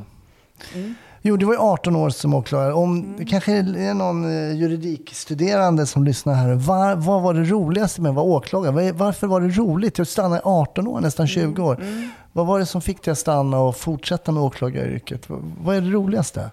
Mm. 0.75 0.95
Jo, 1.23 1.37
du 1.37 1.45
var 1.45 1.53
ju 1.53 1.59
18 1.59 1.95
år 1.95 2.09
som 2.09 2.33
åklagare. 2.33 2.73
Om 2.73 2.97
Mm. 2.97 3.25
kanske 3.25 3.51
är 3.53 3.93
någon 3.93 4.25
eh, 4.49 4.55
juridikstuderande 4.55 5.85
som 5.85 6.03
lyssnar 6.03 6.33
här. 6.33 6.53
Var, 6.53 6.95
vad 6.95 7.21
var 7.21 7.33
det 7.33 7.43
roligaste 7.43 8.01
med 8.01 8.09
att 8.09 8.15
vara 8.15 8.25
åklagare? 8.25 8.71
Var- 8.73 8.91
Varför 8.93 9.27
var 9.27 9.41
det 9.41 9.47
roligt 9.47 9.99
att 9.99 10.09
stanna 10.09 10.37
i 10.37 10.41
18 10.43 10.87
år, 10.87 11.01
nästan 11.01 11.27
20 11.27 11.63
år? 11.63 11.81
Mm. 11.81 12.09
Vad 12.33 12.47
var 12.47 12.59
det 12.59 12.65
som 12.65 12.81
fick 12.81 13.03
dig 13.03 13.11
att 13.11 13.17
stanna 13.17 13.59
och 13.59 13.75
fortsätta 13.77 14.31
med 14.31 14.43
åklagaryrket? 14.43 15.29
Vad- 15.63 15.75
är 15.75 15.81
det 15.81 15.89
roligaste? 15.89 16.49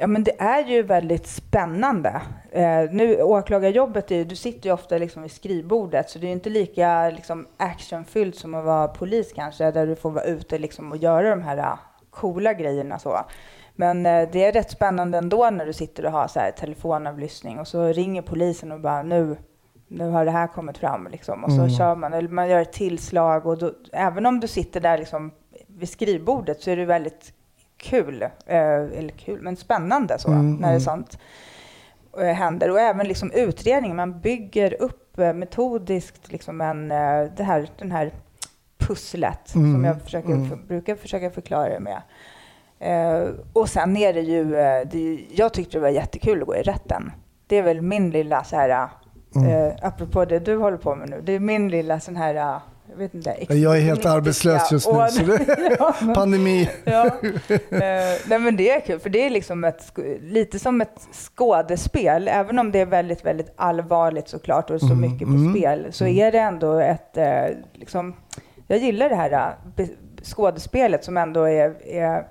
Ja, 0.00 0.06
men 0.06 0.24
det 0.24 0.40
är 0.40 0.64
ju 0.68 0.82
väldigt 0.82 1.26
spännande. 1.26 2.20
Eh, 2.50 2.62
nu, 2.92 3.22
åklagarjobbet, 3.22 4.10
är, 4.10 4.24
du 4.24 4.36
sitter 4.36 4.68
ju 4.68 4.72
ofta 4.74 4.98
liksom 4.98 5.22
vid 5.22 5.32
skrivbordet, 5.32 6.10
så 6.10 6.18
det 6.18 6.26
är 6.26 6.32
inte 6.32 6.50
lika 6.50 7.10
liksom, 7.10 7.46
actionfyllt 7.56 8.36
som 8.36 8.54
att 8.54 8.64
vara 8.64 8.88
polis 8.88 9.32
kanske, 9.34 9.70
där 9.70 9.86
du 9.86 9.96
får 9.96 10.10
vara 10.10 10.24
ute 10.24 10.58
liksom, 10.58 10.90
och 10.92 10.96
göra 10.96 11.30
de 11.30 11.42
här 11.42 11.56
eh, 11.58 11.74
coola 12.10 12.52
grejerna. 12.52 12.98
Så. 12.98 13.18
Men 13.82 14.06
eh, 14.06 14.28
det 14.32 14.44
är 14.44 14.52
rätt 14.52 14.70
spännande 14.70 15.18
ändå 15.18 15.50
när 15.50 15.66
du 15.66 15.72
sitter 15.72 16.06
och 16.06 16.12
har 16.12 16.28
så 16.28 16.40
här, 16.40 16.50
telefonavlyssning 16.50 17.58
och 17.60 17.68
så 17.68 17.86
ringer 17.86 18.22
polisen 18.22 18.72
och 18.72 18.80
bara 18.80 19.02
nu, 19.02 19.36
nu 19.88 20.08
har 20.08 20.24
det 20.24 20.30
här 20.30 20.46
kommit 20.46 20.78
fram. 20.78 21.08
Liksom. 21.12 21.44
Och 21.44 21.52
så 21.52 21.58
Mm. 21.58 21.70
kör 21.70 21.96
man, 21.96 22.12
eller 22.12 22.28
man 22.28 22.48
gör 22.48 22.60
ett 22.60 22.72
tillslag 22.72 23.46
och 23.46 23.58
då, 23.58 23.72
även 23.92 24.26
om 24.26 24.40
du 24.40 24.48
sitter 24.48 24.80
där 24.80 24.98
liksom, 24.98 25.30
vid 25.66 25.88
skrivbordet 25.88 26.60
så 26.62 26.70
är 26.70 26.76
det 26.76 26.84
väldigt 26.84 27.32
kul, 27.76 28.22
eh, 28.22 28.28
eller 28.98 29.08
kul, 29.08 29.40
men 29.42 29.56
spännande 29.56 30.18
så, 30.18 30.28
Mm, 30.28 30.54
när 30.54 30.68
mm. 30.68 30.74
det 30.74 30.80
sånt 30.80 31.18
eh, 32.18 32.24
händer. 32.26 32.70
Och 32.70 32.80
även 32.80 33.08
liksom 33.08 33.30
utredningen, 33.34 33.96
man 33.96 34.20
bygger 34.20 34.82
upp 34.82 35.18
eh, 35.18 35.32
metodiskt 35.32 36.32
liksom 36.32 36.60
en, 36.60 36.90
eh, 36.90 37.24
det 37.36 37.44
här, 37.44 37.68
den 37.78 37.92
här 37.92 38.12
pusslet 38.78 39.40
som 39.44 39.64
Mm, 39.64 39.84
jag 39.84 40.02
försöker, 40.02 40.28
mm. 40.28 40.48
för, 40.48 40.56
brukar 40.56 40.96
försöka 40.96 41.30
förklara 41.30 41.68
det 41.68 41.80
med. 41.80 42.02
Eh, 42.82 43.28
och 43.52 43.68
sen 43.68 43.96
är 43.96 44.12
det 44.12 44.20
ju, 44.20 44.56
eh, 44.56 44.80
det, 44.90 44.98
ju- 44.98 45.24
jag 45.34 45.52
tyckte 45.52 45.76
det 45.76 45.82
var 45.82 45.88
jättekul 45.88 46.40
att 46.40 46.46
gå 46.46 46.56
i 46.56 46.62
rätten. 46.62 47.12
Det 47.46 47.56
är 47.58 47.62
väl 47.62 47.82
min 47.82 48.10
lilla 48.10 48.44
så 48.44 48.56
här, 48.56 48.88
Mm. 49.36 49.48
eh, 49.66 49.72
apropå 49.82 50.24
det 50.24 50.38
du 50.38 50.56
håller 50.56 50.76
på 50.76 50.94
med 50.94 51.10
nu, 51.10 51.20
det 51.24 51.32
är 51.32 51.40
min 51.40 51.68
lilla 51.68 52.00
sån 52.00 52.16
här, 52.16 52.34
eh, 52.34 52.58
jag 52.90 52.96
vet 52.98 53.14
inte. 53.14 53.54
Jag 53.54 53.76
är 53.76 53.80
helt 53.80 54.06
arbetslös 54.06 54.72
just 54.72 54.88
nu. 54.92 54.92
Så 55.10 55.22
det, 55.22 55.76
Ja, 55.78 55.94
men- 56.00 56.14
pandemi. 56.14 56.70
Ja. 56.84 57.06
Eh, 57.06 58.18
nej 58.28 58.38
men 58.38 58.56
det 58.56 58.70
är 58.70 58.80
kul, 58.80 58.98
för 59.00 59.10
det 59.10 59.26
är 59.26 59.30
liksom 59.30 59.64
ett, 59.64 59.92
lite 60.20 60.58
som 60.58 60.80
ett 60.80 61.08
skådespel. 61.12 62.28
Även 62.28 62.58
om 62.58 62.72
det 62.72 62.78
är 62.80 62.86
väldigt, 62.86 63.24
väldigt 63.24 63.52
allvarligt 63.56 64.28
såklart 64.28 64.70
och 64.70 64.80
så 64.80 64.86
Mm, 64.86 65.00
mycket 65.00 65.28
på 65.28 65.34
mm, 65.34 65.52
spel, 65.54 65.86
så 65.90 66.06
är 66.06 66.32
det 66.32 66.38
ändå 66.38 66.78
ett, 66.78 67.16
eh, 67.16 67.44
liksom, 67.72 68.14
jag 68.66 68.78
gillar 68.78 69.08
det 69.08 69.14
här 69.16 69.54
skådespelet 70.22 71.04
som 71.04 71.16
ändå 71.16 71.44
är, 71.44 71.74
är 71.86 72.26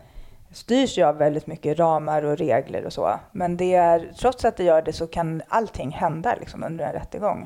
styrs 0.53 0.97
ju 0.97 1.03
av 1.03 1.17
väldigt 1.17 1.47
mycket 1.47 1.79
ramar 1.79 2.23
och 2.25 2.37
regler 2.37 2.85
och 2.85 2.93
så. 2.93 3.09
Men 3.31 3.57
det 3.57 3.75
är, 3.75 4.11
trots 4.19 4.45
att 4.45 4.57
det 4.57 4.63
gör 4.63 4.81
det 4.81 4.93
så 4.93 5.07
kan 5.07 5.41
allting 5.47 5.91
hända 5.91 6.35
liksom 6.39 6.63
under 6.63 6.85
en 6.85 6.93
rättegång. 6.93 7.45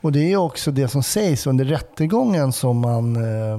Och 0.00 0.12
det 0.12 0.32
är 0.32 0.36
också 0.36 0.70
det 0.70 0.88
som 0.88 1.02
sägs 1.02 1.46
under 1.46 1.64
rättegången 1.64 2.52
som 2.52 2.80
man, 2.80 3.16
eh, 3.16 3.58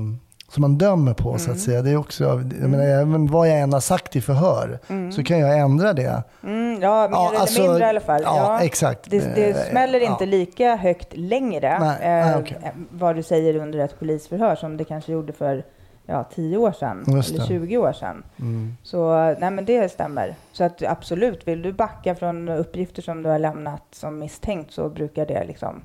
som 0.49 0.61
man 0.61 0.77
dömer 0.77 1.13
på 1.13 1.37
så 1.37 1.43
Mm. 1.45 1.55
att 1.55 1.59
säga. 1.61 1.81
Det 1.81 1.89
är 1.91 1.97
också, 1.97 2.23
jag 2.61 2.69
menar, 2.69 2.83
även 2.83 3.27
vad 3.27 3.49
jag 3.49 3.59
än 3.59 3.73
har 3.73 3.79
sagt 3.79 4.15
i 4.15 4.21
förhör 4.21 4.79
så 5.11 5.23
kan 5.23 5.39
jag 5.39 5.59
ändra 5.59 5.93
det. 5.93 6.23
Mm, 6.43 6.81
ja, 6.81 7.07
mer 7.07 7.17
Ja, 7.17 7.29
eller 7.29 7.39
alltså, 7.39 7.61
mindre 7.61 7.79
i 7.79 7.89
alla 7.89 7.99
fall. 7.99 8.21
ja, 8.25 8.59
exakt. 8.61 9.09
Det, 9.09 9.19
det 9.35 9.49
Eh, 9.49 9.69
smäller 9.69 9.99
ja. 9.99 10.11
inte 10.11 10.25
lika 10.25 10.75
högt 10.75 11.07
längre, 11.17 11.79
Nej, 11.79 11.97
eh, 12.01 12.25
nej, 12.27 12.35
okej. 12.39 12.71
vad 12.91 13.15
du 13.15 13.23
säger 13.23 13.55
under 13.55 13.79
ett 13.79 13.99
polisförhör, 13.99 14.55
som 14.55 14.77
det 14.77 14.83
kanske 14.83 15.11
gjorde 15.11 15.33
för 15.33 15.63
ja, 16.07 16.23
10 16.35 16.57
år 16.57 16.71
sedan, 16.71 17.03
Just 17.07 17.29
eller 17.29 17.39
det. 17.39 17.47
20 17.47 17.77
år 17.77 17.93
sedan. 17.93 18.23
Mm. 18.39 18.77
Så 18.83 19.15
nej, 19.39 19.51
men 19.51 19.65
det 19.65 19.91
stämmer. 19.91 20.35
Så 20.51 20.63
att 20.63 20.83
absolut, 20.83 21.47
vill 21.47 21.61
du 21.61 21.73
backa 21.73 22.15
från 22.15 22.49
uppgifter 22.49 23.01
som 23.01 23.23
du 23.23 23.29
har 23.29 23.39
lämnat 23.39 23.83
som 23.91 24.19
misstänkt 24.19 24.71
så 24.73 24.89
brukar 24.89 25.25
det 25.25 25.43
liksom 25.47 25.81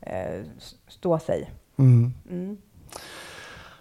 eh, 0.00 0.40
stå 0.88 1.18
sig. 1.18 1.50
Mm. 1.78 2.12
Mm. 2.30 2.56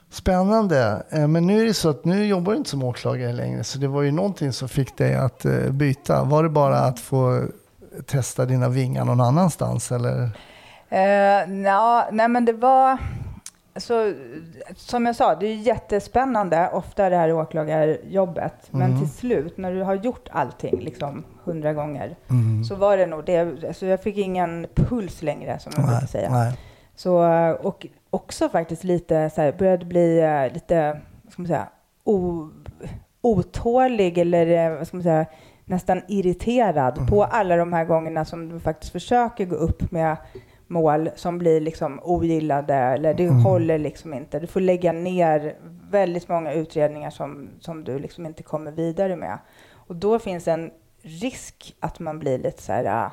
Spännande. 0.09 1.03
Eh, 1.09 1.27
Men 1.27 1.47
nu 1.47 1.61
är 1.61 1.65
det 1.65 1.73
så 1.73 1.89
att 1.89 2.05
nu 2.05 2.25
jobbar 2.25 2.51
du 2.51 2.57
inte 2.57 2.69
som 2.69 2.83
åklagare 2.83 3.33
längre. 3.33 3.63
Så 3.63 3.79
det 3.79 3.87
var 3.87 4.01
ju 4.01 4.11
någonting 4.11 4.53
som 4.53 4.69
fick 4.69 4.97
dig 4.97 5.15
att 5.15 5.45
eh, 5.45 5.71
byta. 5.71 6.23
Var 6.23 6.43
det 6.43 6.49
bara 6.49 6.77
att 6.79 6.99
få 6.99 7.43
testa 8.05 8.45
dina 8.45 8.69
vingar 8.69 9.05
någon 9.05 9.21
annanstans? 9.21 9.91
Eller? 9.91 10.29
Eh, 10.89 11.47
nja, 11.47 12.07
nej 12.11 12.27
men 12.27 12.45
det 12.45 12.53
var... 12.53 12.97
Alltså, 13.79 14.13
som 14.75 15.05
jag 15.05 15.15
sa, 15.15 15.35
det 15.35 15.47
är 15.47 15.55
jättespännande 15.55 16.69
ofta 16.73 17.09
det 17.09 17.15
här 17.15 17.33
åklagarjobbet. 17.33 18.53
Men 18.71 18.81
Mm. 18.89 18.99
till 18.99 19.09
slut, 19.09 19.57
när 19.57 19.73
du 19.73 19.83
har 19.83 19.93
gjort 19.95 20.27
allting 20.31 20.79
liksom 20.79 21.23
hundra 21.43 21.73
gånger, 21.73 22.15
Mm. 22.29 22.63
så 22.63 22.75
var 22.75 22.97
det 22.97 23.05
nog 23.05 23.25
det. 23.25 23.65
Alltså, 23.67 23.85
jag 23.85 24.03
fick 24.03 24.17
ingen 24.17 24.67
puls 24.75 25.21
längre, 25.21 25.59
som 25.59 25.73
man 25.77 25.85
brukar 25.85 26.07
säga. 26.07 26.29
nej. 26.31 26.53
Så, 26.95 27.17
och 27.61 27.87
också 28.09 28.49
faktiskt 28.49 28.83
lite 28.83 29.29
så 29.29 29.41
här, 29.41 29.51
började 29.51 29.85
bli 29.85 30.19
eh, 30.19 30.53
lite, 30.53 30.99
vad 31.23 31.33
ska 31.33 31.41
man 31.41 31.47
säga, 31.47 31.67
o, 32.03 32.49
otålig 33.21 34.17
eller 34.17 34.47
eh, 34.71 34.77
vad 34.77 34.87
ska 34.87 34.97
man 34.97 35.03
säga, 35.03 35.25
nästan 35.65 36.01
irriterad 36.07 37.07
på 37.09 37.23
alla 37.23 37.55
de 37.55 37.73
här 37.73 37.85
gångerna 37.85 38.25
som 38.25 38.49
du 38.49 38.59
faktiskt 38.59 38.91
försöker 38.91 39.45
gå 39.45 39.55
upp 39.55 39.91
med 39.91 40.17
mål 40.69 41.09
som 41.15 41.37
blir 41.37 41.61
liksom 41.61 41.99
ogillade 42.03 42.73
eller 42.75 43.13
det 43.13 43.27
håller 43.29 43.77
liksom 43.79 44.13
inte. 44.13 44.39
Du 44.39 44.47
får 44.47 44.59
lägga 44.61 44.91
ner 44.91 45.55
väldigt 45.91 46.27
många 46.29 46.53
utredningar 46.53 47.09
som, 47.09 47.49
som 47.59 47.83
du 47.83 47.99
liksom 47.99 48.25
inte 48.25 48.43
kommer 48.43 48.71
vidare 48.71 49.15
med. 49.15 49.37
Och 49.73 49.95
då 49.95 50.19
finns 50.19 50.47
en 50.47 50.71
risk 51.01 51.75
att 51.79 51.99
man 51.99 52.19
blir 52.19 52.37
lite 52.37 52.61
så 52.61 52.71
här 52.71 52.85
äh, 53.05 53.11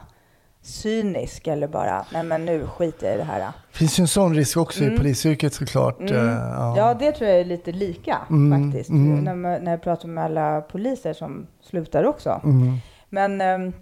cynisk 0.62 1.46
eller 1.46 1.68
bara, 1.68 2.06
nej 2.12 2.22
men 2.22 2.44
nu 2.44 2.66
skiter 2.66 3.06
jag 3.06 3.14
i 3.14 3.18
det 3.18 3.24
här. 3.24 3.38
Det 3.40 3.78
finns 3.78 3.98
ju 3.98 4.02
en 4.02 4.08
sån 4.08 4.34
risk 4.34 4.56
också 4.56 4.82
i 4.82 4.86
Mm. 4.86 4.98
polisyrket 4.98 5.54
såklart. 5.54 6.00
Mm. 6.00 6.14
Eh, 6.28 6.74
Ja, 6.76 6.96
det 6.98 7.12
tror 7.12 7.30
jag 7.30 7.40
är 7.40 7.44
lite 7.44 7.72
lika 7.72 8.18
Mm, 8.30 8.72
faktiskt. 8.72 8.90
mm. 8.90 9.24
När, 9.24 9.34
man, 9.34 9.64
när 9.64 9.70
jag 9.70 9.82
pratar 9.82 10.08
med 10.08 10.24
alla 10.24 10.60
poliser 10.60 11.12
som 11.12 11.46
slutar 11.62 12.04
också. 12.04 12.40
Mm. 12.44 12.76
Men, 13.08 13.40
ehm, 13.40 13.72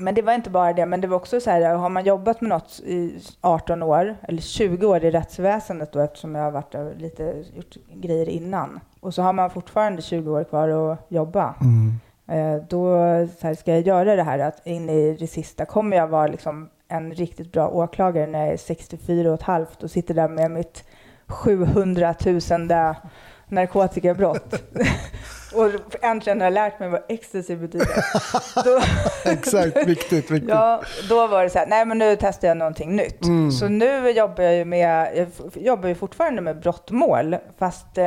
men 0.00 0.14
det 0.14 0.22
var 0.22 0.32
inte 0.32 0.50
bara 0.50 0.72
det, 0.72 0.86
men 0.86 1.00
det 1.00 1.06
var 1.06 1.16
också 1.16 1.40
så 1.40 1.50
här, 1.50 1.74
har 1.74 1.88
man 1.88 2.04
jobbat 2.04 2.40
med 2.40 2.48
något 2.48 2.80
i 2.84 3.20
18 3.40 3.82
år, 3.82 4.16
eller 4.22 4.42
20 4.42 4.86
år 4.86 5.04
i 5.04 5.10
rättsväsendet 5.10 5.92
då, 5.92 6.00
eftersom 6.00 6.34
jag 6.34 6.42
har 6.42 6.50
varit 6.50 6.74
lite 7.00 7.44
gjort 7.56 7.76
grejer 7.94 8.28
innan, 8.28 8.80
och 9.00 9.14
så 9.14 9.22
har 9.22 9.32
man 9.32 9.50
fortfarande 9.50 10.02
20 10.02 10.30
år 10.32 10.44
kvar 10.44 10.92
att 10.92 10.98
jobba, 11.08 11.54
Mm. 11.60 11.92
eh, 12.56 12.62
då 12.68 12.80
så 13.40 13.46
här, 13.46 13.54
ska 13.54 13.70
jag 13.72 13.86
göra 13.86 14.16
det 14.16 14.22
här 14.22 14.38
att 14.38 14.66
in 14.66 14.88
i 14.90 15.16
det 15.20 15.26
sista, 15.26 15.64
kommer 15.64 15.96
jag 15.96 16.08
vara 16.08 16.26
liksom 16.26 16.68
en 16.88 17.12
riktigt 17.14 17.52
bra 17.52 17.68
åklagare 17.68 18.26
när 18.26 18.38
jag 18.44 18.52
är 18.52 18.56
64 18.56 19.28
och 19.28 19.34
ett 19.34 19.42
halvt 19.42 19.82
och 19.82 19.90
sitter 19.90 20.14
där 20.14 20.28
med 20.28 20.50
mitt 20.50 20.84
700 21.26 22.14
000 22.26 22.40
narkotikabrott. 23.48 24.54
och 25.54 26.04
äntligen 26.04 26.40
har 26.40 26.46
jag 26.46 26.54
lärt 26.54 26.80
mig 26.80 26.88
vad 26.88 27.02
ecstasy 27.08 27.56
betyder. 27.56 28.04
då, 28.64 28.80
Exakt, 29.30 29.76
viktigt. 29.76 30.30
viktigt. 30.30 30.48
ja, 30.48 30.82
då 31.08 31.26
var 31.26 31.42
det 31.42 31.50
så 31.50 31.58
här, 31.58 31.66
nej 31.66 31.86
men 31.86 31.98
nu 31.98 32.16
testar 32.20 32.48
jag 32.48 32.56
någonting 32.56 32.96
nytt. 32.96 33.24
Mm. 33.24 33.50
Så 33.50 33.68
nu 33.68 34.10
jobbar 34.10 34.44
jag 34.44 34.54
ju 34.54 34.64
med, 34.64 35.16
jag 35.16 35.28
jobbar 35.64 35.88
ju 35.88 35.94
fortfarande 35.94 36.42
med 36.42 36.60
brottmål, 36.60 37.36
fast 37.58 37.98
eh, 37.98 38.04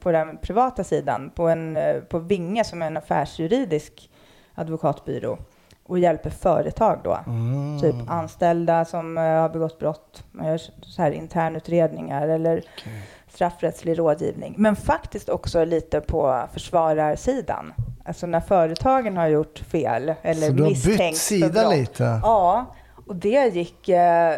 på 0.00 0.12
den 0.12 0.36
privata 0.36 0.84
sidan, 0.84 1.30
på, 1.34 1.48
en, 1.48 1.76
eh, 1.76 1.96
på 1.96 2.18
Vinge 2.18 2.64
som 2.64 2.82
är 2.82 2.86
en 2.86 2.96
affärsjuridisk 2.96 4.10
advokatbyrå 4.54 5.38
och 5.90 5.98
hjälper 5.98 6.30
företag 6.30 7.00
då. 7.04 7.18
Mm. 7.26 7.80
Typ 7.80 7.94
anställda 8.08 8.84
som 8.84 9.18
eh, 9.18 9.24
har 9.24 9.48
begått 9.48 9.78
brott, 9.78 10.24
man 10.32 10.46
gör 10.46 10.60
så 10.82 11.02
här 11.02 11.10
internutredningar 11.10 12.28
eller 12.28 12.62
straffrättslig 13.40 13.98
rådgivning. 13.98 14.54
Men 14.58 14.76
faktiskt 14.76 15.28
också 15.28 15.64
lite 15.64 16.00
på 16.00 16.48
försvararsidan. 16.52 17.72
Alltså 18.04 18.26
när 18.26 18.40
företagen 18.40 19.16
har 19.16 19.26
gjort 19.26 19.58
fel 19.58 20.14
eller 20.22 20.46
Så 20.46 20.52
du 20.52 20.62
har 20.62 20.70
bytt 20.70 21.16
sida 21.16 21.70
lite? 21.70 22.20
Ja, 22.22 22.66
och 23.06 23.16
det 23.16 23.54
gick 23.54 23.88
eh, 23.88 24.34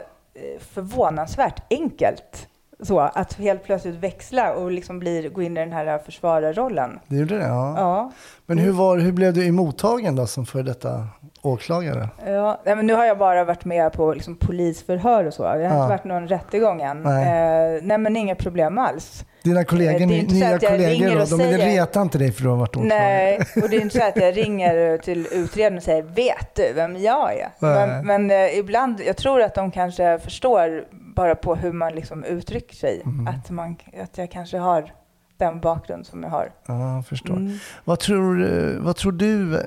förvånansvärt 0.59 1.62
enkelt. 1.70 2.48
Så 2.80 3.00
att 3.00 3.32
helt 3.32 3.64
plötsligt 3.64 3.94
växla 3.94 4.53
och 4.55 4.70
liksom 4.70 4.98
bli, 4.98 5.30
gå 5.34 5.42
in 5.42 5.57
i 5.57 5.61
den 5.61 5.72
här 5.72 5.98
försvararrollen. 5.98 7.00
Det 7.09 7.16
gjorde 7.16 7.38
det? 7.38 7.46
Ja. 7.46 7.74
Ja, 7.76 8.12
Men 8.46 8.59
hur, 8.59 8.72
var, 8.72 8.98
hur 8.98 9.12
blev 9.12 9.34
du 9.34 9.46
emottagen 9.46 10.16
då 10.16 10.26
som 10.26 10.46
för 10.46 10.62
detta 10.62 11.07
åklagare? 11.43 12.09
Ja, 12.26 12.61
men 12.64 12.86
nu 12.86 12.95
har 12.95 13.05
jag 13.05 13.18
bara 13.18 13.45
varit 13.45 13.64
med 13.64 13.93
på 13.93 14.14
liksom, 14.14 14.36
polisförhör 14.36 15.24
och 15.24 15.34
så. 15.34 15.43
Jag 15.43 15.51
har 15.51 15.59
Ja. 15.61 15.66
inte 15.68 15.88
varit 15.88 16.05
någon 16.05 16.28
rättegång 16.28 16.82
än. 16.82 17.03
Nej. 17.03 17.74
Eh, 17.76 17.80
nej, 17.82 17.99
men 17.99 18.16
inga 18.16 18.34
problem 18.34 18.78
alls. 18.78 19.24
Dina 19.43 19.64
kollegor, 19.64 20.01
Eh, 20.01 20.07
nya 20.09 20.51
jag 20.51 20.61
kollegor, 20.61 21.11
då, 21.11 21.18
de 21.18 21.26
säger- 21.26 21.59
retar 21.59 22.03
inte 22.03 22.18
dig 22.18 22.32
för 22.32 22.40
att 22.40 22.45
du 22.45 22.49
har 22.49 22.57
varit 22.57 22.76
åklagare? 22.76 22.99
Nej, 22.99 23.40
och 23.62 23.68
det 23.70 23.76
är 23.76 23.80
inte 23.80 23.99
så 23.99 24.05
att 24.05 24.16
jag 24.16 24.36
ringer 24.36 24.99
till 24.99 25.26
utredaren 25.32 25.76
och 25.76 25.82
säger 25.82 26.03
vet 26.03 26.55
du 26.55 26.72
vem 26.72 26.97
jag 26.97 27.32
är? 27.38 27.49
Nej. 27.59 27.86
Men, 27.88 28.07
men 28.07 28.30
eh, 28.30 28.59
ibland, 28.59 29.01
jag 29.07 29.16
tror 29.16 29.43
att 29.43 29.55
de 29.55 29.70
kanske 29.70 30.18
förstår 30.18 30.84
bara 30.90 31.34
på 31.34 31.55
hur 31.55 31.72
man 31.72 31.95
liksom 31.95 32.24
uttrycker 32.24 32.74
sig, 32.76 33.03
Mm. 33.05 33.26
att, 33.28 33.51
man, 33.51 33.76
att 34.03 34.18
jag 34.18 34.30
kanske 34.30 34.59
har 34.59 34.93
den 35.36 35.61
bakgrund 35.61 36.07
som 36.07 36.22
jag 36.22 36.30
har. 36.30 36.51
Ja, 36.66 36.95
jag 36.97 37.07
förstår. 37.07 37.34
Mm. 37.36 37.53
Vad, 37.84 37.99
tror, 38.01 38.43
eh, 38.45 38.80
vad 38.80 38.97
tror 38.97 39.12
du 39.12 39.59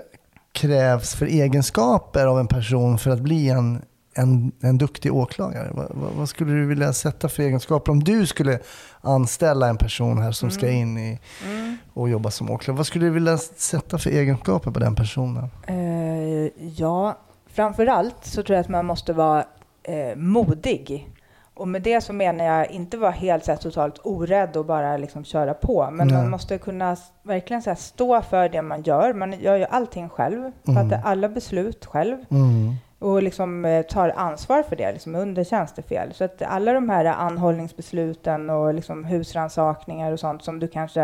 krävs 0.56 1.16
för 1.16 1.26
egenskaper 1.26 2.26
av 2.28 2.40
en 2.40 2.48
person 2.48 2.98
för 2.98 3.12
att 3.12 3.20
bli 3.22 3.50
en, 3.50 3.82
en, 4.16 4.52
en 4.62 4.78
duktig 4.78 5.14
åklagare? 5.14 5.70
Vad, 5.74 6.12
vad, 6.18 6.30
skulle 6.30 6.52
du 6.52 6.66
vilja 6.66 6.94
sätta 6.94 7.30
för 7.30 7.44
egenskaper 7.44 7.92
om 7.92 8.04
du 8.04 8.26
skulle 8.26 8.60
anställa 9.02 9.70
en 9.70 9.78
person 9.78 10.22
här 10.22 10.32
som 10.32 10.52
ska 10.52 10.70
in 10.70 10.98
i, 10.98 11.20
Mm. 11.46 11.78
och 11.94 12.10
jobba 12.10 12.32
som 12.32 12.52
åklagare? 12.52 12.78
Vad 12.78 12.88
skulle 12.88 13.06
du 13.06 13.12
vilja 13.12 13.38
sätta 13.38 13.98
för 13.98 14.10
egenskaper 14.10 14.72
på 14.72 14.80
den 14.80 14.96
personen? 14.96 15.50
Eh, 15.68 16.52
ja, 16.76 17.18
framför 17.54 17.86
allt 17.86 18.16
så 18.26 18.44
tror 18.44 18.56
jag 18.56 18.64
att 18.64 18.70
man 18.70 18.86
måste 18.86 19.14
vara 19.14 19.46
eh, 19.84 20.16
modig. 20.16 21.10
Och 21.56 21.68
med 21.68 21.82
det 21.82 22.02
så 22.02 22.14
menar 22.14 22.46
jag 22.46 22.72
inte 22.72 22.98
vara 22.98 23.12
helt 23.12 23.46
så 23.46 23.52
här, 23.52 23.58
totalt 23.58 24.00
orädd 24.04 24.58
och 24.58 24.66
bara 24.66 24.98
liksom 24.98 25.24
köra 25.24 25.54
på. 25.54 25.90
Men 25.92 26.08
Nej. 26.08 26.18
man 26.18 26.30
måste 26.30 26.58
kunna 26.58 26.98
verkligen 27.24 27.62
så 27.62 27.70
här, 27.70 27.78
stå 27.78 28.22
för 28.22 28.50
det 28.50 28.62
man 28.62 28.82
gör. 28.82 29.14
Man 29.14 29.34
gör 29.40 29.56
ju 29.56 29.66
allting 29.70 30.10
själv, 30.10 30.52
fattar 30.66 31.02
alla 31.04 31.30
beslut 31.30 31.86
själv 31.86 32.18
Mm. 32.32 32.74
och 33.00 33.24
liksom 33.24 33.66
eh, 33.66 33.82
tar 33.82 34.10
ansvar 34.16 34.64
för 34.64 34.76
det 34.76 34.92
liksom 34.92 35.16
under 35.16 35.44
tjänstefel. 35.44 36.14
Så 36.14 36.24
att 36.24 36.42
alla 36.42 36.74
de 36.74 36.90
här 36.90 37.06
anhållningsbesluten 37.06 38.50
och 38.50 38.74
liksom 38.74 39.04
husrannsakningar 39.06 40.12
och 40.12 40.20
sånt 40.20 40.44
som 40.44 40.60
du 40.60 40.68
kanske 40.68 41.04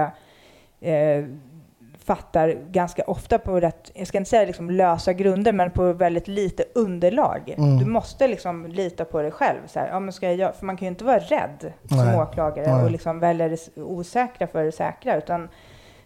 eh, 0.81 1.25
fattar 2.05 2.57
ganska 2.71 3.03
ofta 3.03 3.39
på 3.39 3.59
rätt, 3.59 3.91
jag 3.93 4.07
ska 4.07 4.17
inte 4.17 4.29
säga 4.29 4.45
liksom 4.45 4.69
lösa 4.69 5.13
grunder, 5.13 5.53
men 5.53 5.71
på 5.71 5.93
väldigt 5.93 6.27
lite 6.27 6.63
underlag. 6.75 7.53
Mm. 7.57 7.77
Du 7.77 7.85
måste 7.85 8.27
liksom 8.27 8.67
lita 8.67 9.05
på 9.05 9.21
dig 9.21 9.31
själv. 9.31 9.59
Så 9.67 9.79
här, 9.79 9.87
ja, 9.87 9.99
men 9.99 10.13
ska 10.13 10.31
jag 10.31 10.55
för 10.55 10.65
man 10.65 10.77
kan 10.77 10.85
ju 10.85 10.89
inte 10.89 11.03
vara 11.03 11.19
rädd 11.19 11.73
som 11.89 11.97
Nej. 11.97 12.19
åklagare 12.19 12.75
Nej. 12.75 12.83
och 12.83 12.91
liksom 12.91 13.19
välja 13.19 13.49
det 13.49 13.77
osäkra 13.77 14.47
för 14.47 14.63
det 14.63 14.71
säkra, 14.71 15.17
utan 15.17 15.49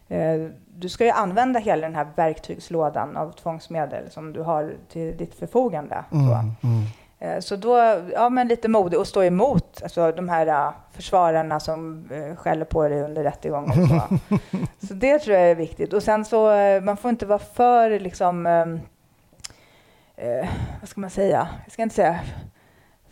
eh, 0.07 0.47
du 0.77 0.89
ska 0.89 1.05
ju 1.05 1.11
använda 1.11 1.59
hela 1.59 1.87
den 1.87 1.95
här 1.95 2.07
verktygslådan 2.15 3.17
av 3.17 3.31
tvångsmedel 3.31 4.11
som 4.11 4.33
du 4.33 4.41
har 4.41 4.73
till 4.89 5.17
ditt 5.17 5.35
förfogande. 5.35 6.05
Så. 6.09 6.17
Mm. 6.17 6.85
Eh, 7.25 7.39
Så 7.39 7.55
då, 7.55 8.01
ja 8.13 8.29
men 8.29 8.47
lite 8.47 8.67
modig 8.67 8.99
och 8.99 9.07
stå 9.07 9.23
emot 9.23 9.79
alltså, 9.83 10.11
de 10.11 10.29
här 10.29 10.47
uh, 10.47 10.73
försvararna 10.91 11.59
som 11.59 12.09
uh, 12.11 12.35
skäller 12.35 12.65
på 12.65 12.87
dig 12.87 13.01
under 13.01 13.23
rättegången. 13.23 13.87
Så. 13.87 14.01
så 14.87 14.93
det 14.93 15.19
tror 15.19 15.37
jag 15.37 15.51
är 15.51 15.55
viktigt. 15.55 15.93
Och 15.93 16.03
sen 16.03 16.25
så, 16.25 16.51
eh, 16.51 16.81
man 16.81 16.97
får 16.97 17.09
inte 17.09 17.25
vara 17.25 17.39
för 17.39 17.99
liksom, 17.99 18.45
ehm, 18.45 18.79
eh, 20.15 20.49
vad 20.79 20.89
ska 20.89 21.01
man 21.01 21.09
säga, 21.09 21.47
jag 21.63 21.73
ska 21.73 21.81
inte 21.81 21.95
säga 21.95 22.19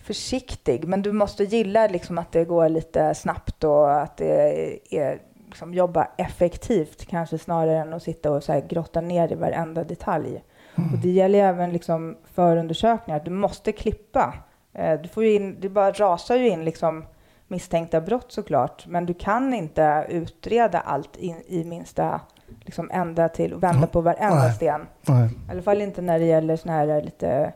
försiktig, 0.03 0.88
men 0.88 1.01
du 1.01 1.11
måste 1.11 1.43
gilla 1.43 1.88
liksom 1.88 2.18
att 2.18 2.32
det 2.32 2.45
går 2.45 2.70
lite 2.70 3.16
snabbt 3.16 3.64
och 3.64 4.01
att 4.01 4.18
det 4.18 4.72
är 4.89 5.20
liksom, 5.47 5.74
jobba 5.74 6.07
effektivt 6.18 7.05
kanske 7.05 7.38
snarare 7.38 7.78
än 7.78 7.93
att 7.93 8.03
sitta 8.03 8.32
och 8.32 8.43
så 8.43 8.51
här, 8.51 8.61
grotta 8.61 9.01
ner 9.01 9.32
i 9.32 9.36
varenda 9.36 9.84
detalj. 9.84 10.43
Och 10.76 10.98
det 11.02 11.10
gäller 11.10 11.40
ju 11.40 11.46
även 11.46 11.72
liksom 11.74 12.18
förundersökningar. 12.34 13.22
Du 13.26 13.32
måste 13.32 13.72
klippa. 13.72 14.34
Eh, 14.74 15.00
Du 15.02 15.10
får 15.10 15.26
in, 15.26 15.58
det 15.60 15.70
bara 15.70 15.92
rasar 15.92 16.36
ju 16.36 16.50
in 16.50 16.66
liksom 16.66 17.06
misstänkta 17.48 18.02
brott 18.02 18.32
såklart. 18.32 18.86
Men 18.88 19.06
du 19.06 19.14
kan 19.14 19.54
inte 19.54 20.06
utreda 20.10 20.80
allt 20.80 21.18
in, 21.18 21.36
i 21.48 21.64
minsta 21.64 22.22
liksom 22.62 22.90
ända 22.94 23.30
till 23.30 23.54
och 23.54 23.64
vända 23.64 23.88
på 23.88 24.02
varenda 24.02 24.36
Nej. 24.36 24.54
sten. 24.54 24.82
Nej. 25.02 25.30
I 25.48 25.52
alla 25.52 25.62
fall 25.62 25.82
inte 25.82 26.02
när 26.02 26.20
det 26.20 26.26
gäller 26.26 26.56
såna 26.58 26.74
här 26.74 27.02
lite 27.02 27.54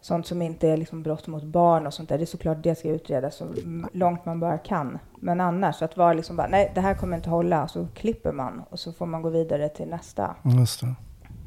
sånt 0.00 0.26
som 0.26 0.42
inte 0.42 0.68
är 0.68 0.76
liksom 0.76 1.02
brott 1.02 1.26
mot 1.26 1.44
barn 1.44 1.86
och 1.86 1.94
sånt 1.94 2.08
där. 2.08 2.18
Det 2.18 2.24
är 2.24 2.26
såklart 2.26 2.62
det 2.62 2.78
ska 2.78 2.88
utredas 2.88 3.36
så 3.36 3.46
långt 3.92 4.24
man 4.24 4.40
bara 4.40 4.58
kan. 4.58 4.98
Men 5.20 5.40
annars, 5.40 5.82
att 5.82 5.96
vara 5.96 6.12
liksom 6.12 6.36
bara, 6.36 6.46
nej 6.48 6.72
det 6.74 6.80
här 6.80 6.94
kommer 6.94 7.16
inte 7.16 7.30
hålla, 7.30 7.68
så 7.68 7.86
klipper 7.94 8.32
man 8.32 8.62
och 8.70 8.78
så 8.80 8.92
får 8.92 9.06
man 9.06 9.22
gå 9.22 9.28
vidare 9.28 9.68
till 9.68 9.88
nästa. 9.88 10.34
Just 10.58 10.80
det. 10.80 10.94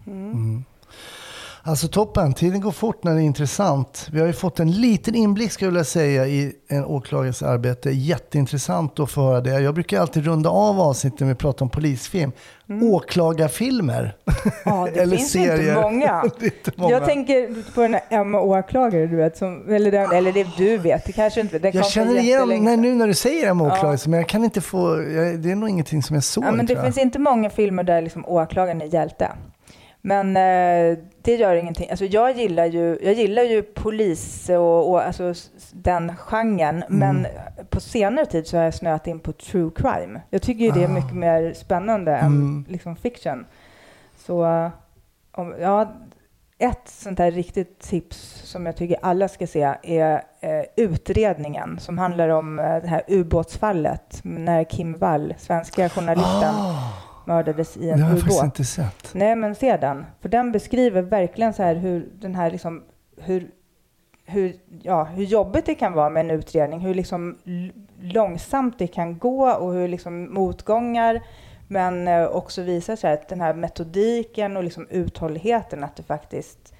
Mm. 0.09 0.63
Alltså 1.63 1.87
toppen, 1.87 2.33
tiden 2.33 2.61
går 2.61 2.71
fort 2.71 3.03
när 3.03 3.13
det 3.13 3.21
är 3.21 3.23
intressant. 3.23 4.07
Vi 4.11 4.19
har 4.19 4.27
ju 4.27 4.33
fått 4.33 4.59
en 4.59 4.71
liten 4.71 5.15
inblick 5.15 5.51
skulle 5.51 5.67
jag 5.67 5.71
vilja 5.71 5.83
säga 5.83 6.27
i 6.27 6.53
en 6.67 6.85
åklagares 6.85 7.43
arbete. 7.43 7.91
Jätteintressant 7.91 8.99
att 8.99 9.11
få 9.11 9.21
höra 9.21 9.41
det. 9.41 9.61
Jag 9.61 9.73
brukar 9.73 10.01
alltid 10.01 10.25
runda 10.25 10.49
av 10.49 10.81
avsnitten 10.81 11.27
när 11.27 11.33
vi 11.33 11.37
pratar 11.37 11.65
om 11.65 11.69
polisfilm. 11.69 12.31
Åklagarfilmer. 12.81 14.15
Ja, 14.65 14.87
det 14.93 14.99
Eller 15.01 15.17
finns 15.17 15.31
serier. 15.31 15.59
inte 15.59 15.81
många. 15.81 16.23
Inte 16.41 16.71
många. 16.75 16.91
Jag 16.91 17.05
tänker 17.05 17.73
på 17.73 17.81
den 17.81 17.93
här 17.93 18.03
Emma 18.09 18.41
Åklagare, 18.41 19.07
du 19.07 19.15
vet, 19.15 19.37
som, 19.37 19.69
eller, 19.69 19.91
den, 19.91 20.11
eller 20.11 20.31
det 20.31 20.47
du 20.57 20.77
vet, 20.77 21.05
det 21.05 21.11
kanske 21.11 21.41
inte 21.41 21.59
den 21.59 21.71
Jag 21.73 21.85
känner 21.85 22.19
igen, 22.19 22.47
sedan. 22.49 22.81
nu 22.81 22.95
när 22.95 23.07
du 23.07 23.13
säger 23.13 23.49
en 23.49 23.61
åklagare, 23.61 23.97
men 24.05 24.19
jag 24.19 24.29
kan 24.29 24.43
inte 24.43 24.61
få, 24.61 25.01
jag, 25.01 25.39
det 25.39 25.51
är 25.51 25.55
nog 25.55 25.69
ingenting 25.69 26.03
som 26.03 26.13
jag 26.13 26.23
såg. 26.23 26.43
Ja, 26.43 26.51
men 26.51 26.65
det 26.65 26.73
jag. 26.73 26.83
finns 26.83 26.97
inte 26.97 27.19
många 27.19 27.49
filmer 27.49 27.83
där 27.83 28.01
liksom 28.01 28.25
åklagaren 28.25 28.81
är 28.81 28.85
hjälte. 28.85 29.29
Men 30.01 30.27
eh, 30.37 30.97
det 31.21 31.35
gör 31.35 31.55
ingenting. 31.55 31.89
Alltså, 31.89 32.05
jag, 32.05 32.37
gillar 32.37 32.65
ju, 32.65 32.99
jag 33.01 33.13
gillar 33.13 33.43
ju 33.43 33.61
polis 33.63 34.49
och, 34.49 34.89
och 34.89 35.01
alltså, 35.01 35.33
den 35.71 36.15
genren, 36.17 36.83
Mm. 36.83 36.99
men 36.99 37.27
på 37.69 37.79
senare 37.79 38.25
tid 38.25 38.47
så 38.47 38.57
har 38.57 38.63
jag 38.63 38.73
snöat 38.73 39.07
in 39.07 39.19
på 39.19 39.31
true 39.31 39.71
crime. 39.75 40.21
Jag 40.29 40.41
tycker 40.41 40.65
ju 40.65 40.71
det 40.71 40.83
är 40.83 40.85
Ah. 40.89 40.91
mycket 40.93 41.13
mer 41.15 41.53
spännande 41.53 42.11
Mm. 42.15 42.33
än 42.33 42.65
liksom, 42.69 42.95
fiction. 42.95 43.45
Så 44.17 44.69
om, 45.31 45.55
ja, 45.61 45.93
ett 46.57 46.87
sånt 46.89 47.19
här 47.19 47.31
riktigt 47.31 47.79
tips 47.79 48.17
som 48.45 48.65
jag 48.65 48.75
tycker 48.75 48.97
alla 49.01 49.27
ska 49.27 49.47
se 49.47 49.75
är 49.83 50.21
eh, 50.39 50.63
utredningen 50.75 51.79
som 51.79 51.97
handlar 51.97 52.29
om 52.29 52.59
eh, 52.59 52.65
det 52.81 52.87
här 52.87 53.01
ubåtsfallet 53.07 54.19
när 54.23 54.63
Kim 54.63 54.93
Wall, 54.97 55.33
svenska 55.37 55.89
journalisten, 55.89 56.55
Ah, 56.55 56.93
mördades 57.29 57.77
i 57.77 57.79
det 57.79 57.91
en 57.91 58.01
har 58.01 58.09
jag 58.09 58.19
faktiskt 58.19 58.39
ubåt. 58.39 58.45
inte 58.45 58.63
sett. 58.65 59.13
Nej, 59.13 59.35
men 59.35 59.55
se 59.55 59.77
den. 59.77 60.05
För 60.21 60.29
den 60.29 60.51
beskriver 60.51 61.01
verkligen 61.01 61.53
så 61.53 61.63
här 61.63 61.75
hur 61.75 62.09
den 62.19 62.35
här 62.35 62.51
liksom, 62.51 62.83
hur, 63.17 63.51
hur, 64.25 64.55
ja, 64.83 65.03
hur 65.03 65.23
jobbigt 65.23 65.65
det 65.65 65.75
kan 65.75 65.93
vara 65.93 66.09
med 66.09 66.25
en 66.25 66.31
utredning, 66.31 66.79
hur 66.79 66.93
liksom 66.93 67.37
långsamt 68.01 68.79
det 68.79 68.87
kan 68.87 69.17
gå 69.17 69.51
och 69.51 69.73
hur 69.73 69.87
liksom 69.87 70.33
motgångar, 70.33 71.21
men 71.67 72.07
eh, 72.07 72.25
också 72.25 72.61
visar 72.61 72.95
sig 72.95 73.13
att 73.13 73.29
den 73.29 73.41
här 73.41 73.53
metodiken 73.53 74.57
och 74.57 74.63
liksom 74.63 74.87
uthålligheten, 74.89 75.83
att 75.83 75.95
det 75.95 76.03
faktiskt 76.03 76.73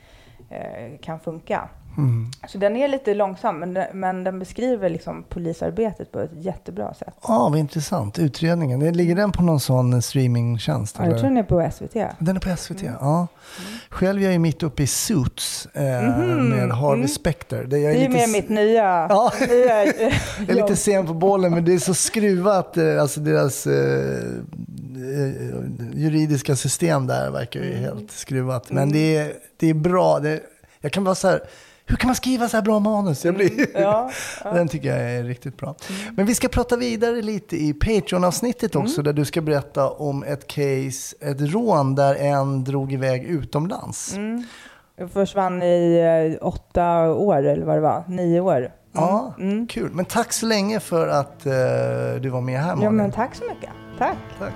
eh, 0.50 1.00
kan 1.02 1.20
funka. 1.20 1.70
Mm. 1.98 2.32
Så 2.48 2.58
den 2.58 2.76
är 2.76 2.88
lite 2.88 3.14
långsam, 3.14 3.60
men, 3.60 3.80
men 3.94 4.24
den 4.24 4.40
beskriver 4.40 4.90
liksom 4.90 5.24
polisarbetet 5.30 6.12
på 6.12 6.20
ett 6.20 6.32
jättebra 6.34 6.94
sätt. 6.94 7.14
Ja, 7.28 7.50
vad 7.50 7.60
intressant. 7.60 8.20
Utredningen, 8.20 8.94
ligger 8.94 9.16
den 9.16 9.32
på 9.32 9.44
någon 9.44 9.60
sån 9.60 10.02
streamingtjänst? 10.02 10.96
Ja, 11.00 11.06
jag 11.06 11.14
tror 11.20 11.30
den 11.30 11.38
är 11.38 11.44
på 11.44 11.70
SVT. 11.74 11.94
Den 12.20 12.36
är 12.36 12.40
på 12.40 12.58
SVT, 12.58 12.82
ja. 12.84 13.28
Själv 13.90 14.20
är 14.22 14.24
jag 14.24 14.34
ju 14.34 14.40
mitt 14.40 14.64
uppe 14.64 14.84
i 14.84 14.88
Suits 14.88 15.68
eh, 15.74 15.84
Mhm, 15.84 16.50
med 16.50 16.72
Harvey 16.72 16.96
mm. 16.96 17.08
Specter. 17.08 17.64
Det, 17.64 17.78
är 17.86 17.92
ju 17.92 17.98
lite, 17.98 18.10
mer 18.10 18.28
mitt 18.28 18.50
nya, 18.50 19.08
Ja. 19.10 19.32
nya 19.50 19.86
jag 19.86 20.50
är 20.50 20.54
lite 20.54 20.76
sen 20.76 21.08
på 21.08 21.14
bollen, 21.14 21.52
men 21.52 21.66
det 21.66 21.74
är 21.74 21.80
så 21.80 21.94
skruvat. 21.94 22.78
eh, 22.78 23.02
Alltså 23.02 23.20
deras 23.20 23.68
eh, 23.68 23.74
eh, 24.96 25.32
juridiska 25.94 26.56
system 26.56 27.08
där 27.08 27.32
verkar 27.32 27.60
ju 27.60 27.74
helt 27.76 28.12
skruvat. 28.12 28.72
Men 28.72 28.92
det, 28.92 29.16
är, 29.18 29.34
det 29.58 29.70
är 29.70 29.74
bra. 29.74 30.20
Det, 30.20 30.40
jag 30.82 30.92
kan 30.92 31.04
vara 31.04 31.16
så 31.16 31.28
här, 31.28 31.42
hur 31.90 31.96
kan 31.98 32.08
man 32.08 32.16
skriva 32.16 32.50
så 32.50 32.58
här 32.58 32.62
bra 32.62 32.80
manus? 32.80 33.26
Jag 33.26 33.36
blir, 33.36 33.52
Ja, 33.82 34.12
Den 34.44 34.68
tycker 34.68 34.90
jag 34.98 35.12
är 35.12 35.24
riktigt 35.24 35.58
bra. 35.58 35.76
Men 36.16 36.26
vi 36.26 36.36
ska 36.36 36.48
prata 36.48 36.78
vidare 36.78 37.22
lite 37.22 37.56
i 37.58 37.74
Patreon-avsnittet 37.74 38.76
också, 38.76 39.02
där 39.02 39.14
du 39.14 39.26
ska 39.26 39.42
berätta 39.42 39.90
om 39.90 40.24
ett 40.24 40.48
case, 40.48 41.16
ett 41.22 41.42
rån 41.42 41.96
där 41.96 42.16
en 42.16 42.64
drog 42.64 42.94
iväg 42.94 43.24
utomlands. 43.24 44.16
Jag 44.98 45.12
försvann 45.12 45.64
i 45.64 46.00
eh, 46.42 46.48
åtta 46.48 47.12
år, 47.12 47.38
eller 47.46 47.66
vad 47.66 47.76
det 47.78 47.82
var, 47.82 48.04
nio 48.08 48.40
år. 48.40 48.72
Ja, 48.94 49.34
Mm. 49.40 49.68
kul. 49.68 49.92
Men 49.94 50.06
tack 50.06 50.34
så 50.34 50.46
länge 50.46 50.80
för 50.80 51.08
att 51.08 51.46
eh, 51.46 51.52
du 52.22 52.30
var 52.30 52.42
med 52.42 52.60
här 52.60 52.68
Malin. 52.68 52.84
Ja, 52.84 52.92
men 52.92 53.12
tack 53.12 53.36
så 53.36 53.44
mycket. 53.44 53.70
Tack. 53.98 54.18
tack. 54.40 54.54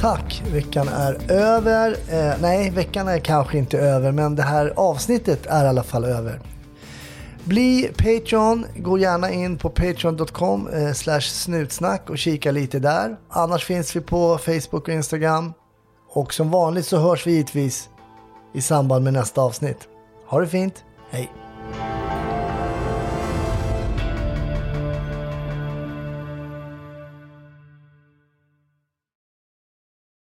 Tack, 0.00 0.42
veckan 0.52 0.88
är 0.88 1.32
över. 1.32 1.90
Eh, 1.90 2.34
nej, 2.40 2.70
veckan 2.70 3.08
är 3.08 3.18
kanske 3.18 3.58
inte 3.58 3.78
över, 3.78 4.12
men 4.12 4.36
det 4.36 4.42
här 4.42 4.72
avsnittet 4.76 5.46
är 5.46 5.64
i 5.64 5.68
alla 5.68 5.82
fall 5.82 6.04
över. 6.04 6.40
Bli 7.44 7.90
Patreon, 7.96 8.66
gå 8.76 8.98
gärna 8.98 9.30
in 9.30 9.58
på 9.58 9.70
patreon.com 9.70 10.68
eh, 10.68 10.92
slash 10.92 11.20
snutsnack 11.20 12.10
och 12.10 12.18
kika 12.18 12.50
lite 12.50 12.78
där. 12.78 13.16
Annars 13.28 13.64
finns 13.64 13.96
vi 13.96 14.00
på 14.00 14.38
Facebook 14.38 14.88
och 14.88 14.94
Instagram. 14.94 15.52
Och 16.08 16.34
som 16.34 16.50
vanligt 16.50 16.86
så 16.86 16.98
hörs 16.98 17.26
vi 17.26 17.32
givetvis 17.32 17.88
i 18.54 18.60
samband 18.60 19.04
med 19.04 19.12
nästa 19.12 19.40
avsnitt. 19.40 19.88
Ha 20.26 20.40
det 20.40 20.48
fint, 20.48 20.84
hej! 21.10 21.39